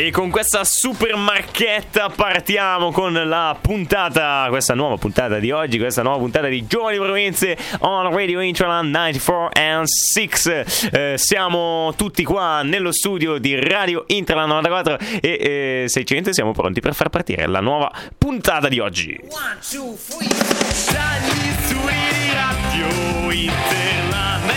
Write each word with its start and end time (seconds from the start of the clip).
E 0.00 0.12
con 0.12 0.30
questa 0.30 0.62
super 0.62 1.16
marchetta 1.16 2.08
partiamo 2.08 2.92
con 2.92 3.12
la 3.12 3.58
puntata, 3.60 4.46
questa 4.48 4.76
nuova 4.76 4.96
puntata 4.96 5.40
di 5.40 5.50
oggi, 5.50 5.76
questa 5.76 6.02
nuova 6.02 6.18
puntata 6.18 6.46
di 6.46 6.64
Giovani 6.68 6.98
Province 6.98 7.58
on 7.80 8.14
Radio 8.14 8.40
Intraland 8.40 8.94
94 8.94 9.50
and 9.54 9.86
6. 9.86 10.90
Eh, 10.92 11.14
siamo 11.16 11.92
tutti 11.96 12.22
qua 12.22 12.62
nello 12.62 12.92
studio 12.92 13.38
di 13.38 13.58
Radio 13.58 14.04
Intraland 14.06 14.50
94 14.50 14.98
e 15.20 15.82
eh, 15.82 15.88
600 15.88 16.32
siamo 16.32 16.52
pronti 16.52 16.78
per 16.78 16.94
far 16.94 17.08
partire 17.08 17.48
la 17.48 17.60
nuova 17.60 17.90
puntata 18.16 18.68
di 18.68 18.78
oggi. 18.78 19.18
One, 19.30 19.58
two, 19.68 19.96
three. 19.96 21.67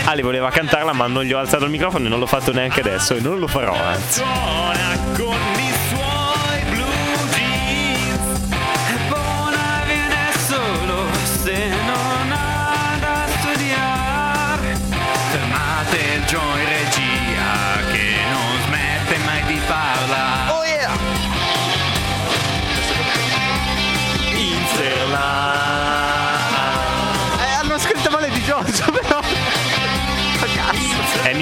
Ali 0.04 0.22
voleva 0.22 0.50
cantarla 0.50 0.92
ma 0.92 1.06
non 1.06 1.24
gli 1.24 1.32
ho 1.32 1.38
alzato 1.38 1.64
il 1.64 1.70
microfono 1.70 2.06
e 2.06 2.08
non 2.08 2.18
l'ho 2.18 2.26
fatto 2.26 2.52
neanche 2.52 2.80
adesso 2.80 3.14
e 3.14 3.20
non 3.20 3.38
lo 3.38 3.46
farò 3.46 3.74
anzi. 3.74 4.22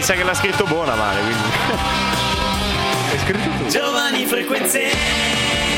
Mi 0.00 0.06
sa 0.06 0.14
che 0.14 0.22
l'ha 0.22 0.32
scritto 0.32 0.64
buona 0.64 0.94
male, 0.94 1.20
quindi. 1.20 1.48
Hai 3.10 3.18
scritto 3.18 3.50
tu. 3.58 3.68
Giovani 3.68 4.24
frequenze. 4.24 5.69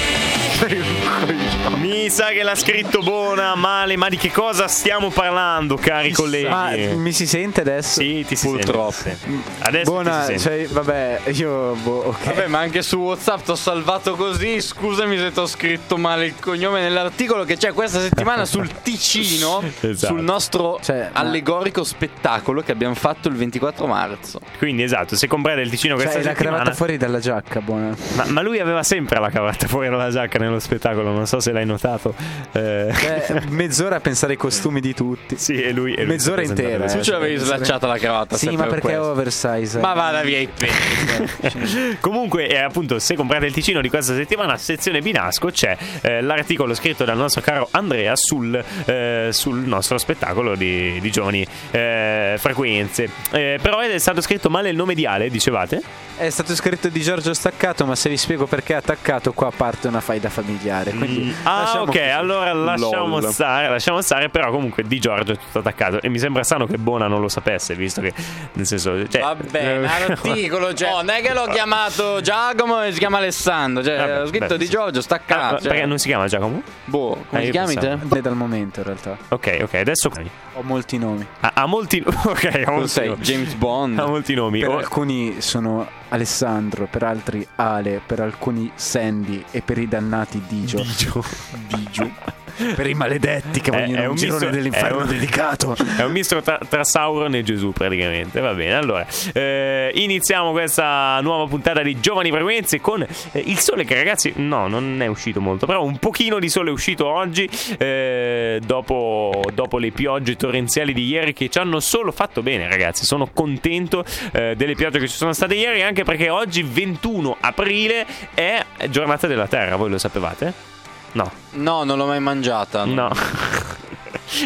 Mi 1.79 2.09
sa 2.09 2.27
che 2.29 2.43
l'ha 2.43 2.55
scritto 2.55 3.01
buona 3.01 3.55
male, 3.57 3.97
ma 3.97 4.09
di 4.09 4.17
che 4.17 4.31
cosa 4.31 4.69
stiamo 4.69 5.11
parlando, 5.11 5.77
cari 5.77 6.13
colleghi? 6.13 6.49
Ma 6.49 6.71
mi 6.95 7.13
si 7.13 7.27
sente 7.27 7.61
adesso? 7.63 8.01
Sì, 8.01 8.25
ti 8.27 8.37
si 8.37 8.47
Purtroppo. 8.47 8.93
sente. 8.93 9.19
sì. 9.27 9.41
Adesso 9.59 9.91
Buona, 9.91 10.25
ti 10.27 10.33
si 10.35 10.39
sente. 10.39 10.65
cioè, 10.67 10.73
vabbè, 10.73 11.21
io. 11.33 11.75
Boh, 11.83 12.05
ok. 12.09 12.25
Vabbè, 12.25 12.47
ma 12.47 12.59
anche 12.61 12.83
su 12.83 12.99
WhatsApp 12.99 13.43
ti 13.45 13.51
ho 13.51 13.55
salvato 13.57 14.15
così. 14.15 14.61
Scusami 14.61 15.19
se 15.19 15.33
ti 15.33 15.39
ho 15.41 15.47
scritto 15.47 15.97
male 15.97 16.27
il 16.27 16.35
cognome 16.39 16.81
nell'articolo 16.81 17.45
che 17.45 17.57
c'è 17.57 17.73
questa 17.73 18.01
settimana 18.01 18.45
sul 18.45 18.69
Ticino, 18.83 19.63
Esatto. 19.81 20.15
sul 20.15 20.23
nostro 20.23 20.79
Cioè, 20.83 21.11
ma- 21.13 21.19
allegorico 21.21 21.83
spettacolo 21.85 22.63
che 22.63 22.73
abbiamo 22.73 22.95
fatto 22.95 23.29
il 23.29 23.35
24 23.35 23.87
marzo. 23.87 24.41
Quindi 24.59 24.83
esatto, 24.83 25.17
se 25.17 25.27
comprate 25.27 25.61
il 25.61 25.71
ticino 25.71 25.95
questa 25.95 26.15
Cioè, 26.15 26.23
la 26.23 26.29
settimana 26.31 26.57
cravatta 26.57 26.77
fuori 26.77 26.97
dalla 26.97 27.19
giacca, 27.19 27.61
buona. 27.61 27.95
ma, 28.15 28.25
ma 28.27 28.41
lui 28.43 28.59
aveva 28.61 28.83
sempre 28.83 29.19
la 29.19 29.29
cravatta 29.31 29.67
fuori 29.67 29.89
dalla 29.89 30.11
giacca 30.11 30.39
nello 30.53 30.61
spettacolo, 30.61 31.11
non 31.13 31.27
so 31.27 31.41
se 31.41 31.53
l'hai 31.53 31.67
notato. 31.67 32.15
Eh, 32.53 32.61
Eh, 32.93 33.41
mezz'ora 33.49 33.97
a 33.97 34.01
pensare 34.01 34.33
ai 34.33 34.39
costumi 34.39 34.81
di 34.81 34.95
tutti. 34.95 35.37
sì, 35.37 35.61
e 35.61 35.73
lui, 35.73 35.95
e 35.95 36.03
lui 36.03 36.13
mezz'ora 36.13 36.43
intera. 36.43 36.87
Tu 36.87 37.03
ce 37.03 37.13
l'avevi 37.13 37.37
slacciata 37.37 37.87
la 37.87 37.99
cravatta. 37.99 38.37
Sì, 38.37 38.51
ma 38.51 38.65
per 38.67 38.81
perché 38.81 38.93
è 38.93 39.01
oversize? 39.01 39.79
Ma 39.79 39.93
vada 39.95 40.23
via 40.23 40.39
i 40.39 40.49
pezzi. 40.49 41.97
Comunque, 42.01 42.49
eh, 42.49 42.59
appunto, 42.59 42.99
se 42.99 43.15
comprate 43.15 43.47
il 43.47 43.53
Ticino 43.53 43.81
di 43.81 43.89
questa 43.89 44.15
settimana, 44.15 44.57
sezione 44.57 45.01
Binasco, 45.01 45.49
c'è 45.51 45.77
eh, 46.03 46.21
l'articolo 46.21 46.75
scritto 46.75 47.05
dal 47.05 47.17
nostro 47.17 47.41
caro 47.41 47.69
Andrea 47.71 48.15
sul, 48.17 48.63
eh, 48.85 49.29
sul 49.33 49.59
nostro 49.61 49.99
spettacolo 49.99 50.55
di, 50.55 50.99
di 51.01 51.11
giovani 51.11 51.47
eh, 51.71 52.35
frequenze. 52.39 53.09
Eh, 53.31 53.59
però 53.61 53.79
è 53.81 53.99
stato 53.99 54.21
scritto 54.21 54.51
male 54.51 54.71
il 54.71 54.77
nome 54.77 54.95
di 54.95 55.07
Ale, 55.07 55.29
dicevate? 55.31 55.83
È 56.23 56.31
stato 56.31 56.55
scritto 56.55 56.89
di 56.89 57.01
Giorgio 57.03 57.35
Staccato, 57.35 57.85
ma 57.85 57.97
se 57.97 58.09
vi 58.09 58.17
spiego 58.17 58.47
perché 58.47 58.75
è 58.75 58.77
attaccato, 58.77 59.33
qua 59.33 59.51
parte 59.51 59.89
una 59.89 60.01
faida 60.01 60.29
familiare. 60.29 60.93
Quindi 60.93 61.35
Ah, 61.43 61.81
ok, 61.81 61.87
così. 61.87 61.99
allora 61.99 62.53
lasciamo 62.53 63.19
Lol. 63.19 63.33
stare, 63.33 63.69
lasciamo 63.69 64.01
stare, 64.03 64.29
però 64.29 64.53
comunque 64.53 64.85
di 64.85 65.01
Giorgio 65.01 65.33
è 65.33 65.37
tutto 65.37 65.59
attaccato. 65.59 66.01
E 66.01 66.09
mi 66.09 66.21
sembra 66.21 66.45
strano 66.45 66.67
che 66.67 66.79
Bona 66.79 67.09
non 67.09 67.21
lo 67.21 67.27
sapesse, 67.29 67.75
visto 67.75 68.01
che, 68.01 68.13
nel 68.53 68.65
senso, 68.67 69.09
cioè, 69.09 69.21
Vabbè, 69.21 69.79
l'articolo, 69.81 70.73
cioè, 70.79 70.91
non 70.91 71.11
è 71.11 71.21
che 71.23 71.33
l'ho 71.35 71.47
chiamato 71.47 72.21
Giacomo 72.21 72.81
e 72.85 72.93
si 72.93 73.01
chiama 73.01 73.19
Alessandro. 73.19 73.83
Cioè, 73.83 73.97
Vabbè, 73.97 74.21
ho 74.23 74.27
scritto 74.29 74.47
beh, 74.47 74.59
di. 74.59 74.69
Giorgio, 74.69 74.99
Ah, 75.01 75.03
staccato. 75.03 75.59
cioè. 75.63 75.71
perché 75.73 75.87
non 75.87 75.99
si 75.99 76.07
chiama 76.07 76.29
Giacomo? 76.29 76.63
Boh, 76.85 77.25
come 77.29 77.43
Eh, 77.43 77.45
ti 77.47 77.51
chiami 77.51 77.75
pensavo. 77.75 78.09
te? 78.09 78.19
È 78.19 78.21
dal 78.21 78.37
momento, 78.37 78.79
in 78.79 78.87
realtà. 78.87 79.17
Ok, 79.31 79.59
ok, 79.63 79.75
adesso 79.75 80.09
Ho 80.55 80.63
molti 80.63 80.99
nomi. 80.99 81.27
ha, 81.41 81.51
ha 81.55 81.67
molti 81.67 82.01
Ok, 82.07 82.63
Tu 82.63 82.71
molti 82.71 82.89
sei 82.89 83.09
nomi. 83.09 83.23
James 83.23 83.55
Bond. 83.55 83.99
Ha 83.99 84.07
molti 84.07 84.35
nomi. 84.35 84.61
Per 84.61 84.69
Oh, 84.69 84.79
alcuni 84.79 85.41
sono 85.41 85.89
Alessandro, 86.13 86.87
per 86.87 87.05
altri 87.05 87.47
Ale, 87.57 88.03
per 88.05 88.21
alcuni 88.21 88.71
Sandy 88.75 89.43
e 89.51 89.63
per 89.63 89.79
i 89.79 89.89
dannati 89.89 90.43
Digio. 90.47 90.83
Digio. 90.83 91.25
Digio. 91.69 92.41
per 92.75 92.87
i 92.87 92.95
maledetti 92.95 93.61
che 93.61 93.71
È- 93.71 93.81
vogliono 93.81 94.03
è 94.03 94.05
un 94.05 94.11
un 94.11 94.17
girone 94.17 94.51
dell'inferno 94.51 94.99
è 95.01 95.03
un- 95.03 95.09
dedicato. 95.09 95.77
È 95.97 96.03
un 96.03 96.13
misto 96.13 96.41
tra, 96.43 96.59
tra 96.69 96.85
Sauron 96.85 97.35
e 97.35 97.43
Gesù 97.43 97.73
praticamente, 97.73 98.41
va 98.41 98.53
bene. 98.55 98.75
Allora, 98.75 99.07
eh, 99.33 99.91
iniziamo 99.95 100.53
questa 100.53 101.19
nuova 101.21 101.47
puntata 101.47 101.83
di 101.83 101.99
Giovani 102.01 102.31
Frequenze 102.31 102.81
con 102.81 103.03
eh, 103.03 103.43
il 103.45 103.59
sole 103.59 103.85
che 103.85 103.95
ragazzi, 103.95 104.33
no, 104.37 104.69
non 104.69 105.01
è 105.01 105.07
uscito 105.07 105.41
molto, 105.41 105.67
però 105.67 105.85
un 105.85 105.99
pochino 105.99 106.39
di 106.39 106.49
sole 106.49 106.71
è 106.71 106.73
uscito 106.73 107.07
oggi 107.07 107.49
eh, 107.79 108.61
dopo, 108.65 109.43
dopo 109.55 109.79
le 109.79 109.91
piogge 109.91 110.37
torrenziali 110.37 110.93
di 110.93 111.07
ieri 111.07 111.33
che 111.33 111.49
ci 111.49 111.59
hanno 111.59 111.81
solo 111.81 112.13
fatto 112.13 112.43
bene 112.43 112.69
ragazzi. 112.69 113.05
Sono 113.05 113.29
contento 113.33 114.05
eh, 114.33 114.55
delle 114.57 114.75
piogge 114.75 114.99
che 114.99 115.09
ci 115.09 115.17
sono 115.17 115.33
state 115.33 115.55
ieri 115.55 115.83
anche 115.83 116.05
perché 116.05 116.29
oggi 116.31 116.63
21 116.63 117.37
aprile 117.41 118.07
è 118.35 118.65
giornata 118.89 119.27
della 119.27 119.47
Terra, 119.47 119.77
voi 119.77 119.91
lo 119.91 119.99
sapevate? 119.99 120.72
No. 121.13 121.31
No, 121.53 121.85
non 121.85 121.99
l'ho 121.99 122.07
mai 122.07 122.21
mangiata. 122.21 122.85
No. 122.85 123.11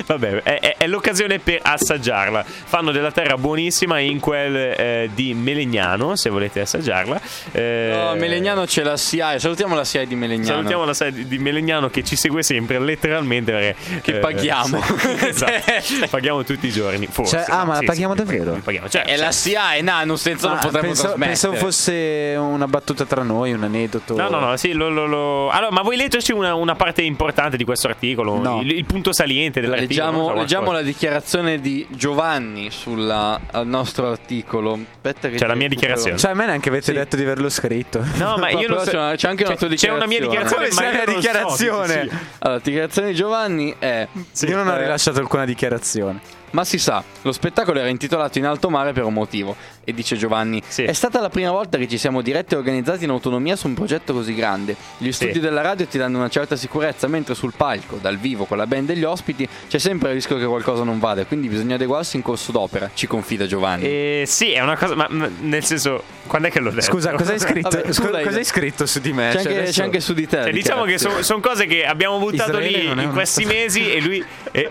Vabbè, 0.06 0.42
è, 0.42 0.58
è- 0.60 0.74
è 0.78 0.86
l'occasione 0.86 1.38
per 1.38 1.60
assaggiarla. 1.62 2.44
Fanno 2.44 2.90
della 2.92 3.10
terra 3.12 3.36
buonissima 3.36 3.98
in 4.00 4.20
quel 4.20 4.54
eh, 4.56 5.10
di 5.14 5.34
Melegnano, 5.34 6.16
se 6.16 6.30
volete 6.30 6.60
assaggiarla. 6.60 7.20
Eh, 7.52 7.90
No, 7.96 8.14
Melegnano 8.16 8.64
c'è 8.64 8.82
la 8.82 8.96
SIAE. 8.96 9.38
Salutiamo 9.38 9.74
la 9.74 9.84
SIAE 9.84 10.06
di 10.06 10.14
Melegnano. 10.14 10.46
Salutiamo 10.46 10.84
la 10.84 10.94
sede 10.94 11.26
di 11.26 11.38
Melegnano 11.38 11.88
che 11.90 12.02
ci 12.04 12.16
segue 12.16 12.42
sempre, 12.42 12.78
letteralmente. 12.78 13.52
Perché, 13.52 14.00
Che 14.00 14.12
paghiamo. 14.18 14.80
esatto, 15.26 15.52
paghiamo 16.10 16.44
tutti 16.44 16.66
i 16.66 16.70
giorni. 16.70 17.06
Forse, 17.10 17.44
Cioè, 17.44 17.54
ah, 17.56 17.64
ma 17.64 17.74
la 17.74 17.78
sì, 17.80 17.84
paghiamo 17.86 18.14
sì, 18.14 18.18
davvero? 18.24 18.60
Paghiamo, 18.62 18.88
certo, 18.88 19.08
È 19.08 19.16
la 19.16 19.30
certo. 19.30 19.36
SIAE, 19.36 19.82
Nano, 19.82 20.16
senza 20.16 20.48
non 20.48 20.56
Ah, 20.56 20.60
potremmo 20.60 20.86
penso- 20.86 21.02
trasmettere. 21.02 21.26
pensavo 21.30 21.54
fosse 21.56 22.34
una 22.38 22.66
battuta 22.66 23.04
tra 23.04 23.22
noi, 23.22 23.52
un 23.52 23.62
aneddoto. 23.64 24.16
No, 24.16 24.28
no, 24.28 24.38
no, 24.40 24.56
sì, 24.56 24.72
lo, 24.72 24.88
lo- 24.88 25.06
lo- 25.06 25.50
Allora, 25.50 25.70
ma 25.72 25.82
vuoi 25.82 25.96
leggerci 25.96 26.32
una, 26.32 26.54
una 26.54 26.74
parte 26.74 27.02
importante 27.02 27.56
di 27.56 27.64
questo 27.64 27.88
articolo? 27.88 28.38
No. 28.40 28.60
Il, 28.62 28.70
il 28.72 28.84
punto 28.84 29.12
saliente 29.12 29.60
dell'articolo? 29.76 30.06
Leggiamo, 30.10 30.26
so, 30.28 30.34
leggiamo 30.34 30.72
la 30.72 30.82
dichiarazione 30.82 31.60
di 31.60 31.86
Giovanni 31.90 32.70
sulla- 32.70 33.40
al 33.52 33.66
nostro 33.66 34.08
articolo. 34.10 34.72
Aspetta 34.94 35.28
che 35.28 35.38
Cioè, 35.38 35.48
la 35.48 35.54
mia 35.54 35.68
dichiarazione. 35.68 36.18
Cioè, 36.18 36.30
a 36.32 36.34
me 36.34 36.46
neanche 36.46 36.68
avete 36.68 36.84
Sì. 36.86 36.92
detto 36.92 37.16
di 37.16 37.22
averlo 37.22 37.48
scritto. 37.48 38.04
No, 38.16 38.36
ma 38.38 38.50
io 38.50 38.68
lo 38.68 38.78
so. 38.84 38.90
c'è- 38.90 39.16
c'è 39.16 39.28
anche 39.28 39.44
una 39.44 39.56
tua 39.56 39.68
C'è 39.68 39.90
una 39.90 40.06
mia 40.06 40.20
dichiarazione. 40.20 40.68
dichiarazione. 40.68 40.68
Come 40.68 40.74
ma 40.74 40.80
c'è 40.80 41.02
una 41.02 41.04
so 41.04 41.16
dichiarazione? 41.16 41.94
che 41.94 42.00
ci 42.02 42.08
sia. 42.08 42.18
Allora, 42.38 42.56
la 42.58 42.62
dichiarazione 42.64 43.08
di 43.08 43.14
Giovanni 43.14 43.74
è: 43.78 44.08
Io 44.40 44.56
non 44.56 44.68
ho 44.68 44.74
Eh, 44.74 44.82
rilasciato 44.82 45.20
alcuna 45.20 45.44
dichiarazione. 45.44 46.20
Ma 46.50 46.64
si 46.64 46.78
sa, 46.78 47.02
lo 47.22 47.32
spettacolo 47.32 47.78
era 47.80 47.88
intitolato 47.88 48.38
In 48.38 48.46
alto 48.46 48.70
mare 48.70 48.92
per 48.92 49.04
un 49.04 49.12
motivo. 49.12 49.54
E 49.84 49.92
dice 49.92 50.16
Giovanni: 50.16 50.62
Sì. 50.66 50.82
È 50.84 50.92
stata 50.92 51.20
la 51.20 51.28
prima 51.28 51.50
volta 51.50 51.76
che 51.78 51.86
ci 51.86 51.98
siamo 51.98 52.22
diretti 52.22 52.54
e 52.54 52.56
organizzati 52.56 53.04
in 53.04 53.10
autonomia 53.10 53.56
su 53.56 53.66
un 53.66 53.74
progetto 53.74 54.12
così 54.12 54.34
grande. 54.34 54.74
Gli 54.98 55.12
studi 55.12 55.34
Sì. 55.34 55.40
della 55.40 55.60
radio 55.60 55.86
ti 55.86 55.98
danno 55.98 56.18
una 56.18 56.28
certa 56.28 56.56
sicurezza, 56.56 57.06
mentre 57.08 57.34
sul 57.34 57.52
palco, 57.56 57.98
dal 58.00 58.16
vivo, 58.16 58.44
con 58.46 58.56
la 58.56 58.66
band 58.66 58.90
e 58.90 58.96
gli 58.96 59.04
ospiti, 59.04 59.46
c'è 59.68 59.78
sempre 59.78 60.08
il 60.08 60.14
rischio 60.14 60.38
che 60.38 60.44
qualcosa 60.46 60.82
non 60.82 60.98
vada. 60.98 61.24
Quindi 61.26 61.48
bisogna 61.48 61.74
adeguarsi 61.74 62.16
in 62.16 62.22
corso 62.22 62.52
d'opera. 62.52 62.90
Ci 62.94 63.06
confida 63.06 63.46
Giovanni. 63.46 63.84
Eh, 63.84 64.24
sì, 64.26 64.52
è 64.52 64.60
una 64.60 64.76
cosa, 64.76 64.94
ma, 64.96 65.06
ma 65.10 65.28
nel 65.40 65.64
senso, 65.64 66.02
quando 66.26 66.48
è 66.48 66.50
che 66.50 66.58
l'ho 66.60 66.70
detto? 66.70 66.82
Scusa, 66.82 67.12
cosa 67.12 67.32
hai 67.32 67.38
scritto? 67.40 67.68
Vabbè, 67.68 67.92
Scu- 67.92 68.22
cosa 68.22 68.36
hai 68.38 68.44
scritto 68.44 68.86
su 68.86 68.98
di 69.00 69.12
me? 69.12 69.30
C'è, 69.32 69.42
Cioè, 69.42 69.46
anche, 69.46 69.58
adesso- 69.58 69.72
c'è 69.80 69.84
anche 69.84 70.00
su 70.00 70.14
di 70.14 70.26
te. 70.26 70.42
Cioè, 70.42 70.52
diciamo 70.52 70.84
che 70.84 70.98
sono 70.98 71.14
dichiarazione. 71.16 71.40
cose 71.42 71.66
che 71.66 71.84
abbiamo 71.86 72.18
buttato 72.18 72.50
Israele 72.58 72.94
lì 72.94 73.02
in 73.04 73.10
questi 73.12 73.44
mesi 73.44 73.90
e 73.92 74.00
lui. 74.00 74.24
e- 74.52 74.68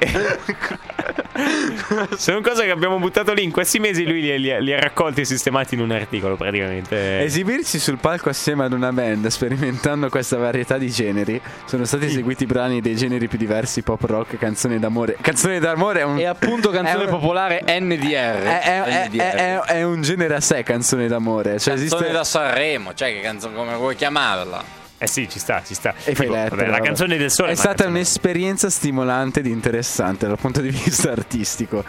sono 2.18 2.42
cose 2.42 2.64
che 2.64 2.72
abbiamo 2.72 2.98
buttato 3.00 3.34
lì 3.34 3.44
in 3.44 3.52
questi 3.52 3.80
mesi 3.80 4.06
lui 4.06 4.22
li, 4.22 4.40
li 4.40 4.52
ha- 4.52 4.60
li 4.60 4.74
ha 4.74 4.80
raccolti 4.80 5.22
e 5.22 5.26
sistemati 5.26 5.76
in 5.76 5.82
un 5.82 5.92
articolo 5.92 6.36
praticamente. 6.36 7.22
Esibirsi 7.22 7.80
sul 7.80 7.98
palco 7.98 8.30
assieme 8.30 8.64
ad 8.66 8.74
una 8.74 8.92
band 8.92 9.28
sperimentando 9.28 10.10
questa 10.10 10.38
varietà 10.38 10.78
di 10.78 10.90
generi 10.90 11.40
sono 11.66 11.86
stati 11.86 12.06
eseguiti 12.06 12.46
brani 12.46 12.82
dei 12.82 12.96
generi 12.96 13.28
più 13.28 13.38
diversi 13.38 13.82
pop 13.82 14.02
rock, 14.04 14.38
canzoni 14.38 14.80
d'amore. 14.80 15.18
Canzoni 15.22 15.60
d'amore 15.60 16.00
è 16.00 16.04
un 16.04 16.18
E 16.20 16.26
appunto 16.26 16.70
canzone 16.70 17.04
è 17.04 17.06
un- 17.06 17.10
popolare 17.12 17.64
NDR. 17.66 18.42
è, 18.44 18.62
è- 18.62 18.81
è- 18.84 19.08
NDR. 19.08 19.22
è- 19.22 19.60
è 19.62 19.84
un 19.84 20.02
genere 20.02 20.36
a 20.36 20.42
sé 20.42 20.64
canzone 20.64 21.08
d'amore. 21.08 21.60
Cioè 21.60 21.74
canzone 21.76 21.86
esiste 21.86 22.12
da 22.12 22.24
Sanremo, 22.24 22.94
cioè 22.94 23.12
che 23.14 23.20
canzone 23.22 23.56
come 23.56 23.76
vuoi 23.76 23.96
chiamarla? 23.96 24.84
Eh 25.06 25.07
sì, 25.07 25.30
ci 25.30 25.38
sta, 25.38 25.62
ci 25.63 25.75
sta. 25.75 25.94
E 26.04 26.13
Tipo, 26.16 26.34
lettere, 26.34 26.56
vabbè, 26.56 26.68
la 26.69 26.80
canzone 26.80 27.16
del 27.18 27.30
sole. 27.30 27.52
È 27.52 27.56
stata 27.56 27.86
un'esperienza 27.86 28.72
stimolante 28.72 29.42
ed 29.42 29.46
interessante 29.46 30.25
dal 30.28 30.40
punto 30.40 30.62
di 30.62 30.69
vista 30.69 31.12
artistico. 31.12 31.84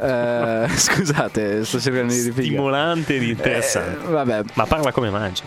Eh, 0.00 0.66
scusate, 0.70 1.64
sto 1.64 1.80
cercando 1.80 2.12
di 2.12 2.20
ripiegare. 2.20 2.46
stimolante 2.46 3.16
ed 3.16 3.22
interessante. 3.22 4.06
Eh, 4.06 4.10
vabbè, 4.10 4.42
Ma 4.54 4.66
parla 4.66 4.92
come 4.92 5.10
mangia. 5.10 5.42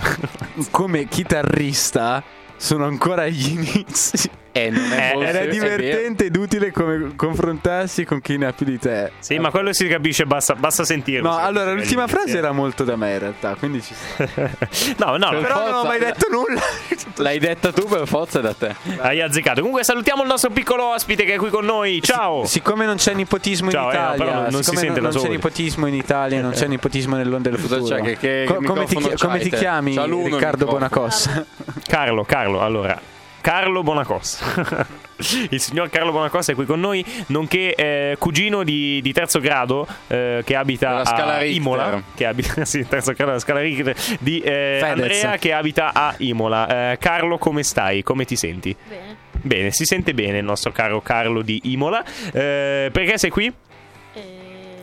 come 0.69 1.05
chitarrista 1.07 2.21
sono 2.57 2.85
ancora 2.85 3.23
agli 3.23 3.51
inizi. 3.51 4.29
Eh, 4.55 4.69
non 4.69 4.91
è 4.93 5.13
Eh, 5.15 5.19
Era 5.25 5.45
divertente 5.47 6.25
ed 6.25 6.35
utile 6.35 6.71
come 6.71 7.13
confrontarsi 7.15 8.05
con 8.05 8.21
chi 8.21 8.37
ne 8.37 8.45
ha 8.45 8.53
più 8.53 8.67
di 8.67 8.77
te. 8.77 9.11
sì, 9.17 9.39
ma 9.39 9.49
quello 9.49 9.73
si 9.73 9.87
capisce, 9.87 10.25
basta, 10.27 10.53
basta 10.53 10.83
sentirlo. 10.85 11.27
No, 11.27 11.37
si 11.37 11.41
allora 11.43 11.71
l'ultima 11.73 12.05
frase 12.07 12.37
era 12.37 12.51
molto 12.51 12.83
da 12.83 12.95
me 12.95 13.13
in 13.13 13.19
realtà, 13.19 13.55
quindi 13.57 13.81
ci 13.81 13.95
sta. 13.95 14.25
no, 15.03 15.17
no, 15.17 15.29
Per 15.29 15.41
però 15.41 15.41
Però 15.41 15.55
non 15.57 15.67
ho 15.69 15.71
forza. 15.81 15.87
mai 15.87 15.97
detto 15.99 16.27
nulla. 16.29 16.61
L'hai 17.17 17.39
detta 17.39 17.71
tu 17.71 17.85
per 17.87 18.05
forza 18.07 18.41
da 18.41 18.53
te. 18.53 18.75
hai 18.99 19.21
azzeccato. 19.21 19.59
Comunque 19.61 19.83
salutiamo 19.83 20.21
il 20.21 20.27
nostro 20.27 20.51
piccolo 20.51 20.83
ospite 20.93 21.23
che 21.25 21.33
è 21.33 21.37
qui 21.37 21.49
con 21.49 21.65
noi. 21.65 21.99
Ciao. 22.03 22.45
Siccome 22.45 22.85
non 22.85 22.97
c'è 22.97 23.15
nepotismo 23.15 23.71
Ciao, 23.71 23.89
in 23.89 23.89
eh, 23.89 23.93
Italia, 23.99 24.23
però 24.23 24.33
non- 24.41 24.47
non 24.51 24.63
si 24.63 24.75
sente 24.75 24.99
non, 24.99 25.09
da 25.09 25.15
c'è 25.15 25.19
soli. 25.19 25.31
nepotismo 25.31 25.87
in 25.87 25.93
Italia, 25.95 26.41
non 26.41 26.51
c'è 26.51 26.67
nepotismo 26.67 27.15
nell'onda 27.15 27.49
del 27.49 27.59
Cosa 27.59 27.77
futuro. 27.77 27.95
c'è? 27.95 28.01
Che- 28.03 28.17
che 28.17 28.45
Co- 28.47 28.61
come, 28.63 28.85
ti, 28.85 28.95
come 29.19 29.39
ti 29.39 29.49
chiami? 29.49 29.97
Riccardo. 29.97 30.67
Bonacossa. 30.67 31.43
Carlo, 31.93 32.23
Carlo, 32.23 32.59
allora. 32.59 32.99
Carlo 33.39 33.83
Bonacossa. 33.83 34.87
Il 35.51 35.59
signor 35.59 35.91
Carlo 35.91 36.11
Bonacossa 36.11 36.53
è 36.53 36.55
qui 36.55 36.65
con 36.65 36.79
noi, 36.79 37.05
nonché 37.27 37.75
eh, 37.75 38.15
cugino 38.17 38.63
di, 38.63 38.99
di 39.03 39.13
terzo 39.13 39.39
grado 39.39 39.85
eh, 40.07 40.41
che 40.43 40.55
abita 40.55 41.03
a. 41.03 41.43
Imola. 41.43 42.01
Che 42.15 42.25
abita, 42.25 42.65
sì, 42.65 42.87
terzo 42.87 43.11
grado 43.11 43.29
della 43.29 43.39
scala 43.39 43.59
Richter 43.59 43.95
di 44.21 44.39
eh. 44.39 44.81
Andrea 44.83 45.37
che 45.37 45.53
abita 45.53 45.93
a 45.93 46.15
Imola. 46.17 46.93
Eh, 46.93 46.97
Carlo, 46.97 47.37
come 47.37 47.61
stai? 47.61 48.01
Come 48.01 48.25
ti 48.25 48.35
senti? 48.37 48.75
Bene. 48.87 49.17
Bene, 49.29 49.69
si 49.69 49.85
sente 49.85 50.15
bene 50.15 50.39
il 50.39 50.45
nostro 50.45 50.71
caro 50.71 50.99
Carlo 50.99 51.43
di 51.43 51.59
Imola. 51.65 52.03
Eh, 52.31 52.89
perché 52.91 53.19
sei 53.19 53.29
qui? 53.29 53.53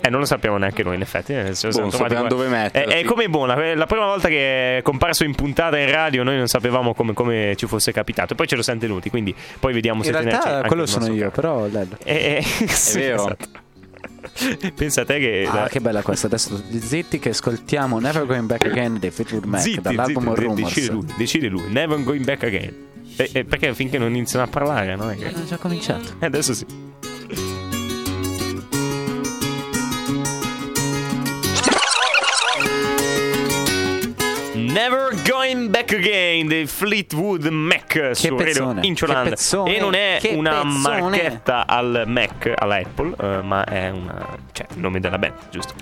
Eh, 0.02 0.06
Eh, 0.06 0.11
non 0.11 0.20
lo 0.20 0.26
sappiamo 0.26 0.56
neanche 0.56 0.82
noi, 0.82 0.94
in 0.97 1.02
effetti. 1.02 1.32
eh, 1.32 1.49
lo 1.49 1.55
siamo 1.55 1.73
Boh, 1.87 1.91
trovati 1.91 1.99
sappiamo 2.14 2.29
dove 2.29 2.49
mettersi. 2.49 2.94
È, 2.94 2.99
è 3.00 3.05
come 3.05 3.29
buona. 3.29 3.55
eh, 3.64 3.75
La 3.75 3.87
prima 3.87 4.06
volta 4.06 4.29
che 4.29 4.79
è 4.79 4.82
comparso 4.82 5.25
in 5.25 5.35
puntata 5.35 5.79
in 5.79 5.91
radio, 5.91 6.23
noi 6.23 6.37
non 6.37 6.47
sapevamo 6.47 6.94
come, 6.94 7.12
come 7.12 7.55
ci 7.56 7.67
fosse 7.67 7.93
capitato. 7.93 8.32
E 8.32 8.37
poi 8.37 8.47
ce 8.47 8.56
lo 8.56 8.62
siamo 8.62 8.81
tenuti. 8.81 9.11
Quindi 9.11 9.35
poi 9.58 9.73
vediamo 9.73 10.02
se 10.02 10.08
In 10.11 10.14
tenerci 10.17 10.38
realtà 10.38 10.56
anche 10.56 10.69
quello 10.69 10.82
il 10.82 10.88
sono 10.88 11.06
io, 11.06 11.19
caro. 11.19 11.31
però 11.31 11.67
bello. 11.67 11.97
Eh, 12.05 12.43
eh, 12.61 12.67
sì, 12.69 12.99
vero. 12.99 13.14
esatto. 13.26 13.49
Pensa 14.75 15.02
a 15.02 15.05
te 15.05 15.19
che. 15.19 15.49
Ah, 15.50 15.69
che 15.69 15.81
bella 15.81 16.02
questa. 16.02 16.26
Adesso 16.26 16.62
zitti 16.79 17.19
che 17.19 17.31
ascoltiamo 17.31 17.99
Never 17.99 18.26
Going 18.26 18.47
Back 18.47 18.67
Again 18.67 18.99
dei 18.99 19.11
Fleetwood 19.11 19.44
Mac 19.44 19.61
Zitti, 19.61 19.81
dall'album 19.81 20.29
zitti, 20.35 20.41
Rumors. 20.47 20.62
decide 20.75 20.93
lui, 20.93 21.06
decide 21.17 21.47
lui. 21.49 21.64
Never 21.70 22.02
going 22.02 22.25
back 22.25 22.43
again. 22.44 22.75
Eh, 23.17 23.31
eh, 23.32 23.44
perché 23.44 23.75
finché 23.75 23.99
non 23.99 24.08
iniziano 24.08 24.44
a 24.44 24.49
parlare, 24.49 24.94
no? 24.97 25.11
È 25.11 25.17
che- 25.17 25.26
Hanno 25.35 25.44
già 25.44 25.56
cominciato. 25.56 26.14
Eh, 26.20 26.26
adesso 26.26 26.55
sì. 26.55 26.64
Never 34.72 35.14
Going 35.28 35.69
Back 35.69 35.93
Again 35.94 36.46
dei 36.46 36.67
Fleetwood 36.67 37.46
Mac 37.46 38.11
su 38.12 38.28
Radio 38.28 38.44
pezzone, 38.44 38.81
Incholand 38.87 39.25
che 39.25 39.31
pezzone, 39.31 39.76
e 39.76 39.81
non 39.81 39.94
è 39.94 40.19
che 40.20 40.28
una 40.37 40.62
pezzone. 40.62 41.00
marchetta 41.00 41.67
al 41.67 42.05
Mac, 42.06 42.52
all'Apple 42.55 43.14
eh, 43.20 43.43
ma 43.43 43.64
è 43.64 43.90
una, 43.90 44.26
cioè, 44.52 44.67
il 44.75 44.81
nome 44.81 45.00
della 45.00 45.19
band 45.19 45.34
giusto 45.50 45.75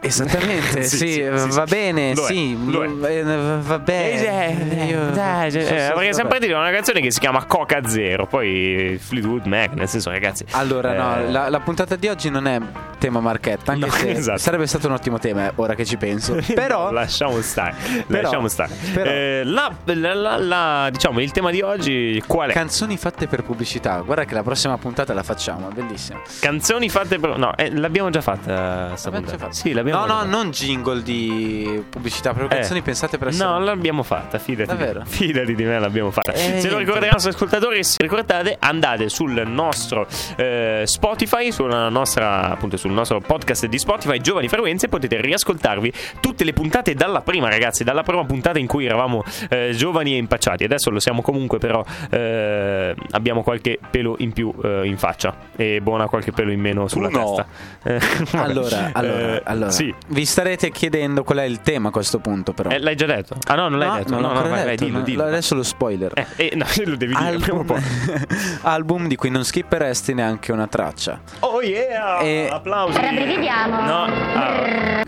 Esattamente, 0.00 0.82
Sì, 0.86 0.96
sì, 0.98 1.12
sì, 1.12 1.22
va 1.56 1.64
bene, 1.64 2.14
Lo 2.14 2.24
è, 2.24 2.26
sì, 2.26 2.70
lo 2.70 2.84
è. 2.84 2.88
mm, 2.88 3.04
eh, 3.04 3.58
va 3.62 3.78
bene. 3.78 4.84
Io- 4.84 5.10
dai, 5.10 5.50
so- 5.50 5.58
eh, 5.58 5.92
perché 5.94 6.22
partiti 6.22 6.52
da 6.52 6.58
una 6.58 6.70
canzone 6.70 7.00
che 7.00 7.10
si 7.10 7.18
chiama 7.18 7.44
Coca 7.46 7.80
Zero 7.88 8.26
poi 8.26 8.98
Fleetwood 9.02 9.46
Mac 9.46 9.72
nel 9.72 9.88
senso 9.88 10.10
ragazzi 10.10 10.44
Allora, 10.50 10.92
no, 10.92 11.22
eh, 11.26 11.30
la, 11.30 11.48
la 11.48 11.60
puntata 11.60 11.96
di 11.96 12.06
oggi 12.08 12.28
non 12.28 12.46
è 12.46 12.60
tema 13.04 13.20
marchetta, 13.20 13.72
anche 13.72 13.84
No, 13.86 13.92
se 13.92 14.10
esatto. 14.12 14.38
sarebbe 14.38 14.66
stato 14.66 14.86
un 14.86 14.94
ottimo 14.94 15.18
tema, 15.18 15.46
eh, 15.48 15.52
ora 15.56 15.74
che 15.74 15.84
ci 15.84 15.98
penso. 15.98 16.36
Però, 16.54 16.90
lasciamo 16.90 17.38
stare. 17.42 17.74
Però- 18.08 18.22
lasciamo 18.22 18.48
stare. 18.48 18.74
però- 18.94 19.10
Eh, 19.10 19.42
la, 19.44 19.70
la- 19.84 20.36
la- 20.38 20.88
diciamo, 20.90 21.20
il 21.20 21.30
tema 21.30 21.50
di 21.50 21.60
oggi 21.60 22.22
qual 22.26 22.48
è? 22.48 22.52
canzoni 22.54 22.96
fatte 22.96 23.26
per 23.26 23.42
pubblicità. 23.42 23.98
Guarda 24.00 24.24
che 24.24 24.32
la 24.32 24.42
prossima 24.42 24.78
puntata 24.78 25.12
la 25.12 25.22
facciamo, 25.22 25.68
bellissima. 25.68 26.20
Canzoni 26.40 26.88
fatte 26.88 27.18
per. 27.18 27.36
No, 27.36 27.54
eh, 27.56 27.70
l'abbiamo 27.76 28.08
già 28.08 28.22
fatta. 28.22 28.96
sta 28.96 29.10
L'abbiamo 29.10 29.36
fatta. 29.38 29.52
Sì, 29.52 29.72
l'abbiamo 29.74 30.06
No, 30.06 30.22
no, 30.22 30.22
non 30.24 30.50
jingle 30.50 31.02
di 31.02 31.84
pubblicità, 31.90 32.32
proprio 32.32 32.56
Eh. 32.56 32.60
canzoni 32.60 32.80
pensate 32.80 33.18
per 33.18 33.28
essere. 33.28 33.48
No, 33.50 33.58
l'abbiamo 33.58 34.02
fatta, 34.02 34.38
fidati. 34.38 34.68
Davvero? 34.70 35.00
Di, 35.00 35.10
fidati 35.10 35.54
di 35.54 35.64
me, 35.64 35.78
l'abbiamo 35.78 36.10
fatta. 36.10 36.32
Eh, 36.32 36.60
se 36.60 36.70
lo 36.70 36.78
ricordate 36.78 37.10
nostri 37.12 37.30
ascoltatori, 37.32 37.84
se 37.84 37.96
ricordate, 37.98 38.56
andate 38.58 39.08
sul 39.10 39.42
nostro 39.46 40.06
eh, 40.36 40.82
Spotify, 40.86 41.52
sulla 41.52 41.88
nostra, 41.90 42.50
appunto, 42.50 42.76
sul 42.78 42.92
nostro 42.94 43.20
podcast 43.20 43.66
di 43.66 43.78
Spotify, 43.78 44.20
Giovani 44.20 44.48
Frequenze, 44.48 44.88
potete 44.88 45.20
riascoltarvi 45.20 45.92
tutte 46.20 46.44
le 46.44 46.52
puntate 46.52 46.94
dalla 46.94 47.20
prima, 47.20 47.48
ragazzi, 47.48 47.84
dalla 47.84 48.02
prima 48.02 48.24
puntata 48.24 48.58
in 48.58 48.66
cui 48.66 48.86
eravamo 48.86 49.22
eh, 49.48 49.72
giovani 49.74 50.14
e 50.14 50.16
impacciati. 50.16 50.64
Adesso 50.64 50.90
lo 50.90 51.00
siamo 51.00 51.22
comunque, 51.22 51.58
però 51.58 51.84
eh, 52.10 52.94
abbiamo 53.10 53.42
qualche 53.42 53.78
pelo 53.90 54.16
in 54.18 54.32
più 54.32 54.52
eh, 54.62 54.82
in 54.84 54.96
faccia 54.96 55.34
e 55.56 55.80
buona 55.80 56.06
qualche 56.06 56.32
pelo 56.32 56.50
in 56.50 56.60
meno 56.60 56.88
sulla 56.88 57.08
no. 57.08 57.24
testa. 57.24 57.46
Eh. 57.82 58.02
Allora, 58.44 58.90
allora, 58.92 59.34
Eh, 59.36 59.42
allora. 59.44 59.70
Sì. 59.70 59.94
Vi 60.08 60.24
starete 60.24 60.70
chiedendo 60.70 61.24
qual 61.24 61.38
è 61.38 61.44
il 61.44 61.60
tema 61.60 61.88
a 61.88 61.90
questo 61.90 62.18
punto, 62.18 62.52
però. 62.52 62.70
Eh, 62.70 62.78
l'hai 62.78 62.96
già 62.96 63.06
detto? 63.06 63.36
Ah, 63.46 63.54
no, 63.54 63.68
non 63.68 63.78
l'hai 63.78 63.88
no, 63.88 63.96
detto. 63.96 64.10
non 64.10 64.20
no, 64.22 64.32
no, 64.32 64.48
vai, 64.48 64.64
vai, 64.64 64.76
dillo, 64.76 64.98
no, 64.98 65.04
dillo. 65.04 65.24
Adesso 65.24 65.54
lo 65.54 65.62
spoiler. 65.62 66.12
Eh, 66.14 66.26
eh, 66.36 66.52
no, 66.54 66.64
lo 66.84 66.96
devi 66.96 67.14
dire 67.14 67.38
prima 67.38 67.58
o 67.58 67.60
album, 67.60 67.66
poi. 67.66 67.82
album 68.62 69.08
di 69.08 69.16
cui 69.16 69.30
non 69.30 69.44
skipperesti 69.44 70.14
neanche 70.14 70.52
una 70.52 70.66
traccia. 70.66 71.20
Oh 71.40 71.53
yeah! 71.64 72.20
E- 72.20 72.48
Applausi! 72.50 73.00
Rabbrividiamo. 73.00 73.80
No, 73.82 74.04
ah. 74.04 75.02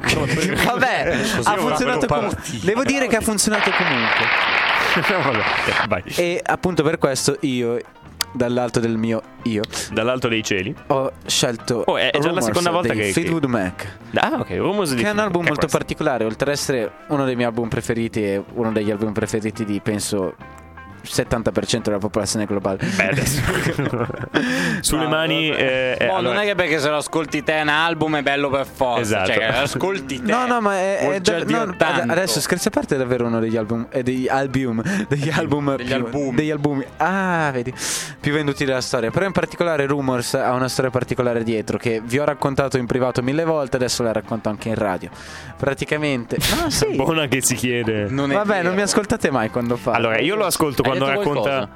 Vabbè, 0.64 1.16
ha 1.44 1.56
funzionato 1.56 2.06
comunque. 2.06 2.38
Devo 2.62 2.82
dire 2.84 3.06
che 3.06 3.16
ha 3.16 3.20
funzionato 3.20 3.70
comunque. 3.70 4.24
Vabbè. 5.88 6.02
E 6.16 6.40
appunto 6.44 6.82
per 6.82 6.96
questo 6.98 7.36
io, 7.40 7.78
dall'alto 8.32 8.80
del 8.80 8.96
mio 8.96 9.20
io, 9.42 9.62
Dall'alto 9.92 10.28
dei 10.28 10.42
cieli. 10.42 10.74
ho 10.88 11.12
scelto 11.26 11.82
Oh, 11.86 11.96
è- 11.98 12.10
è 12.10 12.18
già 12.18 12.30
la 12.32 12.40
seconda 12.40 12.70
volta 12.70 12.94
che- 12.94 13.12
Fleetwood 13.12 13.44
Mac. 13.44 13.98
Ah, 14.14 14.36
ok, 14.38 14.50
Rumors 14.56 14.94
Che 14.94 15.02
è 15.02 15.10
un 15.10 15.18
album 15.18 15.44
molto 15.46 15.66
particolare, 15.66 16.24
oltre 16.24 16.50
ad 16.50 16.56
essere 16.56 16.90
uno 17.08 17.24
dei 17.24 17.34
miei 17.34 17.46
album 17.48 17.68
preferiti 17.68 18.22
e 18.24 18.42
uno 18.54 18.72
degli 18.72 18.90
album 18.90 19.12
preferiti 19.12 19.64
di 19.66 19.80
penso 19.80 20.34
70% 21.10 21.80
della 21.82 21.98
popolazione 21.98 22.46
globale. 22.46 22.78
Beh, 22.96 23.08
adesso. 23.08 23.40
Sulle 24.80 25.02
No, 25.04 25.08
mani. 25.08 25.50
eh, 25.50 25.96
eh, 25.98 26.08
Oh, 26.08 26.16
allora- 26.16 26.34
non 26.34 26.42
è 26.42 26.46
che 26.46 26.54
perché 26.54 26.78
se 26.78 26.88
lo 26.88 26.96
ascolti 26.96 27.42
te 27.42 27.58
un 27.60 27.68
album 27.68 28.16
è 28.16 28.22
bello 28.22 28.48
per 28.50 28.66
forza. 28.66 29.00
Esatto. 29.22 29.32
Cioè, 29.32 29.44
ascolti 29.44 30.20
te. 30.22 30.30
No, 30.30 30.46
no, 30.46 30.60
ma 30.60 30.74
è, 30.76 30.98
è 31.14 31.20
già 31.20 31.42
da- 31.42 31.64
no, 31.64 31.74
tanto. 31.76 32.12
adesso 32.12 32.40
scherzi 32.40 32.68
a 32.68 32.70
parte 32.70 32.94
è 32.94 32.98
davvero 32.98 33.26
uno 33.26 33.40
degli 33.40 33.56
album 33.56 33.86
eh, 33.90 34.02
degli 34.02 34.28
album 34.28 34.82
degli 35.08 35.30
album 35.30 35.76
Degli 35.76 35.86
più- 35.86 35.94
album. 35.96 36.34
degli 36.34 36.50
albumi 36.50 36.84
ah 36.98 37.50
vedi 37.52 37.72
più 38.20 38.32
venduti 38.32 38.64
della 38.64 38.80
storia 38.80 39.10
però 39.10 39.26
in 39.26 39.32
particolare 39.32 39.86
Rumors 39.86 40.34
ha 40.34 40.52
una 40.52 40.68
storia 40.68 40.90
particolare 40.90 41.42
dietro 41.42 41.78
che 41.78 42.00
vi 42.04 42.18
ho 42.18 42.24
raccontato 42.24 42.78
in 42.78 42.86
privato 42.86 43.22
mille 43.22 43.44
volte 43.44 43.76
adesso 43.76 44.02
la 44.02 44.12
racconto 44.12 44.48
anche 44.48 44.68
in 44.68 44.74
radio 44.74 45.10
praticamente 45.56 46.36
no 46.62 46.70
sì 46.70 46.94
Buona 46.94 47.26
che 47.26 47.40
si 47.42 47.54
chiede. 47.54 48.06
Non 48.08 48.30
è 48.30 48.34
vabbè 48.34 48.46
vero. 48.54 48.62
non 48.68 48.74
mi 48.74 48.82
ascoltate 48.82 49.30
mai 49.30 49.50
quando 49.50 49.76
fa 49.76 49.92
Allora, 49.92 50.18
io 50.20 50.34
lo 50.36 50.44
ascolto 50.46 50.82
Hai 50.82 50.90
quando 50.98 51.18
detto 51.18 51.32
racconta. 51.32 51.50
qualcosa? 51.50 51.70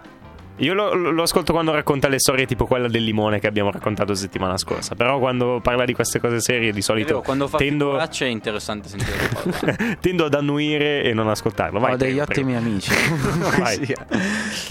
Io 0.60 0.74
lo, 0.74 0.94
lo 0.94 1.22
ascolto 1.22 1.52
quando 1.52 1.72
racconta 1.72 2.08
le 2.08 2.18
storie 2.18 2.46
tipo 2.46 2.66
quella 2.66 2.88
del 2.88 3.02
limone 3.02 3.40
che 3.40 3.46
abbiamo 3.46 3.70
raccontato 3.70 4.14
settimana 4.14 4.56
scorsa. 4.58 4.94
Però 4.94 5.18
quando 5.18 5.60
parla 5.62 5.84
di 5.84 5.94
queste 5.94 6.20
cose 6.20 6.40
serie 6.40 6.72
di 6.72 6.82
solito 6.82 7.08
Vedo, 7.08 7.22
quando 7.22 7.48
fa 7.48 7.56
tendo, 7.56 7.98
è 7.98 8.24
interessante 8.24 8.88
sentire 8.88 9.96
tendo 10.00 10.26
ad 10.26 10.34
annuire 10.34 11.02
e 11.02 11.14
non 11.14 11.28
ascoltarlo. 11.28 11.78
Vai, 11.78 11.94
ho 11.94 11.96
degli 11.96 12.16
prego, 12.16 12.30
ottimi 12.30 12.52
prego. 12.52 12.68
amici. 12.68 12.90
Sì. 13.70 13.94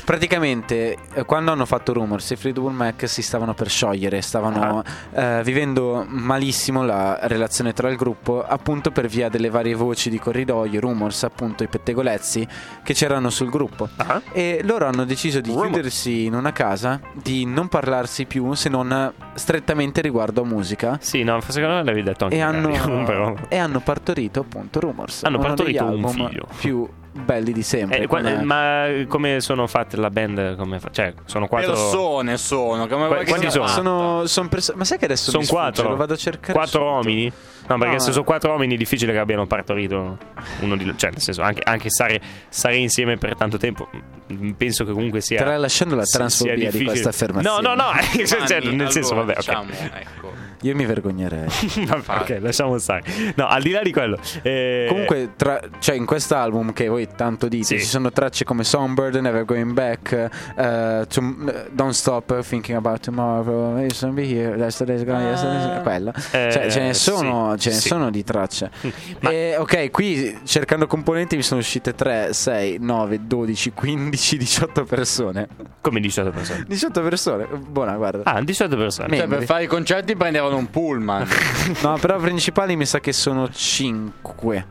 praticamente 0.03 0.98
eh, 1.13 1.24
quando 1.24 1.51
hanno 1.51 1.65
fatto 1.65 1.93
Rumors 1.93 2.29
i 2.31 2.36
Fleetwood 2.36 2.74
Mac 2.74 3.08
si 3.08 3.22
stavano 3.22 3.53
per 3.53 3.69
sciogliere 3.69 4.22
stavano 4.22 4.84
eh, 5.13 5.41
vivendo 5.43 6.05
malissimo 6.08 6.84
la 6.84 7.19
relazione 7.24 7.74
tra 7.74 7.89
il 7.89 7.96
gruppo 7.96 8.43
appunto 8.46 8.91
per 8.91 9.08
via 9.08 9.29
delle 9.29 9.50
varie 9.50 9.75
voci 9.75 10.10
di 10.10 10.19
corridoio 10.19 10.79
Rumors 10.79 11.24
appunto 11.24 11.63
i 11.63 11.67
pettegolezzi 11.67 12.48
che 12.84 12.93
c'erano 12.93 13.29
sul 13.29 13.50
gruppo 13.50 13.89
Ah, 13.96 14.22
e 14.31 14.62
loro 14.63 14.86
hanno 14.86 15.05
deciso 15.05 15.39
di 15.39 15.50
Rumors. 15.51 15.78
Chiudersi 15.79 16.25
in 16.25 16.33
una 16.33 16.51
casa 16.51 17.00
di 17.13 17.45
non 17.45 17.67
parlarsi 17.69 18.25
più 18.25 18.53
se 18.53 18.67
non 18.69 19.13
strettamente 19.33 20.01
riguardo 20.01 20.41
a 20.41 20.45
musica 20.45 20.98
Sì, 21.01 21.24
no, 21.24 21.39
secondo 21.41 21.75
me 21.75 21.83
l'avevi 21.83 22.03
detto 22.03 22.25
anche 22.25 22.36
e 22.36 22.41
hanno, 22.41 22.69
però. 23.05 23.33
e 23.48 23.57
hanno 23.57 23.79
partorito 23.79 24.41
appunto 24.41 24.79
Rumors 24.81 25.24
Hanno 25.24 25.39
partorito 25.39 25.86
un 25.86 26.07
figlio. 26.09 26.48
più 26.59 26.88
belli 27.12 27.51
di 27.51 27.63
sempre. 27.63 28.00
Eh, 28.00 28.08
come- 28.08 28.44
ma 28.44 28.88
come 29.08 29.42
sono 29.42 29.68
fatte 29.68 29.98
la 29.98 30.10
band? 30.10 30.56
Come 30.56 30.80
fa- 30.80 30.89
cioè, 30.92 31.13
sono 31.25 31.48
quattro. 31.48 31.72
Persone 31.74 32.38
sono. 32.38 32.88
Come 32.88 33.08
che 33.20 33.25
quanti 33.25 33.50
sono? 33.51 33.68
sono, 33.68 34.25
son 34.28 34.48
perso- 34.48 34.74
ma 34.75 34.84
sai 34.86 34.98
che 34.98 35.06
adesso 35.06 35.32
Sono 35.32 35.46
quattro. 35.46 35.89
Lo 35.89 35.96
vado 35.96 36.13
a 36.13 36.18
cercare. 36.18 36.54
Quattro 36.54 36.80
subito. 36.80 36.94
uomini? 36.94 37.32
No, 37.68 37.78
perché 37.78 37.94
No, 37.94 38.00
se 38.00 38.10
eh. 38.10 38.13
sono 38.13 38.24
quattro 38.25 38.51
uomini 38.51 38.74
è 38.74 38.78
difficile 38.78 39.12
che 39.12 39.20
abbiano 39.20 39.46
partorito 39.46 40.18
uno 40.62 40.75
di 40.75 40.86
loro. 40.86 40.98
Cioè, 40.98 41.12
nel 41.12 41.22
senso, 41.22 41.42
anche, 41.42 41.62
anche 41.63 41.89
stare, 41.89 42.20
stare 42.50 42.78
insieme 42.78 43.18
per 43.18 43.36
tanto 43.36 43.58
tempo, 43.58 43.89
mm, 44.34 44.51
penso 44.51 44.86
che 44.86 44.92
comunque 44.92 45.22
sia. 45.22 45.38
Tralasciando 45.39 45.96
la 45.96 46.04
transfobia 46.04 46.72
di 46.72 46.84
questa 46.84 47.10
affermazione. 47.10 47.62
No, 47.62 47.75
no, 47.75 47.75
no, 47.75 47.92
cioè, 48.25 48.46
cioè, 48.48 48.62
nel 48.62 48.92
senso, 48.92 49.13
allora, 49.13 49.34
vabbè, 49.34 49.39
ok. 49.39 49.66
diciamo, 49.68 50.00
ecco. 50.00 50.49
Io 50.62 50.75
mi 50.75 50.86
vergognerei. 50.86 51.48
Vabbè, 51.88 52.20
ok, 52.22 52.38
lasciamo 52.42 52.78
stare. 52.78 53.04
No, 53.36 53.48
al 53.48 53.62
di 53.62 53.72
là 53.72 53.82
di 53.82 53.92
quello. 53.94 54.18
eh, 54.42 54.86
Comunque, 54.89 55.32
tra- 55.36 55.60
cioè, 55.80 55.96
in 55.96 56.06
quest'album 56.06 56.74
che 56.74 56.88
voi 56.88 57.08
tanto 57.16 57.48
dite, 57.48 57.63
Sì. 57.66 57.80
ci 57.80 57.86
sono 57.86 58.12
tracce 58.12 58.44
come 58.44 58.63
Songbird, 58.63 59.16
Never 59.16 59.46
Going 59.46 59.72
Back, 59.72 60.12
eh, 60.58 61.06
to- 61.08 61.54
Don't 61.72 61.94
Stop 61.94 62.42
Thinking 62.46 62.75
About 62.78 63.00
Tomorrow, 63.00 63.78
It's 63.84 64.01
Gonna 64.01 64.13
Be 64.13 64.24
Here, 64.28 64.58
Yesterday's 64.58 65.04
Gone, 65.06 65.24
Yesterday's 65.30 65.82
quella. 65.82 66.12
Eh, 66.32 66.50
cioè, 66.51 66.70
ce 66.70 66.80
ne 66.82 66.94
sono, 66.94 67.54
sì, 67.54 67.60
ce 67.62 67.70
ne 67.70 67.75
sì. 67.75 67.88
sono 67.88 68.10
di 68.10 68.24
tracce. 68.24 68.70
Ma- 69.22 69.30
E, 69.32 69.56
ok, 69.58 69.92
qui 69.92 70.38
cercando 70.44 70.88
componenti 70.88 71.36
mi 71.36 71.44
sono 71.44 71.60
uscite 71.62 71.94
3, 71.96 72.34
6, 72.34 72.78
9, 72.82 73.20
12, 73.28 73.72
15, 73.74 74.38
18 74.38 74.84
persone. 74.84 75.48
Come 75.82 76.00
18 76.01 76.30
persone. 76.32 76.66
18 76.68 77.01
persone? 77.01 77.48
Buona, 77.70 77.96
guarda. 77.96 78.24
Ah, 78.24 78.42
18 78.42 78.75
persone. 78.75 79.16
Cioè, 79.16 79.28
per 79.28 79.44
fare 79.44 79.63
i 79.63 79.68
concerti 79.68 80.16
prendevano 80.50 80.58
un 80.58 80.70
pullman. 80.70 81.27
No, 81.84 81.98
però 82.00 82.18
principali 82.18 82.75
mi 82.75 82.86
sa 82.86 83.00
che 83.00 83.13
sono 83.13 83.50
5. 83.50 84.68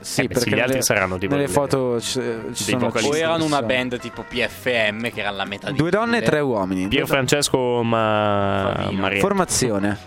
Sì, 0.00 0.20
Eh 0.20 0.26
beh, 0.26 0.34
sì, 0.34 0.40
perché 0.40 0.50
gli 0.50 0.54
altri 0.54 0.68
nelle, 0.72 0.82
saranno 0.82 1.18
tipo 1.18 1.34
nelle 1.34 1.46
delle- 1.46 1.56
foto 1.56 2.00
ci, 2.00 2.20
ci 2.52 2.64
sono 2.64 2.92
o 2.92 3.16
erano 3.16 3.44
una 3.44 3.62
band 3.62 3.98
tipo 3.98 4.22
PFM, 4.28 5.10
che 5.10 5.20
era 5.20 5.30
la 5.30 5.44
metà 5.44 5.70
di 5.70 5.76
Due 5.76 5.90
donne 5.90 6.18
e 6.18 6.22
tre 6.22 6.40
uomini. 6.40 6.86
Pier 6.88 7.06
Francesco 7.06 7.82
Ma... 7.82 8.88
Maria. 8.92 9.20
Formazione. 9.20 9.98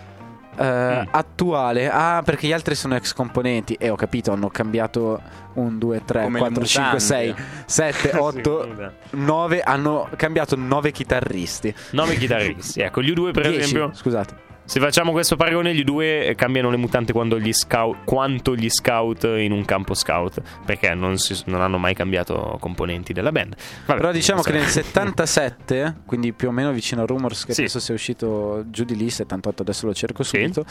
eh, 0.56 0.64
Mm. 1.00 1.02
attuale 1.12 1.88
ah 1.90 2.20
perché 2.22 2.46
gli 2.46 2.52
altri 2.52 2.74
sono 2.74 2.94
ex 2.94 3.14
componenti 3.14 3.74
e 3.74 3.88
ho 3.88 3.94
capito 3.94 4.30
hanno 4.32 4.48
cambiato 4.50 5.18
1 5.54 5.78
2 5.78 6.02
3 6.04 6.22
Come 6.24 6.32
le 6.34 6.38
4 6.48 6.64
5 6.66 7.00
6 7.00 7.28
mutande. 7.28 7.50
7 7.66 8.10
8 8.18 8.58
vabbè. 8.68 8.92
9 9.12 9.60
hanno 9.62 10.08
cambiato 10.16 10.56
9 10.56 10.90
chitarristi 10.92 11.74
9 11.92 12.16
chitarristi. 12.16 12.80
Ecco, 12.80 13.00
gli 13.00 13.10
U2 13.10 13.30
per 13.32 13.42
10 13.48 13.58
esempio. 13.58 13.90
scusate 13.94 14.34
Se 14.70 14.78
facciamo 14.78 15.10
questo 15.10 15.34
paragone, 15.34 15.74
gli 15.74 15.82
U2 15.84 16.00
eh, 16.28 16.34
cambiano 16.36 16.70
le 16.70 16.76
mutante 16.76 17.12
gli 17.40 17.52
scout, 17.52 18.04
quanto 18.04 18.54
gli 18.54 18.68
scout 18.70 19.24
in 19.24 19.50
un 19.50 19.64
campo 19.64 19.94
scout. 19.94 20.40
Perché 20.64 20.94
non, 20.94 21.18
si- 21.18 21.42
non 21.46 21.60
hanno 21.60 21.76
mai 21.76 21.92
cambiato 21.92 22.56
componenti 22.60 23.12
della 23.12 23.32
band. 23.32 23.56
Vabbè, 23.86 23.98
però 23.98 24.12
diciamo 24.12 24.42
che 24.42 24.52
nel 24.52 24.66
so. 24.66 24.80
77 24.80 26.02
quindi 26.06 26.32
più 26.32 26.46
o 26.48 26.50
meno 26.52 26.70
vicino 26.70 27.02
a 27.02 27.04
Rumors 27.04 27.46
che 27.46 27.52
Sì. 27.52 27.62
penso 27.62 27.80
sia 27.80 27.94
uscito 27.94 28.62
giù 28.68 28.84
di 28.84 28.94
lì 28.94 29.10
78 29.10 29.62
adesso 29.62 29.86
lo 29.86 29.92
cerco 29.94 30.22
Sì. 30.22 30.36
subito 30.38 30.64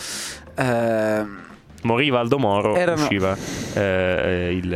ehm, 0.56 1.42
Moriva 1.84 2.20
Aldo 2.20 2.38
Moro, 2.40 2.76
Erano- 2.76 3.02
usciva 3.02 3.36
eh, 3.74 4.50
il. 4.54 4.74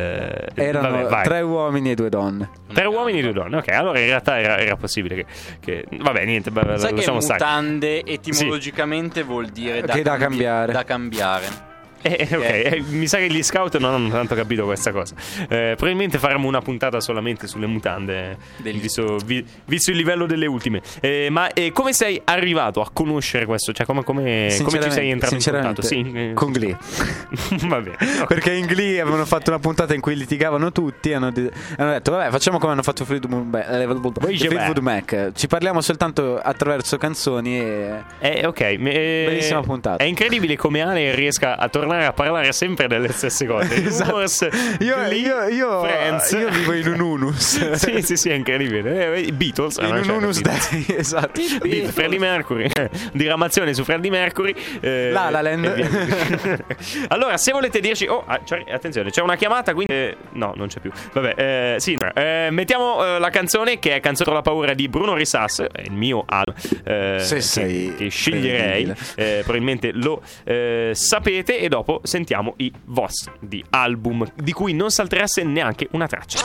erano 0.55 0.89
vabbè, 0.91 1.09
vai. 1.09 1.23
tre 1.23 1.41
uomini 1.41 1.91
e 1.91 1.95
due 1.95 2.09
donne 2.09 2.49
Tre 2.73 2.85
uomini 2.85 3.19
e 3.19 3.21
due 3.21 3.33
donne. 3.33 3.57
Ok, 3.57 3.67
allora 3.69 3.99
in 3.99 4.05
realtà 4.05 4.39
era, 4.39 4.57
era 4.57 4.75
possibile 4.75 5.15
che, 5.15 5.25
che- 5.59 5.85
Vabbè, 5.97 6.25
niente, 6.25 6.49
beh, 6.51 6.77
Sai 6.77 6.89
che 6.89 6.95
lasciamo 6.97 7.19
stare. 7.19 7.39
mutande 7.43 8.03
etimologicamente 8.05 9.23
vuol 9.23 9.47
dire 9.47 9.81
Che 9.81 10.01
da 10.01 10.11
cambi- 10.17 10.23
cambiare. 10.23 10.71
Da 10.73 10.83
cambiare. 10.83 11.71
Eh, 12.03 12.27
ok, 12.31 12.43
eh, 12.43 12.83
mi 12.89 13.07
sa 13.07 13.17
che 13.17 13.27
gli 13.29 13.41
scout 13.41 13.77
non 13.79 13.93
hanno 13.93 14.09
tanto 14.09 14.35
capito 14.35 14.65
questa 14.65 14.91
cosa. 14.91 15.15
Eh, 15.49 15.73
probabilmente 15.75 16.17
faremo 16.17 16.47
una 16.47 16.61
puntata 16.61 16.99
solamente 16.99 17.47
sulle 17.47 17.65
mutande, 17.65 18.37
visto, 18.61 19.17
vi- 19.25 19.43
visto 19.65 19.91
il 19.91 19.97
livello 19.97 20.25
delle 20.25 20.45
ultime. 20.45 20.81
Eh, 20.99 21.29
ma 21.31 21.51
eh, 21.53 21.71
come 21.71 21.93
sei 21.93 22.21
arrivato 22.23 22.81
a 22.81 22.89
conoscere 22.91 23.45
questo? 23.45 23.71
Cioè, 23.73 23.85
come, 23.85 24.03
come- 24.03 24.53
come 24.63 24.81
ci 24.81 24.91
sei 24.91 25.09
entrato 25.09 25.35
in 25.35 25.41
contatto? 25.41 25.81
Sì, 25.81 26.11
eh, 26.13 26.31
con 26.33 26.51
Glee 26.51 26.77
Va 27.67 27.79
bene. 27.81 27.95
Perché 28.27 28.53
in 28.53 28.65
Glee 28.65 28.99
avevano 28.99 29.25
fatto 29.25 29.49
una 29.49 29.59
puntata 29.59 29.93
in 29.93 30.01
cui 30.01 30.15
litigavano 30.15 30.71
tutti 30.71 31.09
e 31.11 31.13
hanno, 31.13 31.31
de- 31.31 31.51
hanno 31.77 31.91
detto 31.91 32.11
vabbè 32.11 32.29
facciamo 32.31 32.59
come 32.59 32.73
hanno 32.73 32.83
fatto 32.83 33.05
Fleetwood 33.05 33.45
Mac, 33.49 33.69
eh, 33.69 34.81
Mac. 34.81 35.31
Ci 35.33 35.47
parliamo 35.47 35.81
soltanto 35.81 36.37
attraverso 36.37 36.97
canzoni 36.97 37.59
e... 37.59 38.03
Eh, 38.19 38.45
ok, 38.45 38.75
me- 38.79 38.91
eh, 38.93 39.25
Bellissima 39.27 39.61
puntata. 39.61 40.03
È 40.03 40.07
incredibile 40.07 40.55
come 40.57 40.81
Ale 40.81 41.15
riesca 41.15 41.57
a 41.57 41.69
tornare 41.69 41.92
a 42.01 42.13
parlare 42.13 42.51
sempre 42.51 42.87
delle 42.87 43.11
stesse 43.11 43.45
cose. 43.45 43.71
Esatto. 43.93 44.11
Rumors, 44.11 44.41
Io, 44.79 44.95
Glee, 44.95 45.15
io, 45.17 45.47
io, 45.47 45.85
io 45.85 46.49
vivo 46.49 46.73
in 46.73 46.87
un 46.87 46.99
unus 46.99 47.73
sì, 47.75 48.01
sì, 48.01 48.15
sì, 48.17 48.29
è 48.29 48.33
incredibile. 48.33 49.13
Eh, 49.13 49.19
I 49.21 49.31
Beatles. 49.31 49.77
In 49.77 49.85
eh, 49.85 49.91
un 49.97 50.03
cioè, 50.03 50.15
unus 50.15 50.41
Beatles. 50.41 50.85
dei- 50.85 50.95
esatto 50.97 51.41
Di 51.61 51.81
Freddie 51.91 52.19
Mercury, 52.19 52.69
diramazione 53.11 53.73
su 53.73 53.83
Freddie 53.83 54.09
Mercury. 54.11 54.53
eh, 54.79 55.11
La 55.11 55.29
La 55.29 55.41
Land. 55.41 56.63
allora, 57.09 57.37
se 57.37 57.51
volete 57.51 57.79
dirci, 57.79 58.07
oh, 58.07 58.23
ah, 58.25 58.39
attenzione, 58.71 59.09
c'è 59.09 59.21
una 59.21 59.35
chiamata. 59.35 59.73
Quindi, 59.73 59.93
eh, 59.93 60.17
no, 60.33 60.53
non 60.55 60.67
c'è 60.67 60.79
più. 60.79 60.91
Vabbè, 61.11 61.33
eh, 61.75 61.79
sì, 61.79 61.97
eh, 62.13 62.47
mettiamo 62.51 63.03
eh, 63.03 63.19
la 63.19 63.29
canzone 63.29 63.79
che 63.79 63.95
è 63.95 63.99
Canzone 63.99 64.33
la 64.33 64.41
paura 64.41 64.73
di 64.73 64.87
Bruno 64.87 65.15
Risas. 65.15 65.65
Il 65.83 65.91
mio 65.91 66.23
album 66.25 66.53
eh, 66.85 67.17
Se 67.19 67.35
che, 67.35 67.41
sei 67.41 67.95
che 67.95 68.09
sceglierei. 68.09 68.93
Eh, 69.15 69.39
probabilmente 69.43 69.91
lo 69.93 70.21
eh, 70.43 70.91
sapete. 70.93 71.59
E 71.59 71.67
dopo 71.67 71.82
sentiamo 72.03 72.53
i 72.57 72.71
vostri 72.85 73.33
di 73.39 73.63
album 73.69 74.25
di 74.35 74.51
cui 74.51 74.73
non 74.73 74.91
saltereste 74.91 75.43
neanche 75.43 75.87
una 75.91 76.07
traccia. 76.07 76.39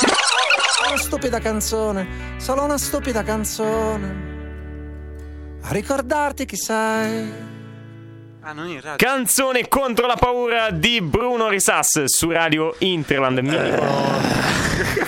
Una 0.87 0.97
stupida 0.97 1.39
canzone, 1.39 2.37
solo 2.39 2.65
una 2.65 2.79
stupida 2.79 3.23
canzone. 3.23 4.37
A 5.63 5.73
ricordarti 5.73 6.45
chi 6.45 6.57
sei. 6.57 7.47
Ah 8.41 8.53
non 8.53 8.69
in 8.69 8.81
radio 8.81 8.97
Canzone 8.97 9.69
contro 9.69 10.07
la 10.07 10.15
paura 10.15 10.71
di 10.71 11.03
Bruno 11.03 11.49
Risas 11.49 12.05
su 12.05 12.31
Radio 12.31 12.75
Interland. 12.79 13.39
Mi 13.39 13.51
dicono, 13.51 13.91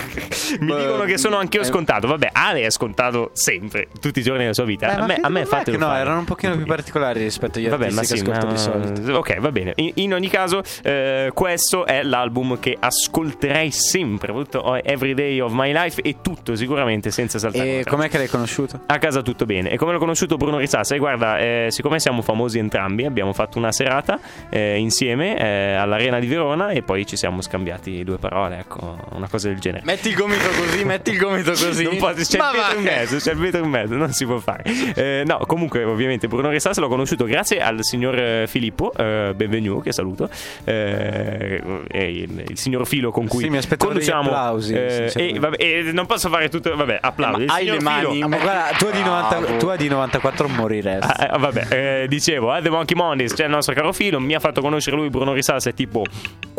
mi 0.59 0.75
dicono 0.75 1.03
che 1.03 1.17
sono 1.17 1.37
anch'io 1.37 1.63
scontato. 1.63 2.07
Vabbè, 2.07 2.29
Ale 2.31 2.61
è 2.61 2.69
scontato 2.71 3.31
sempre, 3.33 3.87
tutti 3.99 4.19
i 4.19 4.23
giorni 4.23 4.41
della 4.41 4.53
sua 4.53 4.65
vita. 4.65 4.89
Eh, 4.91 5.01
a 5.01 5.05
me, 5.05 5.17
a 5.21 5.29
me 5.29 5.47
Mac 5.49 5.67
no, 5.69 5.93
erano 5.95 6.19
un 6.19 6.25
pochino 6.25 6.55
più 6.55 6.65
particolari 6.65 7.21
rispetto 7.21 7.59
agli 7.59 7.67
Vabbè, 7.67 7.85
artisti 7.85 8.17
sì, 8.17 8.23
che 8.23 8.31
ascolto 8.31 8.45
ma- 8.47 8.51
di 8.51 8.57
solito 8.59 9.17
Ok, 9.17 9.39
va 9.39 9.51
bene. 9.51 9.73
In, 9.75 9.91
in 9.95 10.13
ogni 10.13 10.29
caso, 10.29 10.61
eh, 10.83 11.31
questo 11.33 11.85
è 11.85 12.03
l'album 12.03 12.59
che 12.59 12.77
ascolterei 12.79 13.71
sempre. 13.71 14.33
tutto- 14.33 14.75
Every 14.83 15.13
Day 15.13 15.39
of 15.39 15.51
My 15.53 15.71
Life 15.73 16.01
e 16.01 16.17
tutto 16.21 16.55
sicuramente 16.55 17.11
senza 17.11 17.39
saltare. 17.39 17.79
E 17.79 17.83
com'è 17.83 18.09
che 18.09 18.17
l'hai 18.17 18.27
conosciuto? 18.27 18.81
A 18.85 18.97
casa 18.97 19.21
tutto 19.21 19.45
bene. 19.45 19.69
E 19.69 19.77
come 19.77 19.91
l'ho 19.93 19.99
conosciuto 19.99 20.37
Bruno 20.37 20.57
Risassa? 20.57 20.95
E 20.95 20.97
guarda, 20.97 21.37
eh, 21.39 21.67
siccome 21.69 21.99
siamo 21.99 22.21
famosi 22.21 22.57
entrambi, 22.59 23.05
abbiamo 23.05 23.33
fatto 23.33 23.57
una 23.57 23.71
serata 23.71 24.19
eh, 24.49 24.77
insieme 24.77 25.37
eh, 25.37 25.73
all'Arena 25.73 26.19
di 26.19 26.27
Verona 26.27 26.69
e 26.69 26.81
poi 26.81 27.05
ci 27.05 27.15
siamo 27.17 27.41
scambiati 27.41 28.03
due 28.03 28.17
parole, 28.17 28.59
ecco, 28.59 28.97
una 29.11 29.27
cosa 29.27 29.47
del 29.49 29.59
genere. 29.59 29.83
Metti 29.85 30.09
il 30.09 30.15
gomito 30.15 30.40
così, 30.49 30.83
metti 30.85 31.11
il 31.11 31.17
gomito 31.17 31.51
così. 31.51 31.83
Non 31.83 31.97
può- 31.97 32.13
c'è 32.13 32.37
Ma 32.37 32.51
il 32.51 32.55
vetro 32.57 32.77
in 32.77 32.83
mezzo, 32.83 33.17
c'è 33.17 33.31
il 33.31 33.37
vetro 33.37 33.63
in 33.63 33.69
mezzo, 33.69 33.95
non 33.95 34.11
si 34.11 34.25
può 34.25 34.37
fare. 34.39 34.63
Eh, 34.95 35.23
no, 35.25 35.39
comunque, 35.47 35.83
ovviamente, 35.83 36.27
Bruno 36.27 36.49
Ressas 36.49 36.77
l'ho 36.77 36.87
conosciuto 36.87 37.25
grazie 37.25 37.59
al 37.61 37.77
signor 37.83 38.17
eh, 38.17 38.45
Filippo 38.47 38.91
eh, 38.93 39.33
Benvenu, 39.35 39.81
che 39.81 39.91
saluto, 39.91 40.29
eh, 40.63 41.61
e 41.89 42.03
il, 42.11 42.43
il 42.49 42.57
signor 42.57 42.87
Filo 42.87 43.11
con 43.11 43.27
cui 43.27 43.43
Sì, 43.43 43.49
mi 43.49 43.57
aspettavo 43.57 43.91
conduciamo. 43.91 44.29
applausi, 44.29 44.73
eh, 44.73 45.11
e, 45.15 45.39
vabbè, 45.39 45.55
e 45.59 45.89
non 45.91 46.05
posso 46.05 46.29
fare 46.29 46.49
tutto, 46.49 46.75
vabbè, 46.75 46.99
applausi. 47.01 47.43
Eh, 47.43 47.47
hai 47.49 47.65
le 47.65 47.79
mani? 47.79 48.21
Ah, 48.21 48.27
ma 48.27 48.37
guarda, 48.37 48.75
tu 48.77 48.89
di, 48.91 49.01
90 49.01 49.39
Bravo. 49.39 49.57
tu 49.57 49.75
di 49.75 49.87
94 49.87 50.47
moriresti. 50.47 51.07
Ah, 51.11 51.31
eh, 51.35 51.37
vabbè, 51.39 51.67
eh, 52.03 52.07
dicevo, 52.07 52.51
a 52.51 52.61
The 52.61 52.69
Monkey 52.69 52.95
Mondays 52.95 53.33
c'è 53.33 53.45
il 53.45 53.49
nostro 53.51 53.73
caro 53.73 53.91
Filo, 53.93 54.19
mi 54.19 54.33
ha 54.35 54.39
fatto 54.39 54.61
conoscere 54.61 54.95
lui 54.95 55.09
Bruno 55.09 55.33
Risas 55.33 55.69
tipo 55.75 56.03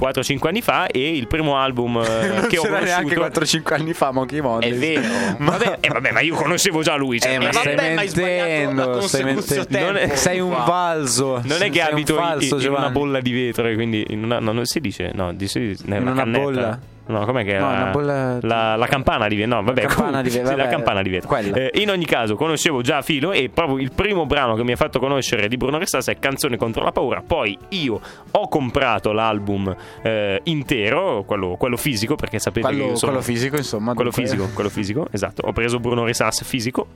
4-5 0.00 0.48
anni 0.48 0.62
fa 0.62 0.86
e 0.86 1.16
il 1.16 1.26
primo 1.26 1.56
album 1.56 1.96
eh, 1.98 2.46
che 2.48 2.58
ho 2.58 2.62
conosciuto 2.62 3.28
4-5 3.62 3.74
anni 3.74 3.92
fa 3.92 4.10
Monkey 4.10 4.40
Mondays. 4.40 4.74
È 4.74 4.78
vero. 4.78 5.36
Vabbè, 5.38 5.78
eh, 5.80 5.88
vabbè, 5.88 6.10
ma 6.12 6.20
io 6.20 6.34
conoscevo 6.34 6.82
già 6.82 6.96
lui. 6.96 7.20
Cioè, 7.20 7.34
Eh, 7.34 7.38
ma 7.38 7.52
stai 7.52 7.74
ma 7.74 7.82
mentendo, 7.82 9.00
stai 9.02 9.24
mentendo. 9.24 10.14
sei 10.16 10.40
un 10.40 10.50
valso. 10.50 11.40
Non 11.44 11.62
è 11.62 11.70
che 11.70 11.80
abito 11.80 12.14
un 12.16 12.18
in- 12.22 12.24
falso, 12.24 12.58
in, 12.58 12.68
una 12.68 12.90
bolla 12.90 13.20
di 13.20 13.32
vetro 13.32 13.72
quindi 13.74 14.04
in 14.08 14.24
una, 14.24 14.38
no, 14.38 14.52
non 14.52 14.64
si 14.66 14.80
dice, 14.80 15.10
no, 15.14 15.32
di, 15.32 15.48
si- 15.48 15.76
nella 15.84 16.10
una 16.10 16.14
cannetta. 16.14 16.42
bolla? 16.42 16.78
No, 17.04 17.24
com'è 17.24 17.44
che 17.44 17.56
è 17.56 17.58
No, 17.58 17.70
la, 17.70 17.84
bolla- 17.86 18.38
la, 18.42 18.76
la 18.76 18.86
campana 18.86 19.26
di 19.26 19.34
vetro? 19.36 19.56
No, 19.56 19.62
vabbè, 19.62 19.80
campana 19.82 20.06
comunque, 20.06 20.22
di 20.30 20.36
vetro, 20.36 20.50
sì, 20.52 20.56
la 20.56 20.66
campana 20.68 21.02
di 21.02 21.20
quella. 21.20 21.56
Eh, 21.56 21.70
in 21.82 21.90
ogni 21.90 22.04
caso, 22.04 22.36
conoscevo 22.36 22.80
già 22.80 23.02
Filo 23.02 23.32
e 23.32 23.50
proprio 23.52 23.78
il 23.78 23.90
primo 23.92 24.24
brano 24.24 24.54
che 24.54 24.62
mi 24.62 24.72
ha 24.72 24.76
fatto 24.76 24.98
conoscere 25.00 25.48
di 25.48 25.56
Bruno 25.56 25.78
Restas 25.78 26.08
è 26.08 26.18
Canzone 26.18 26.56
contro 26.56 26.84
la 26.84 26.92
paura. 26.92 27.20
Poi 27.26 27.58
io 27.70 28.00
ho 28.30 28.48
comprato 28.48 29.12
l'album 29.12 29.74
eh, 30.02 30.40
intero, 30.44 31.24
quello, 31.26 31.56
quello 31.56 31.76
fisico, 31.76 32.14
perché 32.14 32.38
sapete 32.38 32.68
che 32.68 32.74
Quello, 32.74 32.90
io 32.90 32.96
sono 32.96 33.12
quello 33.12 33.24
fisico, 33.26 33.56
insomma. 33.56 33.94
quello 33.94 34.10
dunque. 34.10 34.30
fisico, 34.30 34.48
quello 34.54 34.70
fisico, 34.70 35.06
esatto. 35.10 35.42
Ho 35.46 35.52
preso 35.52 35.80
Bruno 35.80 36.04
Risas 36.04 36.44
fisico, 36.44 36.86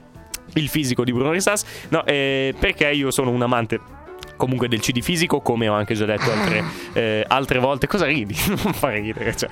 il 0.55 0.69
fisico 0.69 1.03
di 1.05 1.13
Bruno 1.13 1.33
Risas. 1.33 1.65
No, 1.89 2.05
eh, 2.07 2.55
perché 2.59 2.89
io 2.91 3.11
sono 3.11 3.31
un 3.31 3.43
amante. 3.43 3.81
Comunque 4.37 4.69
del 4.69 4.81
CD 4.81 5.01
fisico, 5.01 5.41
come 5.41 5.67
ho 5.67 5.73
anche 5.73 5.95
già 5.95 6.05
detto 6.05 6.31
altre, 6.31 6.63
eh, 6.93 7.25
altre 7.27 7.59
volte. 7.59 7.87
Cosa 7.87 8.05
ridi? 8.05 8.37
Non 8.63 8.73
fa 8.75 8.91
ridere, 8.91 9.35
cioè. 9.35 9.49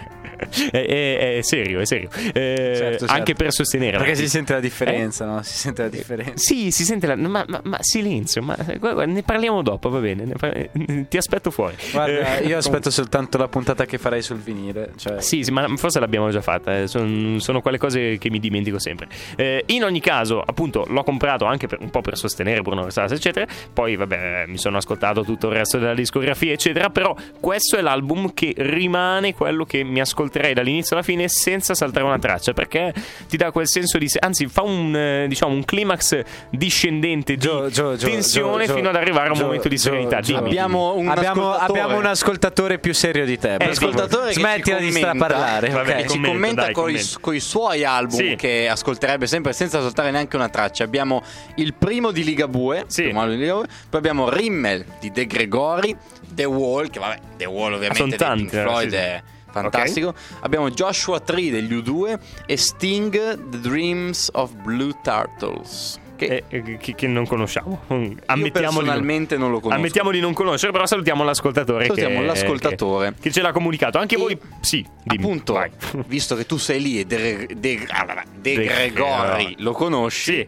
È, 0.70 0.86
è- 0.86 1.36
è 1.36 1.42
serio, 1.42 1.80
è 1.80 1.86
serio. 1.86 2.08
Eh, 2.32 2.72
Certo, 2.74 2.98
certo. 2.98 3.06
Anche 3.12 3.34
per 3.34 3.52
sostenere. 3.52 3.98
Perché 3.98 4.14
si 4.14 4.28
sente 4.28 4.52
la 4.52 4.60
differenza, 4.60 5.24
no? 5.24 5.42
Si 5.42 5.56
sente 5.56 5.82
la 5.82 5.88
differenza. 5.88 6.32
Sì, 6.36 6.70
si 6.70 6.84
sente 6.84 7.06
la. 7.06 7.16
Ma, 7.16 7.44
ma- 7.46 7.60
ma 7.64 7.78
silenzio, 7.80 8.42
ma 8.42 8.56
guarda, 8.78 9.04
ne 9.06 9.22
parliamo 9.22 9.62
dopo, 9.62 9.88
va 9.88 9.98
bene. 10.00 10.24
ne 10.24 10.34
par- 10.34 10.68
ti 11.08 11.16
aspetto 11.16 11.50
fuori. 11.50 11.76
Guarda, 11.92 12.38
Eh, 12.38 12.46
io 12.46 12.56
aspetto 12.56 12.90
soltanto 12.90 13.38
la 13.38 13.48
puntata 13.48 13.84
che 13.84 13.98
farai 13.98 14.22
sul 14.22 14.38
vinile. 14.38 14.92
Cioè, 14.96 15.20
Sì, 15.20 15.42
sì, 15.44 15.50
ma 15.50 15.66
forse 15.76 16.00
l'abbiamo 16.00 16.30
già 16.30 16.40
fatta. 16.40 16.78
eh, 16.78 16.86
son- 16.86 17.36
sono 17.40 17.60
quelle 17.60 17.78
cose 17.78 18.18
che 18.18 18.30
mi 18.30 18.38
dimentico 18.40 18.78
sempre. 18.78 19.08
Eh, 19.36 19.62
in 19.68 19.84
ogni 19.84 20.00
caso, 20.00 20.40
appunto, 20.40 20.84
l'ho 20.88 21.02
comprato 21.02 21.44
anche 21.44 21.66
per, 21.66 21.78
un 21.80 21.90
po' 21.90 22.00
per 22.00 22.16
sostenere 22.16 22.60
Bruno 22.62 22.82
Versace, 22.82 23.14
eccetera. 23.14 23.46
Poi, 23.72 23.96
vabbè, 23.96 24.44
mi 24.46 24.58
sono 24.58 24.76
ascoltato 24.78 25.22
tutto 25.24 25.48
il 25.48 25.54
resto 25.54 25.78
della 25.78 25.94
discografia, 25.94 26.52
eccetera. 26.52 26.90
Però 26.90 27.14
questo 27.40 27.76
è 27.76 27.80
l'album 27.80 28.32
che 28.34 28.52
rimane 28.56 29.34
quello 29.34 29.64
che 29.64 29.82
mi 29.84 30.00
ascolterei 30.24 30.54
dall'inizio 30.54 30.96
alla 30.96 31.04
fine 31.04 31.28
senza 31.28 31.74
saltare 31.74 32.04
una 32.04 32.18
traccia. 32.18 32.52
Perché 32.52 32.92
ti 33.28 33.36
dà 33.36 33.50
quel 33.50 33.68
senso 33.68 33.98
di. 33.98 34.08
Anzi, 34.18 34.46
fa 34.46 34.62
un, 34.62 34.96
eh, 34.96 35.26
diciamo, 35.28 35.52
un 35.52 35.64
climax 35.64 36.20
discendente 36.50 37.34
di 37.34 37.40
Gio, 37.40 37.68
Gio, 37.68 37.96
Gio, 37.96 38.06
tensione 38.06 38.66
fino 38.66 38.88
ad 38.88 38.96
arrivare 38.96 39.28
a 39.28 39.32
un 39.32 39.38
momento 39.38 39.68
di 39.68 39.78
serenità. 39.78 40.18
Abbiamo 40.34 40.94
un 40.96 41.08
abbiamo, 41.08 41.50
ascoltatore. 41.50 41.80
abbiamo 41.80 41.98
un 41.98 42.06
ascoltatore 42.06 42.78
più 42.78 42.94
serio 42.94 43.24
di 43.24 43.38
te. 43.38 43.56
per 43.58 43.68
ascoltatore 43.68 44.32
Smettila 44.32 44.78
ci 44.78 44.84
di 44.84 44.92
straparlare. 44.92 45.68
Vabbè, 45.68 45.90
ok? 45.90 45.96
che 45.96 46.02
ci 46.02 46.08
commenta, 46.16 46.28
commenta 46.28 46.62
dai, 46.62 46.72
coi, 46.72 46.92
commenta. 46.92 47.18
coi 47.20 47.40
suoi 47.40 47.84
album 47.84 48.18
Sì. 48.18 48.34
che 48.36 48.68
ascolterebbe 48.68 49.26
sempre 49.26 49.52
senza 49.52 49.80
saltare 49.80 50.10
neanche 50.10 50.36
una 50.36 50.48
traccia. 50.48 50.84
Abbiamo 50.84 51.22
il 51.56 51.74
primo 51.74 52.10
di 52.10 52.24
Ligabue, 52.24 52.84
Sì. 52.86 53.00
il 53.00 53.06
primo 53.08 53.20
album 53.20 53.36
di 53.36 53.42
Ligabue, 53.42 53.66
poi 53.88 53.98
abbiamo 53.98 54.28
Rimmel 54.28 54.84
di 55.00 55.10
De 55.10 55.26
Gregori, 55.26 55.96
The 56.30 56.44
Wall, 56.44 56.90
che 56.90 56.98
vabbè, 56.98 57.18
The 57.36 57.44
Wall 57.46 57.74
ovviamente 57.74 57.96
sono 57.96 58.08
dei 58.10 58.18
tanti, 58.18 58.42
Pink 58.42 58.54
eh, 58.54 58.60
Floyd 58.62 58.88
sì, 58.90 58.96
sì. 58.96 59.02
è 59.02 59.22
fantastico. 59.60 60.14
Abbiamo 60.40 60.70
Joshua 60.70 61.20
Tree 61.20 61.50
degli 61.50 61.72
U2 61.74 62.18
e 62.46 62.56
Sting 62.56 63.48
The 63.50 63.60
Dreams 63.60 64.30
of 64.34 64.52
Blue 64.54 64.92
Turtles. 65.02 66.00
Che 66.16 66.44
Eh, 66.48 66.76
che, 66.78 66.94
che 66.94 67.06
non 67.08 67.26
conosciamo. 67.26 67.82
Mm, 67.92 68.12
Ammettiamo 68.26 68.36
di 68.36 68.42
non- 68.42 68.50
personalmente 68.74 69.36
non 69.36 69.50
lo 69.50 69.58
conosco. 69.58 69.78
Ammettiamo 69.80 70.10
di 70.12 70.20
non 70.20 70.32
conoscere, 70.32 70.70
però 70.70 70.86
salutiamo 70.86 71.24
l'ascoltatore. 71.24 71.86
Salutiamo 71.86 72.20
che, 72.20 72.24
l'ascoltatore. 72.26 73.14
Che, 73.20 73.32
ce 73.32 73.42
l'ha 73.42 73.50
comunicato. 73.50 73.98
Anche 73.98 74.14
E- 74.14 74.18
voi, 74.18 74.38
sì, 74.60 74.86
dimmi. 75.02 75.22
Appunto, 75.24 75.54
Vai. 75.54 75.70
visto 76.06 76.36
che 76.36 76.46
tu 76.46 76.56
sei 76.56 76.80
lì 76.80 77.00
e 77.00 77.04
De, 77.04 77.48
De- 77.56 77.84
ah, 77.88 78.22
De 78.32 78.54
De 78.54 78.64
Gregori 78.64 78.92
Gregori. 78.92 79.54
lo 79.58 79.72
conosci, 79.72 80.34
Sì. 80.34 80.46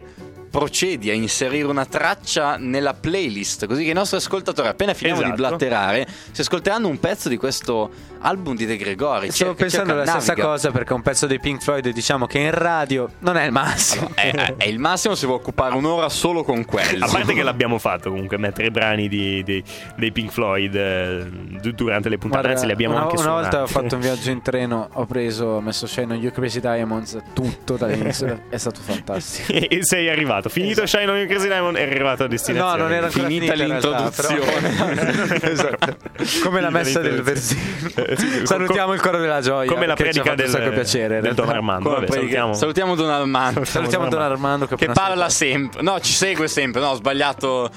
Procedi 0.49 1.09
a 1.09 1.13
inserire 1.13 1.67
una 1.67 1.85
traccia 1.85 2.57
nella 2.57 2.93
playlist, 2.93 3.65
così 3.65 3.83
che 3.83 3.91
i 3.91 3.93
nostri 3.93 4.17
ascoltatori, 4.17 4.67
appena 4.67 4.93
finiamo 4.93 5.19
Esatto. 5.21 5.35
di 5.35 5.41
blatterare, 5.41 6.07
si 6.31 6.41
ascolteranno 6.41 6.87
un 6.87 6.99
pezzo 6.99 7.29
di 7.29 7.37
questo 7.37 7.89
album 8.19 8.55
di 8.55 8.65
De 8.65 8.77
Gregori. 8.77 9.29
Stavo 9.31 9.51
Cerca- 9.51 9.61
pensando 9.63 9.89
cerca, 9.93 10.03
la 10.05 10.11
stessa 10.11 10.31
naviga. 10.31 10.47
cosa 10.47 10.71
perché 10.71 10.93
un 10.93 11.01
pezzo 11.01 11.27
dei 11.27 11.39
Pink 11.39 11.61
Floyd 11.61 11.87
diciamo 11.89 12.25
che 12.25 12.39
in 12.39 12.51
radio 12.51 13.09
non 13.19 13.37
è 13.37 13.45
il 13.45 13.51
massimo. 13.51 14.09
È, 14.15 14.31
è- 14.31 14.55
è 14.57 14.67
il 14.67 14.79
massimo 14.79 15.13
si 15.15 15.25
può 15.25 15.35
occupare 15.35 15.75
un'ora 15.75 16.09
solo 16.09 16.43
con 16.43 16.65
quello. 16.65 17.05
A 17.05 17.09
parte 17.09 17.33
che 17.33 17.43
l'abbiamo 17.43 17.77
fatto 17.77 18.09
comunque, 18.09 18.37
mettere 18.37 18.67
i 18.67 18.71
brani 18.71 19.07
di- 19.07 19.43
di- 19.43 19.63
dei 19.95 20.11
Pink 20.11 20.31
Floyd 20.31 20.73
eh, 20.75 21.25
du- 21.61 21.71
durante 21.71 22.09
le 22.09 22.17
puntate, 22.17 22.47
anzi 22.49 22.65
li 22.65 22.71
abbiamo 22.71 22.95
una, 22.95 23.03
anche 23.03 23.15
una 23.15 23.23
suonati. 23.23 23.43
volta 23.55 23.63
ho 23.63 23.67
fatto 23.67 23.95
un 23.95 24.01
viaggio 24.01 24.31
in 24.31 24.41
treno, 24.41 24.89
ho 24.93 25.05
preso, 25.05 25.45
ho 25.45 25.61
messo 25.61 25.87
on 25.97 26.13
You 26.13 26.31
Crazy 26.31 26.59
Diamonds, 26.59 27.17
tutto 27.33 27.75
dall'inizio, 27.75 28.43
è 28.49 28.57
stato 28.57 28.79
fantastico. 28.85 29.51
e 29.53 29.79
sei 29.81 30.09
arrivato. 30.09 30.36
Finito 30.49 30.85
Shine 30.85 31.09
on 31.09 31.17
You 31.17 31.27
Crazy 31.27 31.47
Diamond, 31.47 31.75
è 31.77 31.81
arrivato 31.83 32.23
a 32.23 32.25
No, 32.25 32.31
destinazione. 32.31 32.81
non 32.81 32.91
era 32.93 33.05
ancora 33.07 33.25
Finita 33.25 33.53
finita 33.53 33.65
realtà, 33.65 34.09
l'introduzione. 34.21 35.39
esatto. 35.51 35.97
Come 36.43 36.61
la 36.61 36.69
messa 36.69 36.99
del 36.99 37.21
versino. 37.21 37.61
Eh, 37.95 38.17
Salutiamo 38.45 38.93
il 38.93 39.01
coro 39.01 39.17
della 39.19 39.41
gioia. 39.41 39.69
Come 39.69 39.85
la 39.85 39.95
predica 39.95 40.35
del, 40.35 40.49
sacco 40.49 40.69
piacere. 40.71 41.19
del 41.21 41.33
Don. 41.33 41.49
Armando. 41.49 41.89
Vabbè, 41.89 42.07
salutiamo. 42.11 42.53
Salutiamo 42.53 42.95
Don 42.95 43.09
Armando. 43.09 43.63
Salutiamo 43.65 44.07
Don 44.07 44.21
Armando 44.21 44.67
che, 44.67 44.75
Che 44.75 44.85
parla 44.87 45.29
salutato. 45.29 45.31
sempre, 45.31 45.81
no, 45.81 45.99
ci 45.99 46.13
segue 46.13 46.47
sempre. 46.47 46.81
No, 46.81 46.89
ho 46.89 46.95
sbagliato. 46.95 47.69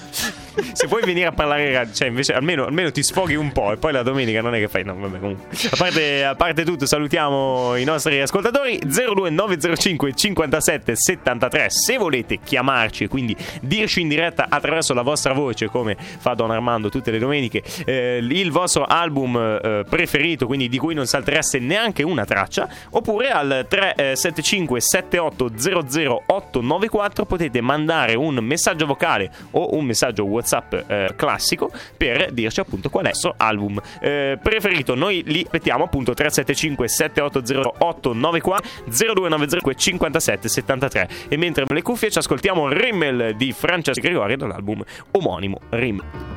Se 0.72 0.88
puoi 0.88 1.02
venire 1.02 1.26
a 1.26 1.32
parlare 1.32 1.66
in 1.68 1.72
radio, 1.72 1.94
cioè 1.94 2.08
invece 2.08 2.32
almeno, 2.34 2.66
almeno 2.66 2.90
ti 2.90 3.02
sfoghi 3.02 3.34
un 3.34 3.52
po' 3.52 3.72
e 3.72 3.76
poi 3.76 3.92
la 3.92 4.02
domenica 4.02 4.40
non 4.42 4.54
è 4.54 4.58
che 4.58 4.68
fai. 4.68 4.84
No, 4.84 4.94
vabbè, 4.96 5.18
comunque. 5.18 5.46
A 5.70 5.76
parte, 5.76 6.24
a 6.24 6.34
parte 6.34 6.64
tutto, 6.64 6.86
salutiamo 6.86 7.76
i 7.76 7.84
nostri 7.84 8.20
ascoltatori 8.20 8.78
02905 8.84 10.12
57 10.14 10.96
73. 10.96 11.70
Se 11.70 11.96
volete 11.96 12.40
chiamarci 12.50 13.04
e 13.04 13.08
quindi 13.08 13.36
dirci 13.62 14.00
in 14.00 14.08
diretta 14.08 14.46
attraverso 14.48 14.92
la 14.92 15.02
vostra 15.02 15.32
voce, 15.32 15.68
come 15.68 15.96
fa 15.96 16.34
Don 16.34 16.50
Armando 16.50 16.88
tutte 16.88 17.12
le 17.12 17.20
domeniche, 17.20 17.62
eh, 17.86 18.18
il 18.20 18.50
vostro 18.50 18.84
album 18.84 19.36
eh, 19.36 19.84
preferito, 19.88 20.46
quindi 20.46 20.68
di 20.68 20.76
cui 20.76 20.92
non 20.94 21.06
saltereste 21.06 21.60
neanche 21.60 22.02
una 22.02 22.24
traccia, 22.24 22.68
oppure 22.90 23.30
al 23.30 23.66
375 23.68 24.80
7800 24.80 26.22
894 26.26 27.24
potete 27.24 27.60
mandare 27.60 28.16
un 28.16 28.34
messaggio 28.42 28.84
vocale 28.84 29.30
o 29.52 29.76
un 29.76 29.84
messaggio 29.84 30.24
WhatsApp 30.24 30.74
eh, 30.88 31.12
classico 31.14 31.70
per 31.96 32.32
dirci 32.32 32.58
appunto 32.58 32.90
qual 32.90 33.04
è 33.04 33.08
il 33.08 33.14
vostro 33.14 33.34
album 33.36 33.80
eh, 34.00 34.38
preferito. 34.42 34.96
Noi 34.96 35.22
li 35.24 35.42
aspettiamo 35.44 35.84
appunto 35.84 36.14
375 36.14 36.88
7800 36.88 37.74
894 37.78 38.68
0290 38.88 39.72
57 39.76 40.48
73 40.48 41.08
e 41.28 41.36
mentre 41.36 41.64
le 41.68 41.82
cuffie 41.82 42.10
ci 42.10 42.18
ascoltiamo 42.18 42.38
Rimmel 42.42 43.36
di 43.36 43.52
Francesco 43.52 44.00
Gregori 44.00 44.36
dall'album 44.36 44.82
omonimo 45.12 45.60
Rimmel. 45.70 46.30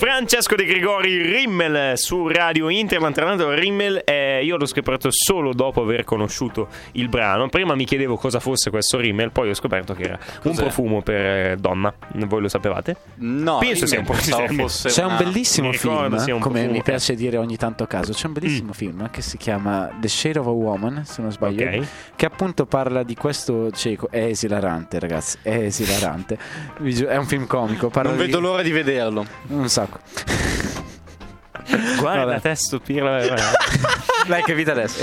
Francesco 0.00 0.54
De 0.54 0.64
Gregori 0.64 1.20
Rimmel 1.20 1.98
su 1.98 2.26
Radio 2.26 2.70
Interland. 2.70 3.14
Tra 3.14 3.26
l'altro, 3.26 3.52
Rimmel 3.52 4.02
eh, 4.40 4.44
io 4.44 4.56
l'ho 4.56 4.66
scoperto 4.66 5.08
solo 5.10 5.52
dopo 5.52 5.82
aver 5.82 6.04
conosciuto 6.04 6.68
il 6.92 7.08
brano. 7.08 7.48
Prima 7.48 7.74
mi 7.74 7.84
chiedevo 7.84 8.16
cosa 8.16 8.40
fosse 8.40 8.70
questo 8.70 8.98
Rimmel, 8.98 9.30
poi 9.30 9.50
ho 9.50 9.54
scoperto 9.54 9.94
che 9.94 10.02
era 10.04 10.18
un 10.20 10.40
Cos'è? 10.50 10.62
profumo 10.62 11.02
per 11.02 11.14
eh, 11.52 11.56
donna. 11.58 11.92
Voi 12.14 12.40
lo 12.40 12.48
sapevate? 12.48 12.96
No, 13.16 13.58
Penso 13.58 13.86
sia 13.86 13.98
un 14.00 14.04
fosse 14.06 14.88
C'è 14.88 15.02
un 15.04 15.10
una- 15.12 15.16
bellissimo 15.22 15.68
mi 15.68 15.76
film, 15.76 15.92
un 15.94 16.08
come 16.10 16.38
profumo, 16.40 16.70
mi 16.72 16.82
piace 16.82 17.14
dire 17.14 17.36
ogni 17.36 17.56
tanto 17.56 17.82
a 17.84 17.86
caso, 17.86 18.12
c'è 18.12 18.26
un 18.26 18.32
bellissimo 18.32 18.72
film 18.72 19.10
che 19.10 19.22
si 19.22 19.36
chiama 19.36 19.90
The 20.00 20.08
Shade 20.08 20.38
of 20.38 20.46
a 20.46 20.50
Woman, 20.50 21.04
se 21.04 21.22
non 21.22 21.30
sbaglio, 21.32 21.64
Ok. 21.66 21.86
che 22.16 22.26
appunto 22.26 22.66
parla 22.66 23.02
di 23.02 23.14
questo 23.14 23.70
cieco, 23.70 24.08
è 24.10 24.24
esilarante 24.24 24.98
ragazzi, 24.98 25.38
è 25.42 25.54
esilarante, 25.54 26.38
è 27.08 27.16
un 27.16 27.26
film 27.26 27.46
comico, 27.46 27.88
parla 27.88 28.10
Non 28.10 28.18
di- 28.18 28.24
vedo 28.26 28.40
l'ora 28.40 28.62
di 28.62 28.70
vederlo. 28.70 29.24
un 29.48 29.68
sacco. 29.68 29.98
Guarda 31.98 32.24
Vabbè. 32.24 32.40
te 32.40 32.54
stupirla. 32.54 33.22
Dai 34.26 34.42
che 34.42 34.54
vita 34.54 34.72
adesso. 34.72 35.02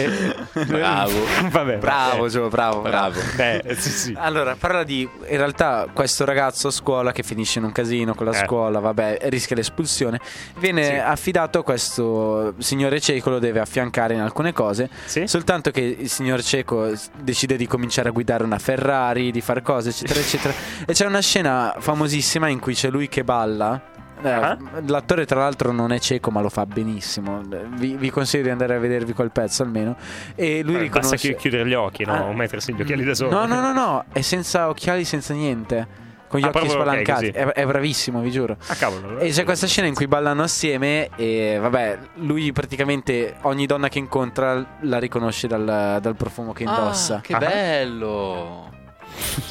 Bravo. 0.66 1.12
Vabbè, 1.50 1.78
Bravo 1.78 2.18
vabbè. 2.18 2.30
Gio, 2.30 2.48
bravo, 2.48 2.82
bravo. 2.82 3.20
Eh, 3.38 3.76
sì, 3.78 3.90
sì. 3.90 4.14
Allora, 4.18 4.56
parla 4.58 4.84
di 4.84 5.02
in 5.02 5.38
realtà 5.38 5.88
questo 5.92 6.24
ragazzo 6.26 6.68
a 6.68 6.72
scuola 6.72 7.12
che 7.12 7.24
finisce 7.24 7.60
in 7.60 7.66
un 7.66 7.72
casino 7.72 8.14
con 8.14 8.26
la 8.28 8.32
Eh. 8.40 8.46
scuola, 8.46 8.80
vabbè, 8.80 9.20
rischia 9.24 9.56
l'espulsione. 9.56 10.20
Viene 10.60 10.84
Sì. 10.86 10.92
affidato 10.96 11.60
a 11.60 11.64
questo 11.64 12.54
signore 12.60 13.00
cieco, 13.02 13.30
lo 13.32 13.40
deve 13.40 13.60
affiancare 13.60 14.14
in 14.14 14.22
alcune 14.22 14.54
cose. 14.54 14.90
Sì? 15.06 15.28
Soltanto 15.28 15.72
che 15.72 15.82
il 16.00 16.10
signor 16.10 16.42
cieco 16.44 16.92
decide 17.20 17.58
di 17.58 17.68
cominciare 17.68 18.10
a 18.10 18.12
guidare 18.12 18.44
una 18.44 18.60
Ferrari, 18.60 19.32
di 19.32 19.42
fare 19.42 19.62
cose, 19.62 19.90
eccetera, 19.90 20.20
eccetera. 20.20 20.54
E 20.86 20.94
c'è 20.94 21.06
una 21.06 21.22
scena 21.22 21.76
famosissima 21.80 22.48
in 22.48 22.60
cui 22.60 22.74
c'è 22.74 22.90
lui 22.90 23.08
che 23.10 23.24
balla. 23.24 23.82
Eh, 24.22 24.30
Ah. 24.30 24.58
L'attore, 24.86 25.26
tra 25.26 25.40
l'altro, 25.40 25.72
non 25.72 25.92
è 25.92 26.00
cieco, 26.00 26.32
ma 26.32 26.42
lo 26.42 26.50
fa 26.50 26.66
benissimo. 26.66 27.42
Vi, 27.76 27.96
vi 27.96 28.10
consiglio 28.10 28.44
di 28.44 28.50
andare 28.50 28.76
a 28.76 28.80
vedervi 28.80 29.14
quel 29.14 29.32
pezzo 29.32 29.64
almeno. 29.64 29.96
E 30.36 30.62
lui 30.64 30.74
Basta 30.74 30.80
riconosce. 30.82 31.18
chi- 31.18 31.36
chiudere 31.36 31.68
gli 31.68 31.74
occhi, 31.74 32.04
no? 32.06 32.14
Ah. 32.14 32.24
O 32.26 32.34
mettersi 32.34 32.74
gli 32.74 32.82
occhiali 32.82 33.04
da 33.04 33.14
solo. 33.14 33.30
No, 33.32 33.46
no, 33.46 33.62
no, 33.62 33.74
no, 33.74 34.06
è 34.12 34.22
senza 34.22 34.70
occhiali, 34.70 35.04
senza 35.06 35.34
niente. 35.34 36.06
Con 36.28 36.42
gli 36.42 36.44
Ah, 36.44 36.50
occhi 36.54 36.68
spalancati. 36.68 37.32
così. 37.32 37.38
è, 37.38 37.46
è 37.54 37.66
bravissimo, 37.66 38.20
vi 38.20 38.32
giuro. 38.32 38.58
Ah, 38.68 38.76
cavolo. 38.76 39.18
E 39.20 39.30
c'è 39.30 39.46
questa 39.46 39.66
scena 39.66 39.88
in 39.88 39.94
cui 39.94 40.08
ballano 40.08 40.44
assieme 40.44 41.08
e 41.16 41.58
vabbè, 41.62 41.98
lui 42.16 42.52
praticamente 42.52 43.36
ogni 43.44 43.66
donna 43.66 43.88
che 43.88 43.98
incontra 44.00 44.66
la 44.82 44.98
riconosce 45.00 45.48
dal, 45.48 46.00
dal 46.02 46.16
profumo 46.18 46.52
che 46.52 46.64
indossa. 46.64 47.16
Ah, 47.16 47.22
che 47.22 47.34
Ah. 47.34 47.38
bello. 47.38 48.72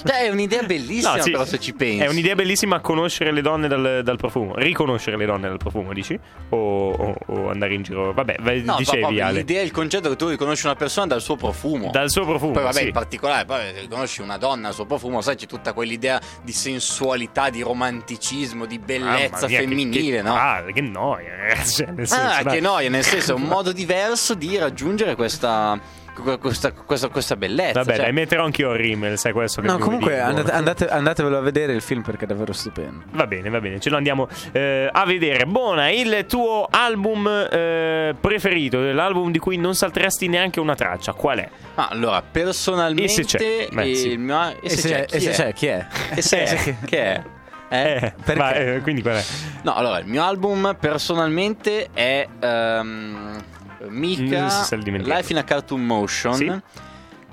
Cioè, 0.05 0.25
è 0.25 0.29
un'idea 0.31 0.63
bellissima, 0.63 1.17
No, 1.17 1.23
sì, 1.23 1.31
però, 1.33 1.45
se 1.45 1.59
ci 1.59 1.73
pensi. 1.75 2.03
È 2.05 2.09
un'idea 2.09 2.35
bellissima 2.35 2.81
conoscere 2.81 3.33
le 3.33 3.41
donne 3.43 3.69
dal, 3.69 4.01
dal 4.05 4.17
profumo. 4.17 4.55
Riconoscere 4.57 5.17
le 5.17 5.27
donne 5.27 5.49
dal 5.49 5.57
profumo, 5.59 5.93
dici? 5.93 6.19
O, 6.51 6.91
o- 6.91 7.15
o 7.27 7.49
andare 7.51 7.75
in 7.75 7.83
giro. 7.83 8.13
Vabbè, 8.13 8.37
vai- 8.41 8.63
No, 8.63 8.77
dicevi 8.77 9.01
proprio 9.01 9.25
Ale. 9.27 9.39
l'idea, 9.39 9.63
il 9.63 9.71
concetto 9.73 10.09
che 10.09 10.17
tu 10.17 10.29
riconosci 10.29 10.67
una 10.67 10.77
persona 10.77 11.07
dal 11.07 11.21
suo 11.21 11.37
profumo. 11.37 11.91
Dal 11.91 12.11
suo 12.11 12.25
profumo. 12.25 12.53
Poi 12.53 12.63
vabbè, 12.63 12.79
sì. 12.81 12.87
in 12.87 12.93
particolare, 12.93 13.45
poi 13.45 13.73
riconosci 13.81 14.21
una 14.21 14.37
donna 14.39 14.63
dal 14.67 14.75
suo 14.75 14.87
profumo, 14.87 15.21
sai, 15.21 15.37
c'è 15.37 15.47
tutta 15.47 15.73
quell'idea 15.73 16.21
di 16.43 16.53
sensualità, 16.53 17.51
di 17.51 17.63
romanticismo, 17.63 18.67
di 18.67 18.79
bellezza 18.79 19.47
mia, 19.47 19.59
che- 19.61 19.67
femminile, 19.67 20.17
che, 20.17 20.23
no? 20.23 20.35
Ah, 20.35 20.65
che 20.73 20.81
noia, 20.81 21.37
ragazzi. 21.37 21.85
Cioè, 21.85 21.93
nel 21.93 22.07
senso, 22.07 22.39
Ah, 22.39 22.43
dai. 22.43 22.55
che 22.55 22.61
noia, 22.61 22.89
nel 22.91 23.05
senso, 23.05 23.33
è 23.33 23.35
un 23.35 23.43
modo 23.49 23.73
diverso 23.73 24.35
di 24.35 24.57
raggiungere 24.57 25.15
questa, 25.15 25.79
que- 25.81 26.06
questa, 26.41 26.73
questa, 26.73 27.09
questa 27.09 27.37
bellezza. 27.37 27.81
Vabbè, 27.81 27.95
cioè- 27.95 28.05
dai, 28.05 28.13
metterò 28.13 28.45
anch'io 28.45 28.73
il 28.73 28.79
rimmel, 28.79 29.19
sai 29.19 29.33
questo 29.33 29.61
che 29.61 29.67
No, 29.67 29.79
comunque 29.79 30.15
dico. 30.15 30.25
andate- 30.25 30.51
andate- 30.53 30.89
andatevelo 30.89 31.37
a 31.39 31.41
vedere 31.41 31.73
il 31.73 31.81
film 31.83 32.03
perché 32.03 32.25
è 32.25 32.27
davvero 32.27 32.53
stupendo. 32.53 33.05
Va 33.13 33.27
bene, 33.27 33.49
va 33.51 33.61
bene, 33.61 33.79
ce 33.81 33.91
lo 33.91 33.97
andiamo 33.97 34.29
eh, 34.53 34.89
a 34.91 35.05
vedere. 35.05 35.45
Buona, 35.47 35.91
il 35.91 36.25
tuo 36.29 36.67
album 36.71 37.27
eh, 37.51 38.15
preferito, 38.21 38.81
l'album 38.81 39.31
di 39.31 39.39
cui 39.39 39.57
non 39.57 39.75
salteresti 39.75 40.29
neanche 40.29 40.61
una 40.61 40.75
traccia, 40.75 41.13
qual 41.13 41.39
è? 41.39 41.49
Ah, 41.75 41.89
allora, 41.91 42.23
personalmente 42.23 43.05
E 43.05 43.09
se 43.09 43.25
c'è? 43.25 43.69
Beh, 43.71 43.95
sì. 43.95 44.09
il 44.11 44.19
mio 44.19 44.35
e 44.61 44.69
se, 44.71 44.89
c'è, 44.89 45.01
e 45.03 45.07
chi 45.07 45.21
se 45.21 45.31
è? 45.31 45.35
c'è, 45.35 45.53
chi 45.53 45.67
è? 45.67 45.87
E 46.15 46.23
se 46.23 46.43
Eh. 46.45 46.77
che 46.85 47.03
è? 47.03 47.23
Eh? 47.69 47.95
Eh, 47.97 48.13
perché? 48.25 48.41
ma, 48.41 48.53
eh, 48.55 48.81
quindi 48.81 49.03
qual 49.03 49.17
è? 49.17 49.25
No, 49.63 49.75
allora, 49.75 49.99
il 49.99 50.07
mio 50.07 50.23
album 50.23 50.77
personalmente 50.79 51.89
è 51.93 52.27
ehm, 52.39 53.43
Mika 53.89 54.77
Mm, 54.77 54.81
dimenticando. 54.83 55.19
Life 55.19 55.33
in 55.33 55.39
a 55.39 55.45
Cartoon 55.45 55.85
Motion. 55.85 56.35
Sì. 56.35 56.63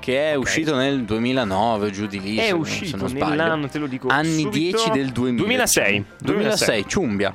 Che 0.04 0.32
è 0.32 0.36
uscito 0.36 0.76
nel 0.76 1.06
2009, 1.06 1.90
giù 1.90 2.08
di 2.08 2.20
lì. 2.20 2.36
È 2.36 2.44
se 2.44 2.50
non- 2.52 2.60
uscito 2.60 2.86
se 2.86 2.98
non 2.98 3.08
sbaglio. 3.08 3.30
nell'anno, 3.30 3.70
te 3.70 3.78
lo 3.78 3.88
dico 3.88 4.10
Anni 4.10 4.42
subito. 4.42 4.78
10 4.78 4.90
del 4.92 5.10
2000. 5.12 5.42
2006. 5.42 6.06
2006, 6.20 6.86
ciumbia. 6.88 7.34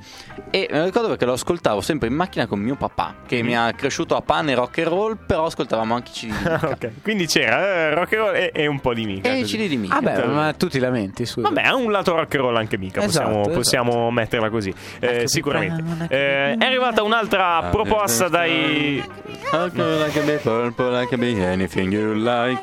E 0.51 0.69
me 0.71 0.79
lo 0.81 0.85
ricordo 0.85 1.09
perché 1.09 1.25
lo 1.25 1.33
ascoltavo 1.33 1.81
sempre 1.81 2.09
in 2.09 2.15
macchina 2.15 2.47
con 2.47 2.59
mio 2.59 2.75
papà, 2.75 3.15
che 3.27 3.43
mi 3.43 3.57
ha 3.57 3.73
cresciuto 3.73 4.17
a 4.17 4.21
pane 4.21 4.55
rock 4.55 4.79
and 4.81 4.89
roll, 4.89 5.17
però 5.25 5.47
ascoltavamo 5.47 5.95
anche 5.95 6.11
CD 6.11 6.27
di 6.27 6.33
Mika. 6.45 6.69
ok, 6.69 6.91
quindi 7.03 7.27
c'era 7.27 7.59
eh, 7.67 7.95
rock 7.95 8.13
and 8.13 8.23
roll 8.23 8.35
e, 8.35 8.51
e 8.53 8.67
un 8.67 8.81
po' 8.81 8.93
di 8.93 9.07
mica. 9.07 9.31
E 9.31 9.39
i 9.39 9.41
così. 9.41 9.57
CD 9.57 9.69
di 9.69 9.77
Mika. 9.79 9.97
Ah 9.97 10.01
beh, 10.03 10.27
ma 10.27 10.53
tu 10.53 10.69
ti 10.69 10.79
lamenti, 10.79 11.25
scusa. 11.25 11.49
Vabbè, 11.49 11.63
ha 11.67 11.75
un 11.75 11.91
lato 11.91 12.15
rock 12.17 12.35
and 12.35 12.45
roll 12.45 12.57
anche 12.57 12.77
mica, 12.77 13.01
possiamo, 13.01 13.41
Esatto, 13.41 13.55
possiamo 13.55 14.11
metterla 14.11 14.51
così, 14.51 14.75
eh, 15.01 15.23
sicuramente. 15.27 15.83
Eh, 16.15 16.55
è 16.59 16.65
arrivata 16.67 17.03
un'altra 17.03 17.69
proposta 17.71 18.29
dai... 18.29 19.03
Like 19.51 20.19
a 20.21 20.39
purple, 20.43 21.07
anything 21.47 21.91
you 21.93 22.13
like. 22.13 22.58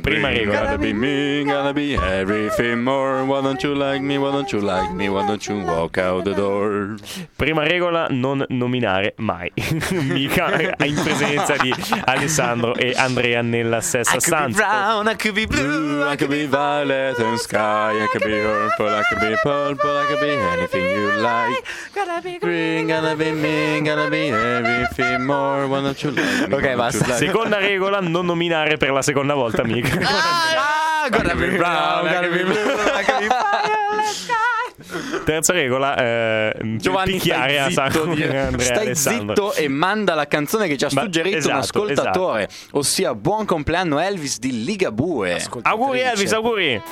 Prima 0.00 0.28
regola. 0.30 0.60
Gotta 0.62 0.78
be 0.78 0.92
me, 0.92 1.44
gotta 1.44 1.72
be 1.72 1.94
everything 1.94 2.82
more. 2.82 3.24
Why 3.24 3.40
don't 3.42 3.62
you 3.62 3.74
like 3.74 4.00
me? 4.00 4.16
Why 4.18 4.30
don't 4.32 4.50
you 4.50 4.60
like 4.60 4.90
me? 4.92 5.08
Why 5.08 5.26
don't 5.26 5.46
you 5.46 5.60
walk 5.64 5.98
out 5.98 6.24
the 6.24 6.34
door? 6.34 6.96
Prima 7.36 7.62
regola, 7.62 8.06
non 8.10 8.44
nominare 8.48 9.14
mai 9.18 9.50
mica 9.90 10.50
in 10.84 10.94
presenza 11.02 11.56
di 11.56 11.72
Alessandro 12.04 12.74
e 12.74 12.92
Andrea 12.96 13.42
nella 13.42 13.80
stessa 13.80 14.18
stanza. 14.20 14.56
brown, 14.56 15.08
I 15.08 15.16
could 15.16 15.34
be 15.34 15.46
blue, 15.46 16.02
I 16.10 16.16
could 16.16 16.30
be 16.30 16.46
violet 16.46 17.18
and 17.18 17.36
sky. 17.38 18.02
I 18.02 18.06
could 18.10 18.24
be 18.24 18.40
purple, 18.40 18.88
I 18.88 19.02
could 19.08 19.20
be 19.20 19.36
purple, 19.42 19.90
I 19.90 20.06
could 20.06 20.20
be 20.20 20.30
anything 20.32 20.90
you 20.90 21.20
like. 21.20 21.62
Gotta 21.94 22.20
be 22.22 22.38
green, 22.38 22.86
gotta 22.86 23.14
be 23.14 23.30
me, 23.32 23.80
gotta 23.82 24.08
be 24.08 24.28
everything 24.30 25.24
more. 25.24 25.66
Why 25.68 25.82
don't 25.82 26.02
you 26.02 26.10
like 26.10 26.48
me? 26.48 26.54
Ok, 26.56 26.74
basta. 26.74 27.14
Seconda 27.14 27.58
regola, 27.58 28.00
non 28.00 28.26
nominare 28.26 28.76
per 28.76 28.90
la 28.90 29.01
seconda 29.02 29.34
volta 29.34 29.64
mica. 29.64 29.98
Ah, 31.04 31.08
gotta 31.08 31.34
be 31.34 31.48
brown, 31.56 32.06
gotta 32.06 32.28
be 32.28 32.44
blue, 32.44 32.54
I 32.54 33.02
could 33.04 33.18
be 33.18 33.26
Terza 35.24 35.52
regola, 35.52 35.96
eh, 35.96 36.76
Giovanni, 36.76 37.12
picchiare 37.12 37.58
a 37.58 37.68
zitto, 37.68 38.02
Andrea 38.02 38.48
e 38.50 38.60
stai 38.60 38.76
Alessandro. 38.86 39.50
zitto 39.50 39.54
e 39.54 39.68
manda 39.68 40.14
la 40.14 40.26
canzone 40.26 40.68
che 40.68 40.76
ci 40.76 40.84
ha 40.84 40.90
suggerito 40.90 41.38
esatto, 41.38 41.54
un 41.54 41.60
ascoltatore, 41.60 42.48
ossia 42.72 43.14
Buon 43.14 43.46
compleanno 43.46 43.98
Elvis 43.98 44.38
di 44.38 44.64
Ligabue. 44.64 45.42
Auguri 45.62 46.00
Elvis, 46.00 46.32
auguri! 46.32 46.82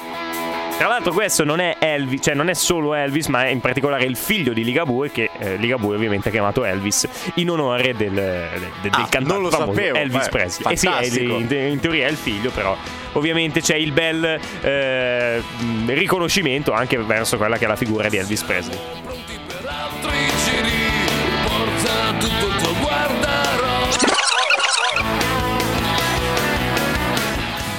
Tra 0.80 0.88
l'altro 0.88 1.12
questo 1.12 1.44
non 1.44 1.60
è 1.60 1.76
Elvis, 1.78 2.20
cioè 2.22 2.32
non 2.32 2.48
è 2.48 2.54
solo 2.54 2.94
Elvis, 2.94 3.26
ma 3.26 3.44
è 3.44 3.48
in 3.48 3.60
particolare 3.60 4.04
il 4.04 4.16
figlio 4.16 4.54
di 4.54 4.64
Ligabue, 4.64 5.10
che 5.10 5.28
eh, 5.38 5.56
Ligabue 5.56 5.94
ovviamente 5.94 6.28
ha 6.28 6.32
chiamato 6.32 6.64
Elvis 6.64 7.06
in 7.34 7.50
onore 7.50 7.94
del, 7.94 8.14
del, 8.14 8.70
del 8.80 8.90
Ah, 8.90 9.06
cantante 9.10 9.50
famoso 9.50 9.74
sapevo, 9.74 9.98
Elvis 9.98 10.24
beh, 10.24 10.30
Presley. 10.30 10.72
Eh 10.72 10.76
sì, 10.78 10.86
è- 10.86 11.20
in, 11.68 11.80
teoria 11.80 12.06
è 12.06 12.10
il 12.10 12.16
figlio, 12.16 12.48
però 12.50 12.74
ovviamente 13.12 13.60
c'è 13.60 13.74
il 13.76 13.92
bel 13.92 14.40
eh, 14.62 15.42
riconoscimento 15.84 16.72
anche 16.72 16.96
verso 16.96 17.36
quella 17.36 17.58
che 17.58 17.66
è 17.66 17.68
la 17.68 17.76
figura 17.76 18.08
di 18.08 18.16
Elvis 18.16 18.42
Presley. 18.42 18.78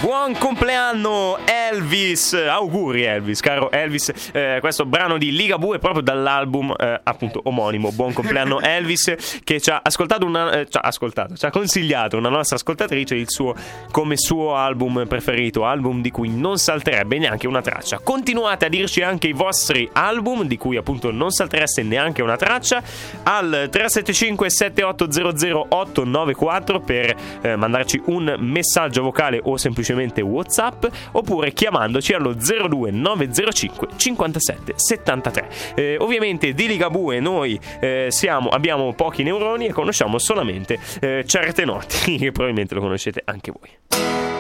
Buon 0.02 0.36
compleanno 0.36 1.38
Elvis, 1.46 2.34
auguri 2.34 3.04
Elvis, 3.04 3.40
caro 3.40 3.70
Elvis, 3.70 4.12
Eh, 4.32 4.58
questo 4.60 4.84
brano 4.84 5.20
di 5.20 5.32
Ligabue 5.32 5.78
proprio 5.78 6.02
dall'album 6.02 6.74
eh, 6.76 7.00
appunto 7.04 7.40
omonimo, 7.44 7.92
Buon 7.92 8.12
compleanno 8.12 8.60
Elvis, 8.66 9.40
che 9.44 9.62
ci 9.62 9.70
ha 9.70 9.80
ascoltato, 9.84 10.26
una, 10.26 10.54
eh, 10.54 10.68
ci 10.68 10.78
ha 10.78 10.82
ascoltato, 10.82 11.36
ci 11.36 11.46
ha 11.46 11.52
consigliato 11.52 12.18
una 12.18 12.30
nostra 12.30 12.56
ascoltatrice 12.56 13.14
il 13.14 13.30
suo 13.30 13.54
come 13.92 14.18
suo 14.18 14.56
album 14.56 15.06
preferito, 15.08 15.66
album 15.66 16.02
di 16.02 16.10
cui 16.10 16.30
non 16.30 16.58
salterebbe 16.58 17.20
neanche 17.20 17.46
una 17.46 17.62
traccia. 17.62 18.00
Continuate 18.00 18.66
a 18.66 18.70
dirci 18.70 19.04
anche 19.04 19.28
i 19.28 19.34
vostri 19.34 19.88
album 19.94 20.46
di 20.46 20.58
cui 20.58 20.78
appunto 20.78 21.12
non 21.12 21.30
saltereste 21.30 21.84
neanche 21.84 22.24
una 22.24 22.38
traccia 22.38 22.82
al 23.22 23.68
375 23.70 24.50
7800 24.50 25.66
894 25.70 26.80
per 26.80 27.16
eh, 27.44 27.56
mandarci 27.56 28.02
un 28.06 28.36
messaggio 28.40 29.04
vocale 29.04 29.40
o 29.44 29.58
semplicemente 29.58 29.90
WhatsApp 30.21 30.86
oppure 31.12 31.51
chiamandoci 31.54 32.13
allo 32.13 32.34
02 32.34 32.91
905 32.91 33.88
57 33.95 34.73
73. 34.75 35.49
Eh, 35.75 35.97
ovviamente 35.99 36.54
di 36.54 36.67
Ligabue 36.67 37.19
noi 37.19 37.60
eh, 37.80 38.08
siamo, 38.10 38.49
abbiamo 38.49 38.93
pochi 38.93 39.23
neuroni 39.23 39.67
e 39.67 39.71
conosciamo 39.71 40.17
solamente 40.17 40.80
eh, 40.99 41.23
certe 41.25 41.65
noti 41.65 42.17
che 42.17 42.32
probabilmente 42.32 42.75
lo 42.75 42.82
conoscete 42.82 43.21
anche 43.25 43.51
voi. 43.51 44.31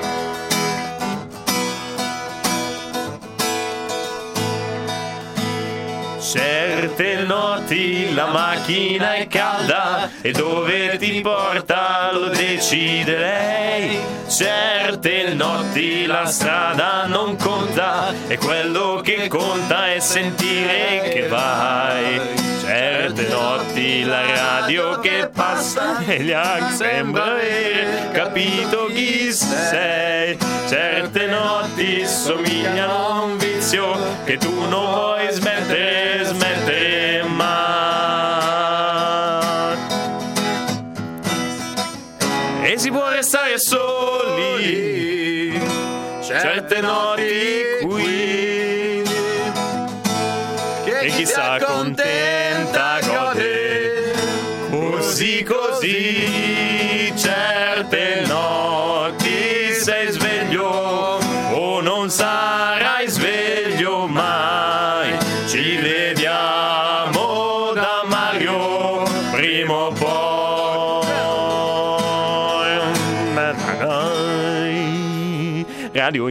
Certe 6.31 7.25
notti 7.25 8.13
la 8.13 8.27
macchina 8.27 9.15
è 9.15 9.27
calda 9.27 10.09
e 10.21 10.31
dove 10.31 10.95
ti 10.97 11.19
porta 11.19 12.09
lo 12.13 12.29
decide 12.29 13.17
lei. 13.17 13.99
Certe 14.29 15.33
notti 15.33 16.05
la 16.05 16.23
strada 16.27 17.05
non 17.05 17.35
conta 17.35 18.13
e 18.29 18.37
quello 18.37 19.01
che 19.03 19.27
conta 19.27 19.91
è 19.91 19.99
sentire 19.99 21.09
che 21.11 21.27
vai. 21.27 22.21
Certe 22.61 23.27
notti 23.27 24.05
la 24.05 24.21
radio 24.25 25.01
che 25.01 25.29
passa 25.33 25.99
e 26.05 26.21
gli 26.21 26.33
sembra 26.69 27.25
aver 27.25 28.11
capito 28.11 28.85
chi 28.85 29.33
sei. 29.33 30.37
Certe 30.69 31.25
notti 31.25 32.07
somigliano 32.07 33.07
a 33.07 33.21
un 33.23 33.37
vizio 33.37 33.97
che 34.23 34.37
tu 34.37 34.53
non 34.69 34.85
vuoi 34.91 35.20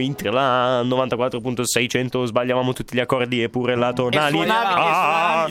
Radio 0.01 0.05
Interla 0.05 0.81
94.600 0.83 2.23
sbagliavamo 2.25 2.73
tutti 2.73 2.95
gli 2.95 2.99
accordi 2.99 3.43
e 3.43 3.49
pure 3.49 3.75
la 3.75 3.93
tonalità 3.93 5.47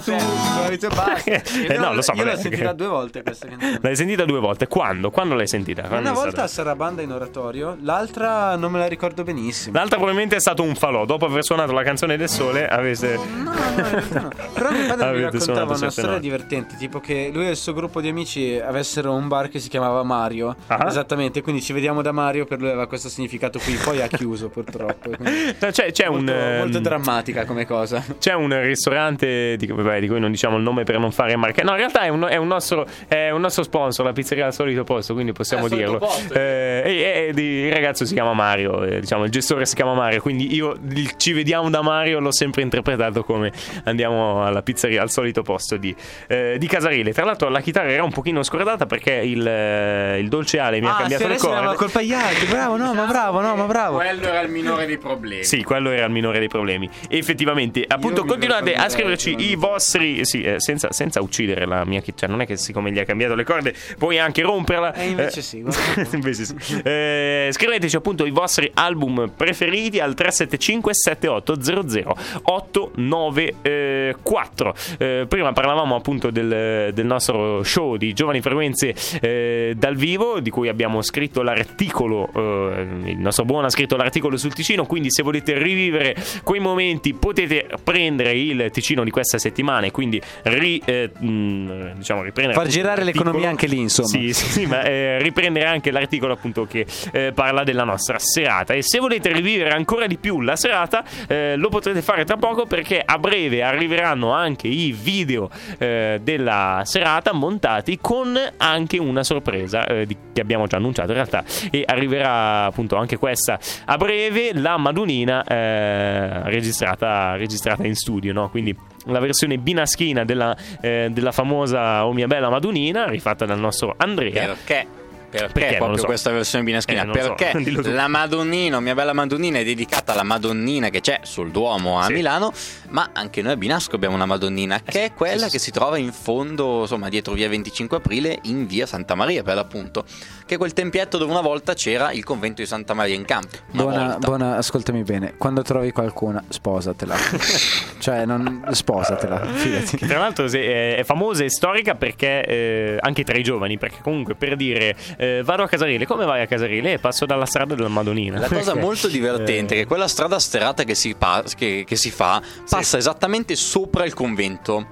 Eh, 1.68 1.78
no, 1.78 1.94
lo 1.94 2.02
so, 2.02 2.12
Io 2.14 2.24
l'ho 2.24 2.36
sentita 2.36 2.72
due 2.72 2.86
volte 2.88 3.22
questa 3.22 3.46
canzone. 3.46 3.78
L'hai 3.80 3.96
sentita 3.96 4.24
due 4.24 4.40
volte? 4.40 4.66
Quando? 4.66 5.10
Quando 5.10 5.34
l'hai 5.34 5.46
sentita? 5.46 5.82
Quando 5.82 6.10
Una 6.10 6.12
volta 6.12 6.30
stata? 6.30 6.44
a 6.44 6.48
Sarabanda 6.48 7.02
in 7.02 7.12
oratorio, 7.12 7.76
l'altra 7.82 8.56
non 8.56 8.72
me 8.72 8.78
la 8.78 8.86
ricordo 8.86 9.22
benissimo. 9.22 9.76
L'altra 9.76 9.96
probabilmente 9.96 10.36
è 10.36 10.40
stato 10.40 10.62
un 10.62 10.74
falò. 10.74 11.04
Dopo 11.04 11.26
aver 11.26 11.44
suonato 11.44 11.72
la 11.72 11.82
canzone 11.82 12.16
del 12.16 12.28
sole, 12.28 12.66
avesse. 12.66 13.16
No, 13.16 13.52
no, 13.52 13.52
realtà 13.90 14.20
no. 14.20 14.28
Però 14.52 14.70
mio 14.70 14.86
padre 14.86 15.12
mi 15.12 15.22
raccontava 15.22 15.74
una 15.76 15.90
storia 15.90 16.10
note. 16.12 16.20
divertente, 16.22 16.76
tipo 16.76 17.00
che 17.00 17.30
lui 17.32 17.46
e 17.46 17.50
il 17.50 17.56
suo 17.56 17.72
gruppo 17.72 18.00
di 18.00 18.08
amici 18.08 18.58
avessero 18.58 19.12
un 19.12 19.28
bar 19.28 19.48
che 19.48 19.58
si 19.58 19.68
chiamava 19.68 20.02
Mario. 20.02 20.56
Ah. 20.66 20.86
Esattamente, 20.88 21.40
quindi 21.42 21.62
ci 21.62 21.72
vediamo 21.72 22.02
da 22.02 22.12
Mario, 22.12 22.44
per 22.46 22.58
lui 22.58 22.68
aveva 22.68 22.86
questo 22.86 23.08
significato 23.08 23.58
qui. 23.58 23.74
Poi 23.74 24.02
a 24.02 24.06
chiuso 24.08 24.38
purtroppo. 24.48 25.10
quindi 25.10 25.54
No, 25.58 25.68
C'è, 25.70 25.92
c'è 25.92 26.06
un, 26.06 26.24
molto, 26.24 26.32
molto 26.32 26.76
ehm, 26.78 26.82
drammatica 26.82 27.44
come 27.44 27.66
cosa. 27.66 28.02
C'è 28.18 28.34
un 28.34 28.60
ristorante 28.62 29.56
di, 29.56 29.66
vabbè, 29.66 30.00
di 30.00 30.08
cui 30.08 30.20
non 30.20 30.30
diciamo 30.30 30.56
il 30.56 30.62
nome 30.62 30.84
per 30.84 30.98
non 30.98 31.12
fare 31.12 31.36
marche. 31.36 31.62
No, 31.62 31.70
in 31.72 31.76
realtà 31.76 32.00
è 32.00 32.08
un, 32.08 32.26
è 32.28 32.36
un 32.36 32.46
nostro, 32.46 32.86
è 33.08 33.30
un 33.30 33.40
nostro 33.40 33.62
sponsor, 33.62 34.04
la 34.04 34.12
pizzeria 34.12 34.46
al 34.46 34.54
solito 34.54 34.84
posto, 34.84 35.12
quindi 35.14 35.32
possiamo 35.32 35.68
dirlo. 35.68 35.98
posto, 35.98 36.34
Eh, 36.34 36.82
e- 36.84 37.26
e 37.28 37.32
di- 37.32 37.42
il 37.66 37.72
ragazzo 37.72 38.04
si 38.04 38.14
chiama 38.14 38.32
Mario, 38.32 38.82
eh, 38.84 39.00
diciamo, 39.00 39.24
il 39.24 39.30
gestore 39.30 39.66
si 39.66 39.74
chiama 39.74 39.94
Mario, 39.94 40.20
quindi 40.20 40.54
io 40.54 40.76
il 40.90 41.08
ci 41.16 41.32
vediamo 41.32 41.68
da 41.70 41.82
Mario 41.82 42.18
l'ho 42.20 42.32
sempre 42.32 42.62
interpretato 42.62 43.22
come 43.24 43.52
andiamo 43.84 44.44
alla 44.44 44.62
pizzeria 44.62 45.02
al 45.02 45.10
solito 45.10 45.42
posto 45.42 45.76
di, 45.76 45.94
eh, 46.28 46.56
di 46.58 46.66
Casarile. 46.66 47.12
Tra 47.12 47.24
l'altro 47.24 47.48
la 47.48 47.60
chitarra 47.60 47.90
era 47.90 48.02
un 48.04 48.10
pochino 48.12 48.42
scordata 48.42 48.86
perché 48.86 49.12
il, 49.12 49.46
eh, 49.46 50.18
il 50.18 50.28
dolce 50.28 50.58
Ale 50.58 50.80
mi 50.80 50.86
ha 50.86 50.94
cambiato 50.96 51.26
le 51.28 51.36
corde. 51.36 51.74
colpa 51.76 51.98
agli 51.98 52.12
altri. 52.12 52.46
Bravo, 52.46 52.76
no, 52.76 52.94
ma 52.94 53.04
bravo, 53.04 53.40
no, 53.40 53.54
ma 53.56 53.64
bravo. 53.64 53.96
Quello 53.96 54.29
era 54.30 54.40
il 54.40 54.50
minore 54.50 54.86
dei 54.86 54.98
problemi. 54.98 55.44
Sì, 55.44 55.62
quello 55.62 55.90
era 55.90 56.06
il 56.06 56.12
minore 56.12 56.38
dei 56.38 56.48
problemi. 56.48 56.88
E 57.08 57.18
effettivamente, 57.18 57.84
appunto, 57.86 58.24
continuate 58.24 58.74
a 58.74 58.88
scriverci 58.88 59.34
i 59.38 59.54
vostri. 59.56 60.24
Sì, 60.24 60.42
eh, 60.42 60.60
senza, 60.60 60.92
senza 60.92 61.20
uccidere 61.20 61.66
la 61.66 61.84
mia 61.84 62.00
chitarra. 62.00 62.18
Cioè, 62.20 62.28
non 62.28 62.42
è 62.42 62.46
che 62.46 62.56
siccome 62.56 62.92
gli 62.92 62.98
ha 62.98 63.04
cambiato 63.04 63.34
le 63.34 63.44
corde, 63.44 63.74
puoi 63.96 64.18
anche 64.18 64.42
romperla. 64.42 64.92
E 64.92 65.06
invece 65.08 65.38
Eh, 65.38 65.42
sì, 65.42 65.64
invece 66.12 66.44
sì. 66.44 66.54
Eh, 66.84 67.48
scriveteci 67.50 67.96
appunto 67.96 68.26
i 68.26 68.30
vostri 68.30 68.70
album 68.74 69.32
preferiti 69.34 70.00
al 70.00 70.12
375 70.14 70.92
7800 70.94 72.16
894. 72.42 74.74
Eh, 74.98 75.24
prima 75.28 75.52
parlavamo 75.52 75.94
appunto 75.94 76.30
del, 76.30 76.90
del 76.92 77.06
nostro 77.06 77.62
show 77.62 77.96
di 77.96 78.12
Giovani 78.12 78.40
Frequenze 78.40 78.94
eh, 79.20 79.74
dal 79.76 79.96
vivo, 79.96 80.40
di 80.40 80.50
cui 80.50 80.68
abbiamo 80.68 81.02
scritto 81.02 81.42
l'articolo. 81.42 82.28
eh, 82.34 83.10
il 83.10 83.18
nostro 83.18 83.44
buon 83.44 83.64
ha 83.64 83.70
scritto 83.70 83.96
l'articolo 83.96 84.08
sul 84.36 84.52
Ticino. 84.52 84.86
Quindi, 84.86 85.10
se 85.10 85.22
volete 85.22 85.56
rivivere 85.58 86.16
quei 86.42 86.60
momenti, 86.60 87.14
potete 87.14 87.66
prendere 87.82 88.32
il 88.32 88.70
Ticino 88.72 89.04
di 89.04 89.10
questa 89.10 89.38
settimana 89.38 89.86
e 89.86 89.90
quindi 89.90 90.20
ri- 90.42 90.82
eh, 90.84 91.10
mh, 91.16 91.94
diciamo, 91.96 92.22
riprendere 92.22 92.58
Far 92.58 92.68
girare 92.68 93.04
l'economia 93.04 93.48
anche 93.48 93.66
lì, 93.66 93.78
insomma. 93.78 94.08
Sì, 94.08 94.32
sì, 94.32 94.50
sì, 94.50 94.66
ma 94.66 94.82
eh, 94.82 95.22
riprendere 95.22 95.66
anche 95.66 95.90
l'articolo 95.90 96.32
appunto 96.32 96.66
che 96.66 96.86
eh, 97.12 97.32
parla 97.32 97.64
della 97.64 97.84
nostra 97.84 98.18
serata. 98.18 98.74
E 98.74 98.82
se 98.82 98.98
volete 98.98 99.32
rivivere 99.32 99.70
ancora 99.70 100.06
di 100.06 100.18
più 100.18 100.40
la 100.40 100.56
serata, 100.56 101.04
eh, 101.28 101.56
lo 101.56 101.68
potrete 101.68 102.02
fare 102.02 102.24
tra 102.24 102.36
poco 102.36 102.66
perché 102.66 103.02
a 103.04 103.18
breve 103.18 103.62
arriveranno 103.62 104.32
anche 104.32 104.68
i 104.68 104.92
video 104.92 105.50
eh, 105.78 106.20
della 106.22 106.82
serata 106.84 107.32
montati 107.32 107.98
con 108.00 108.38
anche 108.56 108.98
una 108.98 109.22
sorpresa 109.22 109.86
eh, 109.86 110.06
di- 110.06 110.16
che 110.32 110.40
abbiamo 110.40 110.66
già 110.66 110.76
annunciato 110.76 111.08
in 111.10 111.14
realtà. 111.16 111.44
E 111.70 111.82
arriverà 111.86 112.64
appunto 112.64 112.96
anche 112.96 113.16
questa 113.16 113.58
a 113.84 113.96
breve, 114.00 114.52
la 114.54 114.78
Madunina 114.78 115.44
eh, 115.44 116.42
registrata, 116.44 117.36
registrata 117.36 117.86
in 117.86 117.94
studio, 117.94 118.32
no? 118.32 118.48
Quindi 118.48 118.74
la 119.06 119.18
versione 119.18 119.58
binaschina 119.58 120.24
della, 120.24 120.56
eh, 120.80 121.08
della 121.10 121.32
famosa 121.32 122.06
O 122.06 122.12
mia 122.14 122.26
bella 122.26 122.48
Madunina, 122.48 123.06
rifatta 123.06 123.44
dal 123.44 123.58
nostro 123.58 123.94
Andrea. 123.98 124.46
Perché? 124.46 124.86
Perché, 125.30 125.52
Perché? 125.52 125.76
Proprio 125.76 125.98
so. 125.98 126.06
questa 126.06 126.30
versione 126.32 126.64
binaschina? 126.64 127.08
Eh, 127.08 127.22
so. 127.22 127.34
Perché 127.34 127.62
tu. 127.72 127.90
la 127.92 128.08
Madonnina, 128.08 128.80
mia 128.80 128.94
bella 128.94 129.12
Madonnina, 129.12 129.58
è 129.58 129.64
dedicata 129.64 130.12
alla 130.12 130.24
Madonnina 130.24 130.88
che 130.88 131.00
c'è 131.00 131.20
sul 131.22 131.52
Duomo 131.52 132.00
a 132.00 132.06
Sì. 132.06 132.14
Milano, 132.14 132.52
ma 132.88 133.10
anche 133.12 133.40
noi 133.40 133.52
a 133.52 133.56
Binasco 133.56 133.94
abbiamo 133.94 134.16
una 134.16 134.26
Madonnina 134.26 134.80
che 134.82 135.04
è 135.04 135.12
quella 135.12 135.46
che 135.48 135.60
si 135.60 135.70
trova 135.70 135.98
in 135.98 136.10
fondo, 136.10 136.80
insomma, 136.80 137.08
dietro 137.08 137.34
via 137.34 137.48
25 137.48 137.98
aprile, 137.98 138.40
in 138.44 138.66
via 138.66 138.86
Santa 138.86 139.14
Maria 139.14 139.44
per 139.44 139.54
l'appunto, 139.54 140.04
che 140.50 140.56
è 140.56 140.58
quel 140.58 140.72
tempietto 140.72 141.16
dove 141.16 141.30
una 141.30 141.42
volta 141.42 141.74
c'era 141.74 142.10
il 142.10 142.24
convento 142.24 142.60
di 142.60 142.66
Santa 142.66 142.92
Maria 142.92 143.14
in 143.14 143.24
campo. 143.24 143.58
Buona, 143.70 144.16
buona, 144.18 144.56
ascoltami 144.56 145.04
bene. 145.04 145.34
Quando 145.36 145.62
trovi 145.62 145.92
qualcuna, 145.92 146.42
sposatela. 146.48 147.14
cioè, 148.00 148.26
non, 148.26 148.66
sposatela, 148.72 149.46
fidati. 149.46 149.96
Che 149.96 150.06
tra 150.08 150.18
l'altro 150.18 150.48
se- 150.48 150.96
è, 150.96 151.04
famosa 151.04 151.44
e 151.44 151.50
storica 151.50 151.94
perché 151.94 152.44
eh, 152.44 152.96
anche 152.98 153.22
tra 153.22 153.38
i 153.38 153.44
giovani, 153.44 153.78
perché 153.78 153.98
comunque 154.02 154.34
per 154.34 154.56
dire 154.56 154.96
eh, 155.18 155.42
vado 155.44 155.62
a 155.62 155.68
Casarile, 155.68 156.04
come 156.04 156.24
vai 156.24 156.42
a 156.42 156.48
Casarile? 156.48 156.94
E 156.94 156.98
passo 156.98 157.26
dalla 157.26 157.46
strada 157.46 157.76
della 157.76 157.86
Madonnina. 157.86 158.40
La 158.40 158.48
cosa 158.48 158.72
Perché, 158.74 158.80
molto 158.80 159.06
divertente 159.06 159.76
è 159.76 159.78
che 159.78 159.86
quella 159.86 160.08
strada 160.08 160.40
sterrata 160.40 160.82
che 160.82 160.96
si, 160.96 161.14
pa- 161.14 161.44
che- 161.56 161.84
che 161.86 161.94
si 161.94 162.10
fa 162.10 162.42
passa 162.68 162.96
esattamente 162.98 163.54
sopra 163.54 164.04
il 164.04 164.14
convento. 164.14 164.88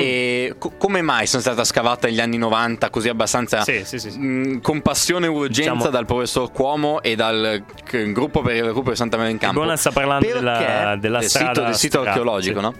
E 0.00 0.54
co- 0.58 0.72
come 0.78 1.02
mai 1.02 1.26
sono 1.26 1.42
stata 1.42 1.64
scavata 1.64 2.06
negli 2.08 2.20
anni 2.20 2.38
90 2.38 2.90
così 2.90 3.08
abbastanza 3.08 3.62
Sì, 3.62 3.82
sì, 3.84 3.98
sì, 3.98 4.10
mh, 4.18 4.60
con 4.60 4.80
passione 4.82 5.26
e 5.26 5.28
urgenza 5.28 5.72
Diciamo- 5.72 5.88
dal 5.90 6.06
professor 6.06 6.50
Cuomo 6.52 7.02
e 7.02 7.14
dal 7.16 7.62
c- 7.84 8.10
gruppo 8.12 8.40
per 8.42 8.56
il 8.56 8.64
recupero 8.64 8.90
di 8.92 8.96
Santa 8.96 9.16
Maria 9.16 9.32
in 9.32 9.38
Campo? 9.38 9.60
Buona 9.60 9.76
sta 9.76 9.90
parlando 9.90 10.26
Perché- 10.26 10.38
della- 10.40 10.96
della 10.96 11.18
del 11.20 11.28
strada 11.28 11.48
sito, 11.54 11.64
del 11.66 11.74
sito 11.74 11.98
sterrata, 11.98 12.10
archeologico, 12.10 12.60
no? 12.60 12.74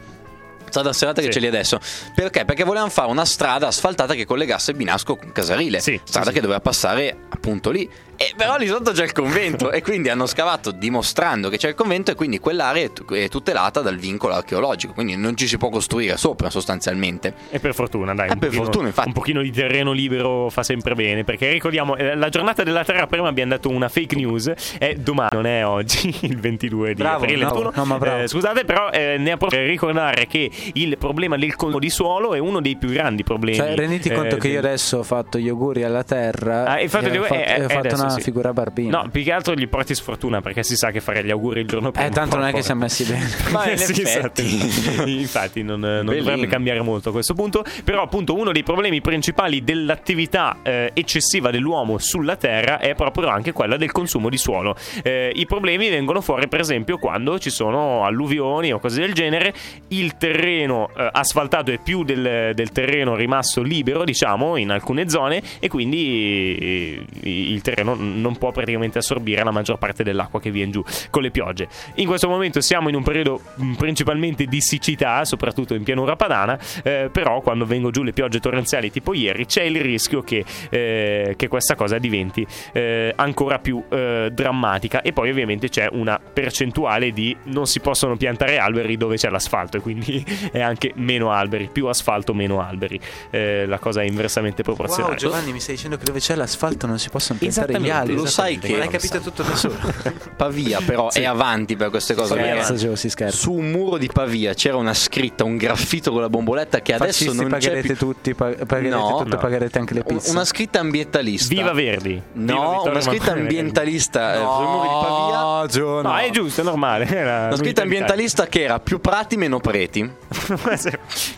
Strada 0.69 0.93
sterrata 0.93 1.21
che 1.21 1.27
Sì. 1.27 1.33
c'è 1.35 1.41
lì 1.41 1.49
adesso. 1.49 1.81
Perché? 2.15 2.45
Perché 2.45 2.63
volevano 2.63 2.91
fare 2.91 3.11
una 3.11 3.25
strada 3.25 3.67
asfaltata 3.67 4.15
che 4.15 4.25
collegasse 4.25 4.73
Binasco 4.73 5.17
con 5.17 5.33
Casarile. 5.33 5.81
Sì, 5.81 6.01
strada 6.05 6.29
sì, 6.29 6.35
che 6.35 6.41
doveva 6.41 6.61
passare 6.61 7.17
appunto 7.29 7.71
lì. 7.71 7.91
E 8.23 8.35
però 8.37 8.59
lì 8.59 8.67
sotto 8.67 8.91
c'è 8.93 9.05
il 9.05 9.13
convento 9.13 9.71
e 9.71 9.81
quindi 9.81 10.11
hanno 10.11 10.27
scavato 10.27 10.73
dimostrando 10.73 11.49
che 11.49 11.57
c'è 11.57 11.69
il 11.69 11.75
convento 11.75 12.11
e 12.11 12.15
quindi 12.15 12.39
quell'area 12.39 12.85
è, 12.85 12.93
tu- 12.93 13.07
è 13.15 13.29
tutelata 13.31 13.81
dal 13.81 13.97
vincolo 13.97 14.35
archeologico, 14.35 14.93
quindi 14.93 15.17
non 15.17 15.39
ci 15.39 15.47
si 15.49 15.57
può 15.57 15.71
costruire 15.71 16.19
sopra 16.19 16.51
sostanzialmente. 16.51 17.33
E 17.49 17.59
per 17.61 17.73
fortuna, 17.73 18.13
dai. 18.13 18.29
Eh, 18.29 18.33
un 18.33 18.39
per 18.39 18.49
pochino- 18.49 18.65
fortuna, 18.65 18.87
infatti. 18.89 19.09
Un 19.09 19.15
pochino 19.15 19.41
di 19.41 19.51
terreno 19.51 19.93
libero 19.93 20.51
fa 20.51 20.63
sempre 20.63 20.95
bene. 20.95 21.25
Perché 21.25 21.51
ricordiamo, 21.51 21.97
eh, 21.97 22.15
la 22.15 22.29
giornata 22.29 22.63
della 22.63 22.85
Terra 22.85 23.07
prima 23.07 23.27
abbiamo 23.29 23.53
dato 23.53 23.71
una 23.71 23.89
fake 23.89 24.15
news. 24.17 24.53
È 24.79 24.93
domani, 24.97 25.31
non 25.33 25.47
è 25.47 25.65
oggi, 25.65 26.15
il 26.27 26.39
22 26.39 26.89
di 26.93 27.01
Bravo, 27.03 27.23
aprile. 27.25 27.39
bravo. 27.47 27.55
21. 27.63 27.73
No, 27.75 27.85
ma 27.87 27.97
bravo. 27.97 28.23
Eh, 28.25 28.29
scusate, 28.29 28.67
però 28.67 28.91
eh, 28.91 29.17
ne 29.19 29.33
approfitto 29.33 29.63
per 29.63 29.71
ricordare 29.71 30.27
che 30.27 30.51
il 30.75 30.99
problema 30.99 31.39
del 31.39 31.57
consumo 31.57 31.79
di 31.81 31.89
suolo 31.89 32.35
è 32.35 32.39
uno 32.39 32.61
dei 32.61 32.77
più 32.77 32.91
grandi 32.91 33.23
problemi. 33.25 33.57
Cioè, 33.57 33.75
renditi 33.75 34.11
eh, 34.11 34.15
conto 34.15 34.37
che 34.37 34.49
io 34.49 34.59
adesso 34.59 34.99
ho 34.99 35.03
fatto 35.05 35.39
gli 35.39 35.49
auguri 35.49 35.85
alla 35.85 36.05
terra 36.05 36.67
Ah, 36.67 36.81
infatti, 36.83 37.07
e 37.07 37.19
ho 37.19 37.25
eh, 37.25 37.27
fatto, 37.27 37.35
eh, 37.41 37.55
e 37.61 37.65
ho 37.65 37.69
fatto 37.71 37.95
una 37.95 38.09
sì. 38.11 38.23
figura 38.23 38.53
barbina. 38.53 39.03
No, 39.03 39.09
più 39.11 39.23
che 39.23 39.33
altro 39.33 39.55
gli 39.55 39.69
porti 39.69 39.95
sfortuna 39.95 40.41
perché 40.41 40.63
si 40.63 40.77
sa 40.77 40.91
che 40.91 41.01
fare 41.01 41.25
gli 41.25 41.31
auguri 41.31 41.61
il 41.61 41.67
giorno 41.67 41.91
prima. 41.91 42.07
eh, 42.07 42.11
tanto 42.11 42.37
non 42.37 42.47
è 42.47 42.53
che 42.53 42.63
siamo 42.63 42.83
messi 42.83 43.05
bene. 43.05 43.29
Ma 43.51 43.71
in 43.71 43.79
Sì, 43.79 44.03
esatto. 44.03 44.43
infatti 45.07 45.63
non, 45.63 45.81
non 45.81 46.05
dovrebbe 46.05 46.47
cambiare 46.47 46.81
molto 46.81 47.11
a 47.11 47.13
questo 47.13 47.35
punto 47.35 47.65
però 47.85 48.03
appunto 48.03 48.35
uno 48.35 48.53
dei 48.53 48.63
problemi 48.63 49.01
principali 49.01 49.63
dell'attività 49.63 50.59
eh, 50.63 50.91
eccessiva 50.95 51.51
dell'uomo 51.51 51.99
sulla 51.99 52.37
terra 52.37 52.79
è 52.79 52.95
proprio 52.95 53.29
anche 53.29 53.53
quella 53.53 53.77
del 53.77 53.93
consumo 53.93 54.29
di 54.29 54.37
suolo 54.37 54.77
Eh, 55.03 55.33
i 55.35 55.47
problemi 55.47 55.89
vengono 55.89 56.21
fuori 56.21 56.49
per 56.49 56.61
esempio 56.61 56.99
quando 56.99 57.39
ci 57.39 57.51
sono 57.51 58.05
alluvioni 58.05 58.73
o 58.73 58.79
cose 58.79 59.01
del 59.01 59.13
genere 59.13 59.53
il 59.89 60.17
terreno 60.17 60.89
eh, 60.97 61.09
asfaltato 61.11 61.71
è 61.71 61.79
più 61.79 62.05
del, 62.05 62.53
del 62.55 62.71
terreno 62.71 63.15
rimasto 63.15 63.63
libero 63.63 64.05
diciamo 64.05 64.57
in 64.57 64.71
alcune 64.71 65.09
zone 65.09 65.43
e 65.59 65.69
quindi 65.69 66.57
eh, 66.59 67.05
il 67.23 67.61
terreno 67.63 67.95
non 68.01 68.37
può 68.37 68.51
praticamente 68.53 68.99
assorbire 68.99 69.43
la 69.45 69.51
maggior 69.51 69.79
parte 69.79 70.03
dell'acqua 70.03 70.41
che 70.41 70.51
viene 70.51 70.73
giù 70.73 70.83
con 71.11 71.23
le 71.23 71.31
piogge. 71.31 71.69
In 71.97 72.07
questo 72.07 72.29
momento 72.29 72.61
siamo 72.61 72.89
in 72.89 72.95
un 72.95 73.03
periodo 73.03 73.41
mh, 73.55 73.75
principalmente 73.75 74.47
di 74.47 74.61
siccità, 74.61 75.25
soprattutto 75.25 75.75
in 75.75 75.83
pianura 75.83 76.17
padana, 76.17 76.59
eh, 76.83 77.09
però 77.13 77.41
quando 77.41 77.65
vengono 77.67 77.93
giù 77.93 78.03
le 78.03 78.13
piogge 78.13 78.41
torrenziali 78.41 78.91
tipo 78.91 79.15
ieri 79.15 79.47
c'è 79.47 79.63
il 79.63 79.81
rischio 79.81 80.23
che, 80.23 80.45
eh, 80.71 81.35
che 81.37 81.49
questa 81.49 81.75
cosa 81.75 81.99
diventi 81.99 82.47
eh, 82.73 83.13
ancora 83.17 83.59
più 83.59 83.83
eh, 83.89 84.31
drammatica. 84.33 85.03
E 85.03 85.13
poi 85.13 85.31
ovviamente 85.31 85.69
c'è 85.69 85.89
una 85.93 86.19
percentuale 86.19 87.13
di 87.13 87.37
non 87.45 87.67
si 87.67 87.81
possono 87.81 88.17
piantare 88.17 88.59
alberi 88.59 88.97
dove 88.97 89.17
c'è 89.17 89.29
l'asfalto 89.31 89.77
e 89.77 89.81
quindi 89.81 90.25
è 90.53 90.61
anche 90.61 90.93
meno 90.97 91.31
alberi, 91.31 91.69
più 91.73 91.87
asfalto 91.87 92.35
meno 92.35 92.61
alberi, 92.61 92.99
Eh, 93.31 93.67
la 93.67 93.79
cosa 93.79 94.03
è 94.03 94.05
inversamente 94.05 94.63
proporzionale. 94.63 95.13
Wow, 95.13 95.19
Giovanni, 95.19 95.53
mi 95.53 95.61
stai 95.61 95.75
dicendo 95.75 95.97
che 95.97 96.05
dove 96.05 96.19
c'è 96.19 96.35
l'asfalto 96.35 96.87
non 96.87 96.99
si 96.99 97.11
possono 97.11 97.39
piantare 97.39 97.79
gli 97.81 97.90
alberi. 97.91 98.17
lo 98.17 98.27
sai 98.27 98.59
che- 98.59 98.69
Non 98.71 98.81
hai 98.83 98.89
capito 98.89 99.21
tutto 99.21 99.43
da 99.43 99.55
solo. 99.57 99.75
Pavia 100.37 100.81
però 100.85 101.11
è 101.11 101.25
avanti 101.25 101.77
per 101.77 101.91
queste 101.91 102.15
cose. 102.15 102.35
perché 102.35 102.51
Scherzo, 102.63 102.75
Gio, 102.75 102.97
si 102.97 103.11
scherza. 103.11 103.37
Su 103.37 103.53
un 103.53 103.71
muro 103.71 103.99
di 103.99 104.09
Pavia 104.13 104.55
c'era 104.55 104.77
una 104.77 104.95
scritta, 104.95 105.45
un 105.45 105.57
graffito 105.57 106.11
con 106.13 106.21
la 106.23 106.29
bomboletta 106.29 106.81
che 106.81 106.95
adesso 106.95 107.25
Fascisti 107.25 107.37
non 107.37 107.45
c'è 107.45 107.51
pagherete 107.51 107.87
più. 107.89 107.97
tutti, 107.97 108.35
pa- 108.35 108.51
pagherete 108.67 108.89
No, 108.95 109.17
tutto, 109.19 109.29
no. 109.35 109.37
pagherete 109.37 109.79
anche 109.79 109.95
le 109.95 110.05
pizze. 110.05 110.31
Una 110.31 110.45
scritta 110.45 110.81
ambientalista. 110.81 111.55
Viva 111.55 111.73
Verdi! 111.73 112.21
Viva 112.33 112.53
No, 112.55 112.71
Vittorio 112.71 112.91
una 112.91 113.01
scritta 113.01 113.33
ambientalista 113.33 114.35
eh, 114.35 114.37
sul 114.39 114.67
muro 114.67 114.83
di 114.83 114.89
Pavia. 115.07 115.39
No, 115.41 115.67
Gio, 115.69 116.03
No, 116.03 116.17
è 116.17 116.31
giusto, 116.31 116.61
è 116.61 116.65
normale. 116.65 117.07
Era 117.11 117.47
Una 117.47 117.57
scritta 117.57 117.83
ambientalista 117.83 118.47
che 118.47 118.63
era 118.63 118.79
più 118.81 119.01
prati 119.01 119.37
meno 119.37 119.59
preti. 119.61 120.01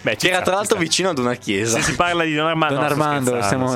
Beh, 0.03 0.17
Che 0.17 0.29
era 0.29 0.43
tra 0.43 0.55
l'altro 0.55 0.79
vicino 0.79 1.11
ad 1.11 1.19
una 1.19 1.35
chiesa. 1.35 1.77
Se 1.79 1.83
si 1.83 1.95
parla 1.95 2.25
di 2.25 2.35
Don 2.35 2.47
Armando, 2.47 2.75
Don 2.75 2.83
no, 2.85 2.91
Armando, 2.91 3.43
stiamo. 3.43 3.73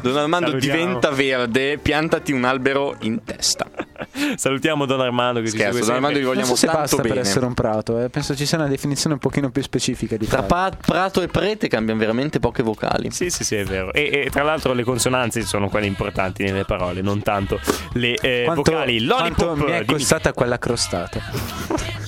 Don 0.00 0.16
Armando 0.16 0.52
diventa 0.52 1.10
verde, 1.10 1.78
piantati 2.02 2.32
un 2.32 2.44
albero 2.44 2.96
in 3.00 3.22
testa. 3.24 3.66
Salutiamo 4.36 4.84
Don 4.86 5.00
Armando 5.00 5.40
che 5.40 5.46
ci 5.46 5.56
Scherzo, 5.56 5.72
segue 5.74 5.86
Don 5.86 5.94
Armando 5.96 6.18
vi 6.18 6.24
Non 6.24 6.32
vogliamo 6.34 6.50
so 6.54 6.56
se 6.56 6.66
tanto 6.66 6.80
basta 6.80 6.96
bene. 7.02 7.08
per 7.14 7.18
essere 7.22 7.46
un 7.46 7.54
prato, 7.54 8.00
eh. 8.00 8.08
penso 8.10 8.34
ci 8.34 8.44
sia 8.46 8.58
una 8.58 8.66
definizione 8.66 9.14
un 9.14 9.20
pochino 9.20 9.50
più 9.50 9.62
specifica 9.62 10.16
di 10.16 10.26
Tra 10.26 10.42
prato. 10.42 10.76
pa- 10.76 10.92
prato 10.92 11.22
e 11.22 11.28
prete 11.28 11.68
cambiano 11.68 12.00
veramente 12.00 12.40
poche 12.40 12.62
vocali. 12.62 13.10
Sì, 13.12 13.30
sì, 13.30 13.44
sì, 13.44 13.56
è 13.56 13.64
vero. 13.64 13.92
E, 13.92 14.24
e 14.26 14.30
tra 14.30 14.42
l'altro 14.42 14.72
le 14.72 14.82
consonanze 14.82 15.42
sono 15.42 15.68
quelle 15.68 15.86
importanti 15.86 16.42
nelle 16.42 16.64
parole, 16.64 17.00
non 17.02 17.22
tanto 17.22 17.60
le 17.94 18.14
eh, 18.14 18.42
Quanto, 18.44 18.62
vocali. 18.70 19.00
Lollipop 19.04 19.44
quanto 19.44 19.64
mi 19.64 19.70
è 19.70 19.84
costata 19.84 20.32
quella 20.32 20.58
crostata? 20.58 21.20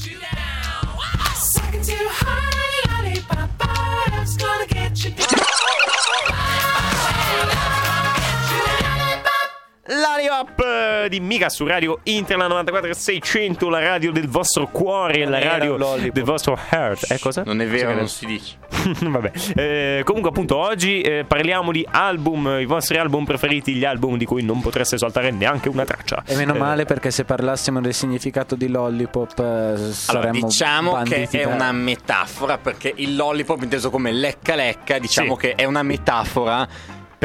Eh, 11.05 11.09
di 11.09 11.21
Mica 11.21 11.49
su 11.49 11.67
Radio 11.67 12.01
Interland 12.05 12.51
94600, 12.53 13.69
la 13.69 13.79
radio 13.81 14.11
del 14.13 14.29
vostro 14.29 14.69
cuore, 14.69 15.25
la 15.27 15.39
radio 15.39 15.77
del 16.13 16.25
vostro 16.25 16.59
heart. 16.71 17.11
Eh, 17.11 17.19
cosa? 17.19 17.43
Non 17.45 17.61
è 17.61 17.67
vero, 17.67 17.91
Sì, 17.91 17.97
non 17.97 18.09
si 18.09 18.27
dice. 18.27 18.57
Vabbè, 19.11 19.31
Eh, 19.55 20.03
comunque 20.05 20.31
appunto 20.31 20.57
oggi 20.57 21.01
eh, 21.01 21.25
parliamo 21.27 21.73
di 21.73 21.87
album, 21.91 22.59
i 22.61 22.65
vostri 22.65 22.97
album 22.99 23.25
preferiti, 23.25 23.75
gli 23.75 23.85
album 23.85 24.17
di 24.17 24.25
cui 24.25 24.43
non 24.43 24.61
potreste 24.61 24.99
saltare 24.99 25.31
neanche 25.31 25.69
una 25.69 25.85
traccia. 25.85 26.23
E 26.27 26.35
meno 26.37 26.55
Eh, 26.55 26.59
male 26.59 26.85
perché 26.85 27.11
se 27.11 27.25
parlassimo 27.25 27.81
del 27.81 27.95
significato 27.95 28.55
di 28.55 28.69
lollipop 28.69 29.39
eh, 29.39 29.43
Allora, 29.43 29.93
saremmo 29.93 30.47
diciamo 30.47 31.03
che 31.03 31.29
è 31.31 31.43
da- 31.45 31.49
una 31.55 31.73
metafora 31.73 32.59
perché 32.59 32.93
il 32.97 33.15
lollipop 33.17 33.63
inteso 33.63 33.91
come 33.91 34.11
lecca 34.13 34.55
lecca, 34.55 34.99
diciamo 34.99 35.35
Sì. 35.35 35.41
che 35.41 35.55
è 35.55 35.65
una 35.65 35.83
metafora 35.83 36.67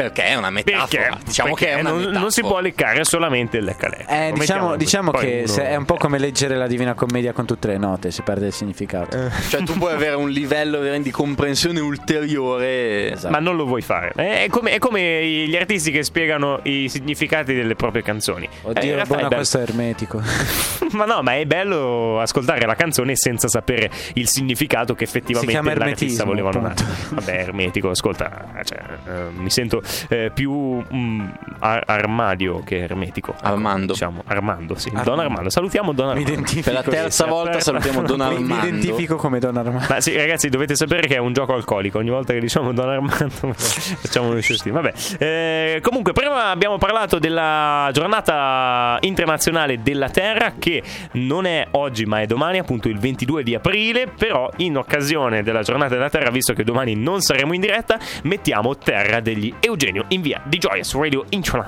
perché 0.02 0.22
è 0.24 0.34
una 0.34 0.50
metafora. 0.50 0.86
Perché? 0.86 1.18
diciamo 1.24 1.48
Perché 1.54 1.64
che 1.66 1.70
è 1.72 1.80
una 1.80 1.88
non, 1.90 1.98
metafora. 1.98 2.20
non 2.20 2.30
si 2.30 2.40
può 2.40 2.60
leccare 2.60 3.04
solamente 3.04 3.56
il 3.58 3.64
lecca 3.64 3.88
lecca. 3.88 4.26
Eh, 4.26 4.32
diciamo, 4.32 4.76
diciamo 4.76 5.10
che 5.10 5.42
uno- 5.44 5.46
se- 5.46 5.66
è 5.68 5.76
un 5.76 5.84
po' 5.84 5.96
come 5.96 6.18
leggere 6.18 6.56
la 6.56 6.66
Divina 6.66 6.94
Commedia 6.94 7.32
con 7.32 7.44
tutte 7.46 7.68
le 7.68 7.76
note, 7.78 8.10
si 8.10 8.22
perde 8.22 8.46
il 8.46 8.52
significato. 8.52 9.18
Cioè 9.48 9.62
tu 9.62 9.74
puoi 9.78 9.92
avere 9.92 10.14
un 10.16 10.30
livello 10.30 10.80
di 10.98 11.10
comprensione 11.10 11.80
ulteriore. 11.80 13.12
Esatto. 13.12 13.30
Ma 13.32 13.38
non 13.40 13.56
lo 13.56 13.64
vuoi 13.66 13.82
fare. 13.82 14.12
Eh, 14.16 14.44
È 14.44 14.48
come, 14.48 14.70
è 14.72 14.78
come 14.78 15.24
gli 15.26 15.56
artisti 15.56 15.90
che 15.90 16.02
spiegano 16.02 16.60
i 16.64 16.88
significati 16.88 17.54
delle 17.54 17.74
proprie 17.74 18.02
canzoni. 18.02 18.44
Eh, 18.46 18.68
Oddio, 18.68 18.94
realtà 18.94 19.02
è 19.02 19.06
buono 19.06 19.22
bello. 19.22 19.34
questo 19.36 19.58
è 19.58 19.62
ermetico. 19.62 20.22
Ma 20.92 21.04
no, 21.04 21.22
ma 21.22 21.36
è 21.36 21.44
bello 21.46 22.18
ascoltare 22.20 22.66
la 22.66 22.74
canzone 22.74 23.14
senza 23.14 23.46
sapere 23.46 23.90
il 24.14 24.26
significato 24.26 24.94
che 24.96 25.04
effettivamente 25.04 25.52
l'artista 25.62 25.84
ermetismo, 25.84 26.24
voleva 26.24 26.48
appunto. 26.48 26.82
dare. 26.82 26.90
Vabbè, 27.10 27.30
ermetico, 27.42 27.90
ascolta, 27.90 28.46
cioè, 28.64 28.78
eh, 29.06 29.30
mi 29.32 29.50
sento 29.50 29.82
eh, 30.08 30.30
più 30.32 30.52
mm, 30.92 31.28
ar- 31.60 31.82
armadio 31.86 32.62
che 32.64 32.78
ermetico. 32.78 33.32
Ecco, 33.32 33.44
Armando. 33.46 33.92
Diciamo, 33.92 34.22
Armando, 34.26 34.74
sì. 34.76 34.88
Armando. 34.88 35.10
Don 35.10 35.20
Armando. 35.20 35.50
Salutiamo 35.50 35.92
Don 35.92 36.06
Mi 36.06 36.12
Armando. 36.12 36.30
identifico, 36.32 36.64
Per 36.70 36.72
la 36.72 36.82
terza 36.82 37.24
Sì, 37.24 37.30
volta 37.30 37.60
salutiamo 37.60 38.02
Don 38.02 38.18
mi, 38.18 38.24
mi 38.26 38.34
Armando. 38.52 38.66
identifico 38.66 39.16
come 39.16 39.38
Don 39.38 39.56
Armando. 39.56 39.86
Ma 39.88 40.00
sì, 40.00 40.16
ragazzi, 40.16 40.48
dovete 40.48 40.74
sapere 40.74 41.06
che 41.06 41.14
è 41.16 41.18
un 41.18 41.32
gioco 41.32 41.54
alcolico. 41.54 41.98
Ogni 41.98 42.10
volta 42.10 42.32
che 42.32 42.40
diciamo 42.40 42.72
Don 42.72 42.88
Armando, 42.88 43.28
facciamo 43.54 44.28
uno 44.30 44.40
sciottino. 44.40 44.80
Vabbè, 44.80 44.92
Eh, 45.18 45.80
comunque, 45.82 46.12
prima 46.12 46.50
abbiamo 46.50 46.78
parlato 46.78 47.18
della 47.18 47.88
giornata 47.92 48.98
internazionale 49.00 49.82
della 49.82 50.08
Terra, 50.10 50.52
che 50.58 50.82
non 51.12 51.46
è 51.46 51.66
oggi, 51.72 52.04
ma 52.06 52.20
è 52.20 52.26
domani, 52.26 52.58
appunto 52.58 52.88
il 52.88 52.98
22 52.98 53.42
di 53.42 53.54
aprile. 53.54 54.06
Però, 54.16 54.48
in 54.58 54.76
occasione 54.76 55.42
della 55.42 55.62
giornata 55.62 55.94
della 55.94 56.10
Terra, 56.10 56.30
visto 56.30 56.52
che 56.52 56.64
domani 56.64 56.94
non 56.94 57.20
saremo 57.20 57.52
in 57.52 57.60
diretta, 57.60 57.98
mettiamo 58.24 58.76
Terra 58.76 59.20
degli 59.20 59.52
Eugenio 59.80 60.04
in 60.08 60.20
via 60.20 60.42
di 60.44 60.58
Gioia 60.58 60.84
su 60.84 61.00
Radio 61.00 61.24
Inchola. 61.30 61.66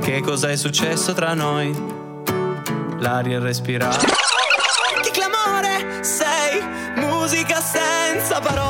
Che 0.00 0.20
cosa 0.22 0.48
è 0.48 0.56
successo 0.56 1.12
tra 1.12 1.34
noi? 1.34 1.70
L'aria 3.00 3.40
respirata. 3.40 4.06
Che 5.02 5.10
clamore 5.10 6.02
sei, 6.02 6.62
musica 6.96 7.60
senza 7.60 8.40
parole. 8.40 8.68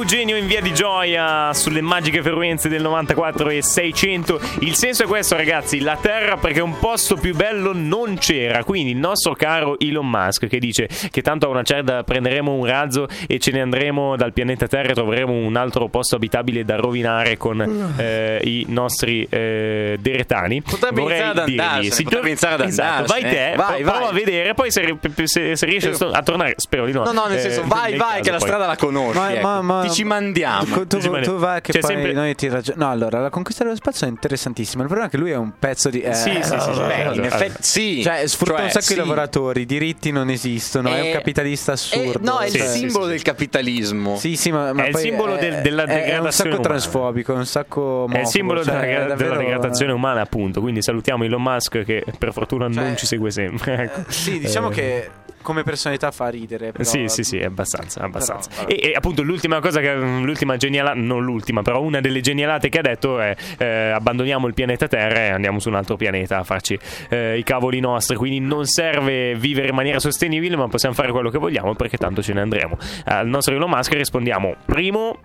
Eugenio 0.00 0.36
in 0.36 0.46
via 0.46 0.62
di 0.62 0.72
gioia 0.72 1.52
sulle 1.52 1.82
magiche 1.82 2.22
frequenze 2.22 2.70
del 2.70 2.80
94 2.80 3.50
e 3.50 3.62
600. 3.62 4.40
Il 4.60 4.74
senso 4.74 5.02
è 5.02 5.06
questo, 5.06 5.36
ragazzi: 5.36 5.80
la 5.80 5.98
Terra, 6.00 6.38
perché 6.38 6.60
un 6.60 6.78
posto 6.78 7.16
più 7.16 7.34
bello 7.36 7.72
non 7.74 8.16
c'era. 8.18 8.64
Quindi 8.64 8.92
il 8.92 8.96
nostro 8.96 9.34
caro 9.34 9.78
Elon 9.78 10.08
Musk 10.08 10.46
che 10.46 10.58
dice 10.58 10.88
che 11.10 11.20
tanto 11.20 11.46
a 11.46 11.48
una 11.50 11.62
certa 11.62 12.02
prenderemo 12.02 12.50
un 12.54 12.64
razzo 12.64 13.08
e 13.28 13.38
ce 13.38 13.50
ne 13.50 13.60
andremo 13.60 14.16
dal 14.16 14.32
pianeta 14.32 14.66
Terra 14.66 14.88
e 14.90 14.94
troveremo 14.94 15.32
un 15.34 15.54
altro 15.56 15.88
posto 15.88 16.16
abitabile 16.16 16.64
da 16.64 16.76
rovinare 16.76 17.36
con 17.36 17.60
eh, 17.98 18.40
i 18.42 18.64
nostri 18.68 19.26
eh, 19.28 19.98
deretani. 20.00 20.62
Potrebbe 20.62 21.02
Vorrei 21.02 21.18
iniziare 21.18 21.40
ad 21.40 21.46
dirgli, 21.46 21.60
andarsene, 21.60 21.90
si 21.94 22.02
potrebbe 22.04 22.26
iniziare 22.28 22.54
ad 22.54 22.60
esatto, 22.68 23.04
vai 23.06 23.22
te, 23.22 23.52
Vai, 23.54 23.82
prova 23.82 23.98
vai. 23.98 24.08
a 24.08 24.12
vedere, 24.12 24.54
poi 24.54 24.70
se, 24.70 24.96
se, 25.24 25.56
se 25.56 25.66
riesci 25.66 25.88
a 26.10 26.22
tornare, 26.22 26.54
spero 26.56 26.86
di 26.86 26.92
no. 26.92 27.04
No, 27.04 27.12
no, 27.12 27.26
nel 27.26 27.36
Eh, 27.36 27.40
senso, 27.42 27.64
vai, 27.66 27.90
nel 27.90 27.98
vai, 27.98 28.08
caso 28.12 28.22
che 28.22 28.30
la 28.30 28.36
poi. 28.38 28.46
strada 28.46 28.66
la 28.66 28.76
conosci. 28.76 29.18
Ma- 29.18 29.32
ecco. 29.34 29.46
ma- 29.46 29.60
ma- 29.60 29.82
Ti 29.82 29.89
ci 29.92 30.04
mandiamo. 30.04 30.64
Tu, 30.86 30.98
tu- 30.98 31.20
tu 31.20 31.36
vai 31.36 31.60
che 31.60 31.72
C'è 31.72 31.80
poi 31.80 31.90
sempre- 31.92 32.12
noi 32.12 32.34
ti 32.34 32.48
ragion- 32.48 32.76
No, 32.78 32.90
allora, 32.90 33.20
la 33.20 33.30
conquista 33.30 33.64
dello 33.64 33.76
spazio 33.76 34.06
è 34.06 34.10
interessantissima. 34.10 34.82
Il 34.82 34.88
problema 34.88 35.08
è 35.08 35.12
che 35.12 35.18
lui 35.18 35.30
è 35.30 35.36
un 35.36 35.52
pezzo 35.58 35.90
di. 35.90 36.00
eh, 36.00 36.14
Sì, 36.14 36.30
sì, 36.42 36.42
sì, 36.42 36.58
sì. 36.60 36.80
Beh, 36.80 37.02
Allora, 37.02 37.14
in 37.14 37.24
effetti 37.24 37.62
sì. 37.62 38.02
Cioè, 38.02 38.26
sfrutta 38.26 38.56
Cioè, 38.56 38.62
un 38.64 38.70
sacco 38.70 38.84
sì. 38.84 38.92
di 38.94 38.98
lavoratori, 39.00 39.60
i 39.62 39.66
diritti 39.66 40.10
non 40.12 40.30
esistono, 40.30 40.88
è 40.88 41.00
un 41.00 41.06
Eh, 41.08 41.10
capitalista 41.12 41.72
Eh, 41.72 41.74
assurdo. 41.74 42.30
no, 42.30 42.38
è 42.38 42.48
Sì, 42.48 42.56
il 42.56 42.62
sì, 42.64 42.78
simbolo 42.78 43.04
sì, 43.06 43.10
del 43.10 43.22
capitalismo. 43.22 44.16
Sì, 44.16 44.36
sì, 44.36 44.50
ma, 44.50 44.72
ma 44.72 44.84
È 44.84 44.88
il 44.88 44.96
simbolo 44.96 45.36
del- 45.36 45.60
della 45.62 45.82
è- 45.84 45.86
È 45.86 45.92
un 45.94 46.00
degradazione 46.00 46.30
sacco 46.32 46.48
umana. 46.48 46.62
transfobico, 46.62 47.32
è 47.32 47.36
un 47.36 47.46
sacco. 47.46 48.08
È 48.10 48.18
il 48.20 48.26
simbolo 48.26 48.62
della, 48.62 48.80
cioè, 48.80 48.88
della 48.88 49.06
davvero- 49.06 49.36
degradazione 49.36 49.92
umana, 49.92 50.20
appunto. 50.20 50.60
Quindi 50.60 50.82
salutiamo 50.82 51.24
Elon 51.24 51.42
Musk 51.42 51.82
che 51.84 52.04
per 52.18 52.32
fortuna 52.32 52.66
non 52.68 52.74
Cioè, 52.86 52.94
ci 52.96 53.06
segue 53.06 53.30
sempre. 53.30 53.82
ecco. 53.84 54.10
Sì, 54.10 54.38
diciamo 54.38 54.70
Eh, 54.70 54.74
che 54.74 55.10
come 55.42 55.62
personalità 55.62 56.10
fa 56.10 56.28
ridere. 56.28 56.72
Però... 56.72 56.84
Sì, 56.84 57.04
sì, 57.08 57.22
sì, 57.22 57.38
abbastanza, 57.38 58.02
abbastanza. 58.02 58.50
Però, 58.50 58.68
e, 58.68 58.90
e 58.90 58.92
appunto 58.94 59.22
l'ultima 59.22 59.60
cosa 59.60 59.80
che 59.80 59.94
l'ultima 59.94 60.56
genialata, 60.56 60.98
non 60.98 61.24
l'ultima, 61.24 61.62
però 61.62 61.80
una 61.80 62.00
delle 62.00 62.20
genialate 62.20 62.68
che 62.68 62.78
ha 62.78 62.82
detto 62.82 63.18
è 63.20 63.34
eh, 63.58 63.90
abbandoniamo 63.90 64.46
il 64.46 64.54
pianeta 64.54 64.86
Terra 64.86 65.20
e 65.20 65.28
andiamo 65.28 65.58
su 65.58 65.68
un 65.68 65.76
altro 65.76 65.96
pianeta 65.96 66.38
a 66.38 66.44
farci 66.44 66.78
eh, 67.08 67.38
i 67.38 67.42
cavoli 67.42 67.80
nostri, 67.80 68.16
quindi 68.16 68.40
non 68.40 68.66
serve 68.66 69.34
vivere 69.34 69.68
in 69.68 69.74
maniera 69.74 69.98
sostenibile, 69.98 70.56
ma 70.56 70.68
possiamo 70.68 70.94
fare 70.94 71.10
quello 71.10 71.30
che 71.30 71.38
vogliamo 71.38 71.74
perché 71.74 71.96
tanto 71.96 72.22
ce 72.22 72.32
ne 72.32 72.40
andremo. 72.40 72.76
Al 73.04 73.26
nostro 73.26 73.54
Elon 73.54 73.70
Musk 73.70 73.92
rispondiamo 73.94 74.56
primo 74.64 75.18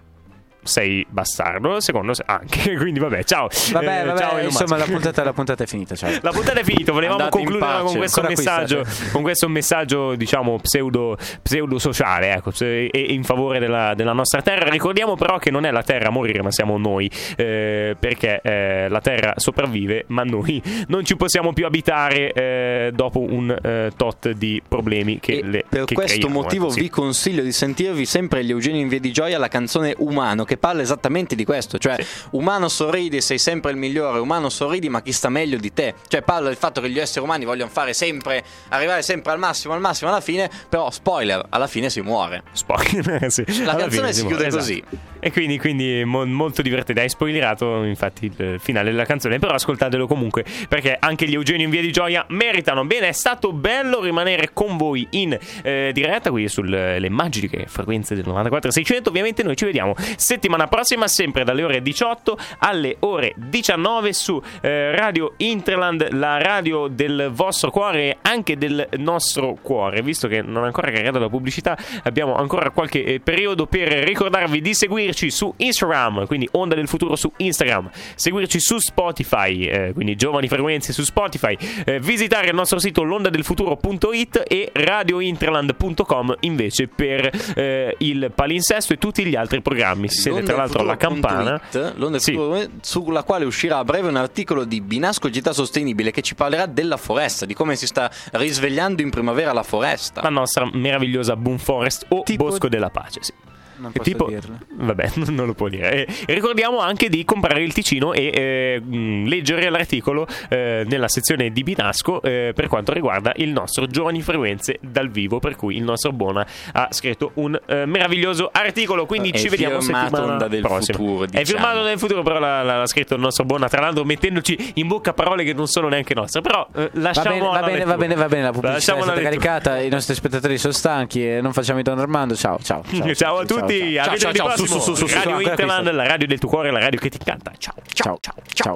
sei 0.66 1.06
bastardo, 1.10 1.80
secondo 1.80 2.14
se- 2.14 2.24
anche, 2.26 2.76
quindi 2.78 3.00
vabbè, 3.00 3.24
ciao. 3.24 3.48
Vabbè, 3.72 4.02
Eh, 4.02 4.06
vabbè, 4.06 4.20
ciao, 4.20 4.40
insomma, 4.40 4.78
la 4.78 4.84
puntata, 4.86 5.24
la 5.24 5.34
puntata 5.34 5.64
è 5.64 5.68
finita. 5.68 5.96
Ciao. 5.96 6.10
La 6.22 6.32
puntata 6.32 6.60
è 6.60 6.64
finita, 6.64 6.92
volevamo 6.92 7.20
Andate 7.20 7.38
concludere 7.38 7.82
con 7.84 7.96
questo 7.98 8.20
Ancora 8.22 8.36
qui 8.36 8.44
messaggio, 8.46 8.84
state. 8.84 9.12
con 9.12 9.22
questo 9.22 9.48
messaggio, 9.50 10.16
diciamo, 10.16 10.60
pseudo, 10.60 11.18
pseudo 11.42 11.80
sociale, 11.80 12.34
ecco, 12.34 12.52
se- 12.52 12.88
e 12.88 13.00
in 13.00 13.24
favore 13.24 13.60
della, 13.60 13.94
della 13.96 14.14
nostra 14.14 14.42
terra. 14.42 14.70
Ricordiamo 14.70 15.16
però 15.16 15.38
che 15.38 15.52
non 15.52 15.66
è 15.66 15.72
la 15.72 15.84
terra 15.84 16.08
a 16.08 16.12
morire, 16.12 16.42
ma 16.42 16.52
siamo 16.52 16.78
noi, 16.78 17.10
eh, 17.38 17.96
perché 18.00 18.40
eh, 18.44 18.88
la 18.90 19.02
terra 19.02 19.34
sopravvive, 19.38 20.06
ma 20.08 20.24
noi 20.24 20.62
non 20.88 21.06
ci 21.06 21.16
possiamo 21.16 21.54
più 21.54 21.66
abitare 21.66 22.32
eh, 22.34 22.92
dopo 22.94 23.20
un 23.20 23.56
eh, 23.62 23.92
tot 23.96 24.30
di 24.32 24.62
problemi 24.68 25.20
che 25.20 25.34
E 25.40 25.44
le 25.44 25.64
per 25.68 25.86
che 25.86 25.94
questo 25.94 26.20
creiamo, 26.20 26.42
motivo 26.42 26.66
ecco, 26.66 26.74
sì. 26.74 26.80
vi 26.82 26.90
consiglio 26.90 27.44
di 27.44 27.52
sentirvi 27.52 28.06
sempre 28.06 28.44
gli 28.44 28.50
Eugenio 28.52 28.82
in 28.82 28.88
Via 28.88 29.00
di 29.00 29.12
Gioia 29.12 29.38
la 29.38 29.48
canzone 29.48 29.94
Umano 29.98 30.44
che 30.44 30.55
parla 30.58 30.82
esattamente 30.82 31.36
di 31.36 31.46
questo, 31.46 31.78
cioè 31.78 31.98
umano 32.32 32.68
sorridi, 32.70 33.22
sei 33.22 33.38
sempre 33.38 33.72
il 33.72 33.78
migliore, 33.78 34.20
umano 34.20 34.50
sorridi 34.50 34.90
ma 34.90 35.02
chi 35.02 35.12
sta 35.12 35.30
meglio 35.30 35.58
di 35.58 35.74
te, 35.74 35.96
cioè 36.08 36.22
parla 36.22 36.48
del 36.48 36.58
fatto 36.58 36.82
che 36.82 36.90
gli 36.90 37.00
esseri 37.00 37.24
umani 37.24 37.46
vogliono 37.46 37.70
fare 37.70 37.94
sempre, 37.94 38.44
arrivare 38.70 39.02
sempre 39.02 39.32
al 39.32 39.40
massimo, 39.40 39.74
al 39.74 39.80
massimo 39.80 40.10
alla 40.10 40.22
fine, 40.22 40.50
però 40.70 40.90
spoiler, 40.92 41.46
alla 41.50 41.68
fine 41.68 41.90
si 41.90 42.02
muore. 42.02 42.44
Spoiler, 42.52 43.30
sì. 43.32 43.44
La 43.64 43.72
Alla 43.72 43.82
canzone 43.82 43.90
fine 43.90 44.14
si 44.14 44.22
muore, 44.22 44.36
chiude 44.36 44.48
esatto. 44.48 45.14
E 45.26 45.32
quindi, 45.32 45.58
quindi 45.58 46.04
mo- 46.06 46.24
molto 46.24 46.62
divertente. 46.62 47.02
Hai 47.02 47.10
spoilerato 47.10 47.84
infatti 47.84 48.32
il 48.38 48.58
finale 48.60 48.92
della 48.92 49.06
canzone. 49.06 49.40
Però 49.40 49.56
ascoltatelo 49.56 50.06
comunque. 50.06 50.46
Perché 50.70 50.96
anche 51.00 51.28
gli 51.28 51.34
Eugenio 51.34 51.66
in 51.66 51.72
via 51.72 51.82
di 51.82 51.92
gioia 51.92 52.24
meritano. 52.28 52.86
Bene, 52.86 53.08
è 53.08 53.12
stato 53.12 53.52
bello 53.52 54.02
rimanere 54.02 54.52
con 54.54 54.78
voi 54.78 55.08
in 55.12 55.36
eh, 55.64 55.90
diretta 55.96 56.30
qui 56.30 56.48
sulle 56.48 57.10
magiche 57.10 57.66
frequenze 57.66 58.14
del 58.14 58.24
94-600. 58.28 59.08
Ovviamente 59.08 59.42
noi 59.42 59.56
ci 59.56 59.66
vediamo 59.66 59.96
settimana 60.16 60.68
prossima, 60.68 61.08
sempre 61.08 61.44
dalle 61.44 61.64
ore 61.64 61.82
18 61.82 62.38
alle 62.60 62.98
ore 63.00 63.34
19 63.36 64.14
su 64.14 64.40
eh, 64.62 64.96
Radio 64.96 65.34
Interland, 65.38 66.12
la 66.12 66.38
radio 66.38 66.86
del 66.86 67.32
vostro 67.34 67.72
cuore 67.72 68.10
e 68.10 68.18
anche 68.22 68.60
del 68.60 68.88
nostro 68.98 69.58
cuore. 69.60 70.04
Visto 70.04 70.28
che 70.28 70.44
non 70.44 70.62
è 70.62 70.66
ancora 70.68 70.92
caricata 70.92 71.18
la 71.18 71.30
pubblicità, 71.30 71.76
abbiamo 72.04 72.36
ancora 72.36 72.70
qualche 72.70 73.04
eh, 73.04 73.20
periodo 73.20 73.66
per 73.66 73.88
ricordarvi 73.88 74.62
di 74.62 74.76
seguirci 74.76 75.14
seguirci 75.16 75.32
su 75.32 75.54
Instagram, 75.58 76.26
quindi 76.28 76.48
Onda 76.52 76.76
del 76.76 76.88
Futuro 76.88 77.16
su 77.16 77.32
Instagram, 77.38 77.90
seguirci 78.16 78.60
su 78.60 78.78
Spotify, 78.80 79.66
eh, 79.66 79.92
quindi 79.94 80.16
Giovani 80.16 80.48
Frequenze 80.48 80.92
su 80.92 81.04
Spotify, 81.04 81.58
eh, 81.86 82.00
visitare 82.00 82.50
il 82.50 82.56
nostro 82.56 82.80
sito 82.80 83.04
londadelfuturo.it 83.04 84.44
e 84.48 84.70
radiointerland.com 84.74 86.36
invece 86.42 86.88
per 86.88 87.30
eh, 87.56 87.96
il 88.00 88.32
palinsesto 88.36 88.94
e 88.94 88.98
tutti 88.98 89.26
gli 89.26 89.36
altri 89.36 89.62
programmi. 89.62 90.10
Si 90.10 90.22
sente 90.22 90.44
tra 90.44 90.58
l'altro 90.58 90.84
la 90.84 90.98
campana. 90.98 91.62
L'onda 91.96 92.10
del 92.10 92.22
Sì. 92.22 92.34
futuro, 92.34 92.60
sulla 92.82 93.24
quale 93.24 93.46
uscirà 93.46 93.78
a 93.78 93.84
breve 93.84 94.10
un 94.10 94.18
articolo 94.18 94.66
di 94.66 94.82
Binasco 94.82 95.30
Città 95.32 95.54
Sostenibile 95.54 96.12
che 96.12 96.22
ci 96.22 96.36
parlerà 96.36 96.66
della 96.66 96.98
foresta, 96.98 97.46
di 97.46 97.54
come 97.54 97.76
si 97.76 97.88
sta 97.88 98.12
risvegliando 98.34 99.02
in 99.02 99.10
primavera 99.10 99.54
la 99.54 99.64
foresta. 99.64 100.22
La 100.22 100.30
nostra 100.30 100.70
meravigliosa 100.74 101.36
Boom 101.36 101.58
Forest 101.58 102.06
o 102.10 102.24
Tipo- 102.24 102.46
Bosco 102.46 102.68
della 102.68 102.90
Pace, 102.90 103.20
sì. 103.22 103.34
Non 103.78 103.92
posso 103.92 104.04
tipo, 104.10 104.26
dirlo. 104.28 104.58
vabbè, 104.74 105.12
non 105.30 105.46
lo 105.46 105.54
può 105.54 105.68
dire. 105.68 106.06
E 106.06 106.34
ricordiamo 106.34 106.80
anche 106.80 107.10
di 107.10 107.24
comprare 107.26 107.62
il 107.64 107.74
Ticino 107.74 108.14
e 108.14 108.32
eh, 108.34 108.82
leggere 109.26 109.70
l'articolo 109.70 110.28
eh, 110.50 110.84
nella 110.88 111.08
sezione 111.08 111.52
di 111.52 111.64
Binasco 111.64 112.22
eh, 112.22 112.52
per 112.56 112.68
quanto 112.68 112.94
riguarda 112.94 113.34
il 113.38 113.50
nostro 113.50 113.88
Giovani 113.88 114.22
Frequenze 114.22 114.78
dal 114.82 115.10
vivo. 115.10 115.40
Per 115.40 115.56
cui 115.56 115.76
il 115.76 115.84
nostro 115.84 116.12
Bona 116.12 116.46
ha 116.74 116.88
scritto 116.92 117.32
un 117.36 117.60
eh, 117.66 117.86
meraviglioso 117.86 118.50
articolo. 118.52 119.06
Quindi 119.06 119.32
È 119.32 119.38
ci 119.38 119.50
vediamo 119.50 119.80
settimana 119.80 120.48
del 120.48 120.62
prossima. 120.62 120.98
Futuro, 120.98 121.24
È 121.24 121.28
diciamo. 121.28 121.46
firmato 121.46 121.84
nel 121.84 122.00
futuro, 122.00 122.24
però 122.24 122.40
l'ha, 122.40 122.64
l'ha 122.64 122.86
scritto 122.86 123.16
il 123.16 123.20
nostro 123.22 123.44
Bona. 123.46 123.68
Tra 123.68 123.82
l'altro, 123.82 124.04
mettendoci 124.04 124.74
in 124.76 124.88
bocca 124.88 125.14
parole 125.14 125.44
che 125.44 125.54
non 125.54 125.68
sono 125.68 125.88
neanche 125.90 126.14
nostre. 126.14 126.42
Però 126.42 126.68
eh, 126.76 126.90
Va 126.94 127.02
lasciamo 127.02 127.30
bene, 127.30 127.46
va 127.48 127.60
bene, 127.66 127.84
va 127.86 127.96
bene, 127.98 128.16
va 128.16 128.28
bene, 128.28 128.44
la 128.44 128.52
pubblicità 128.52 128.70
è 128.70 128.74
Lasciamo 128.74 129.02
stata 129.04 129.22
caricata, 129.22 129.80
i 129.82 129.90
nostri 129.90 130.14
spettatori 130.16 130.58
sono 130.58 130.74
stanchi 130.74 131.28
e 131.28 131.42
non 131.42 131.54
facciamo 131.54 131.80
i 131.80 131.84
Don 131.84 132.00
Armando. 132.00 132.36
Ciao, 132.36 132.60
ciao. 132.62 132.84
Ciao, 132.84 133.14
Ciao, 133.16 133.38
a 133.38 133.46
tutti, 133.46 133.60
ciao, 133.60 133.65
a 133.66 134.04
Ciao, 134.04 134.18
ciao, 134.18 134.34
ciao, 134.34 134.48
prossimo. 134.48 134.80
su, 134.80 134.80
su, 134.80 134.96
su, 134.96 135.08
su, 135.08 135.14
Radio 135.14 135.40
Interland, 135.42 135.92
la 135.92 136.08
radio 136.08 136.28
del 136.28 136.40
tuo 136.40 136.50
cuore, 136.50 136.72
la 136.72 136.80
radio 136.80 137.00
che 137.00 137.10
ti 137.10 137.18
canta. 137.24 137.52
Ciao, 137.58 137.76
ciao, 137.94 138.18
ciao, 138.20 138.36
ciao. 138.54 138.74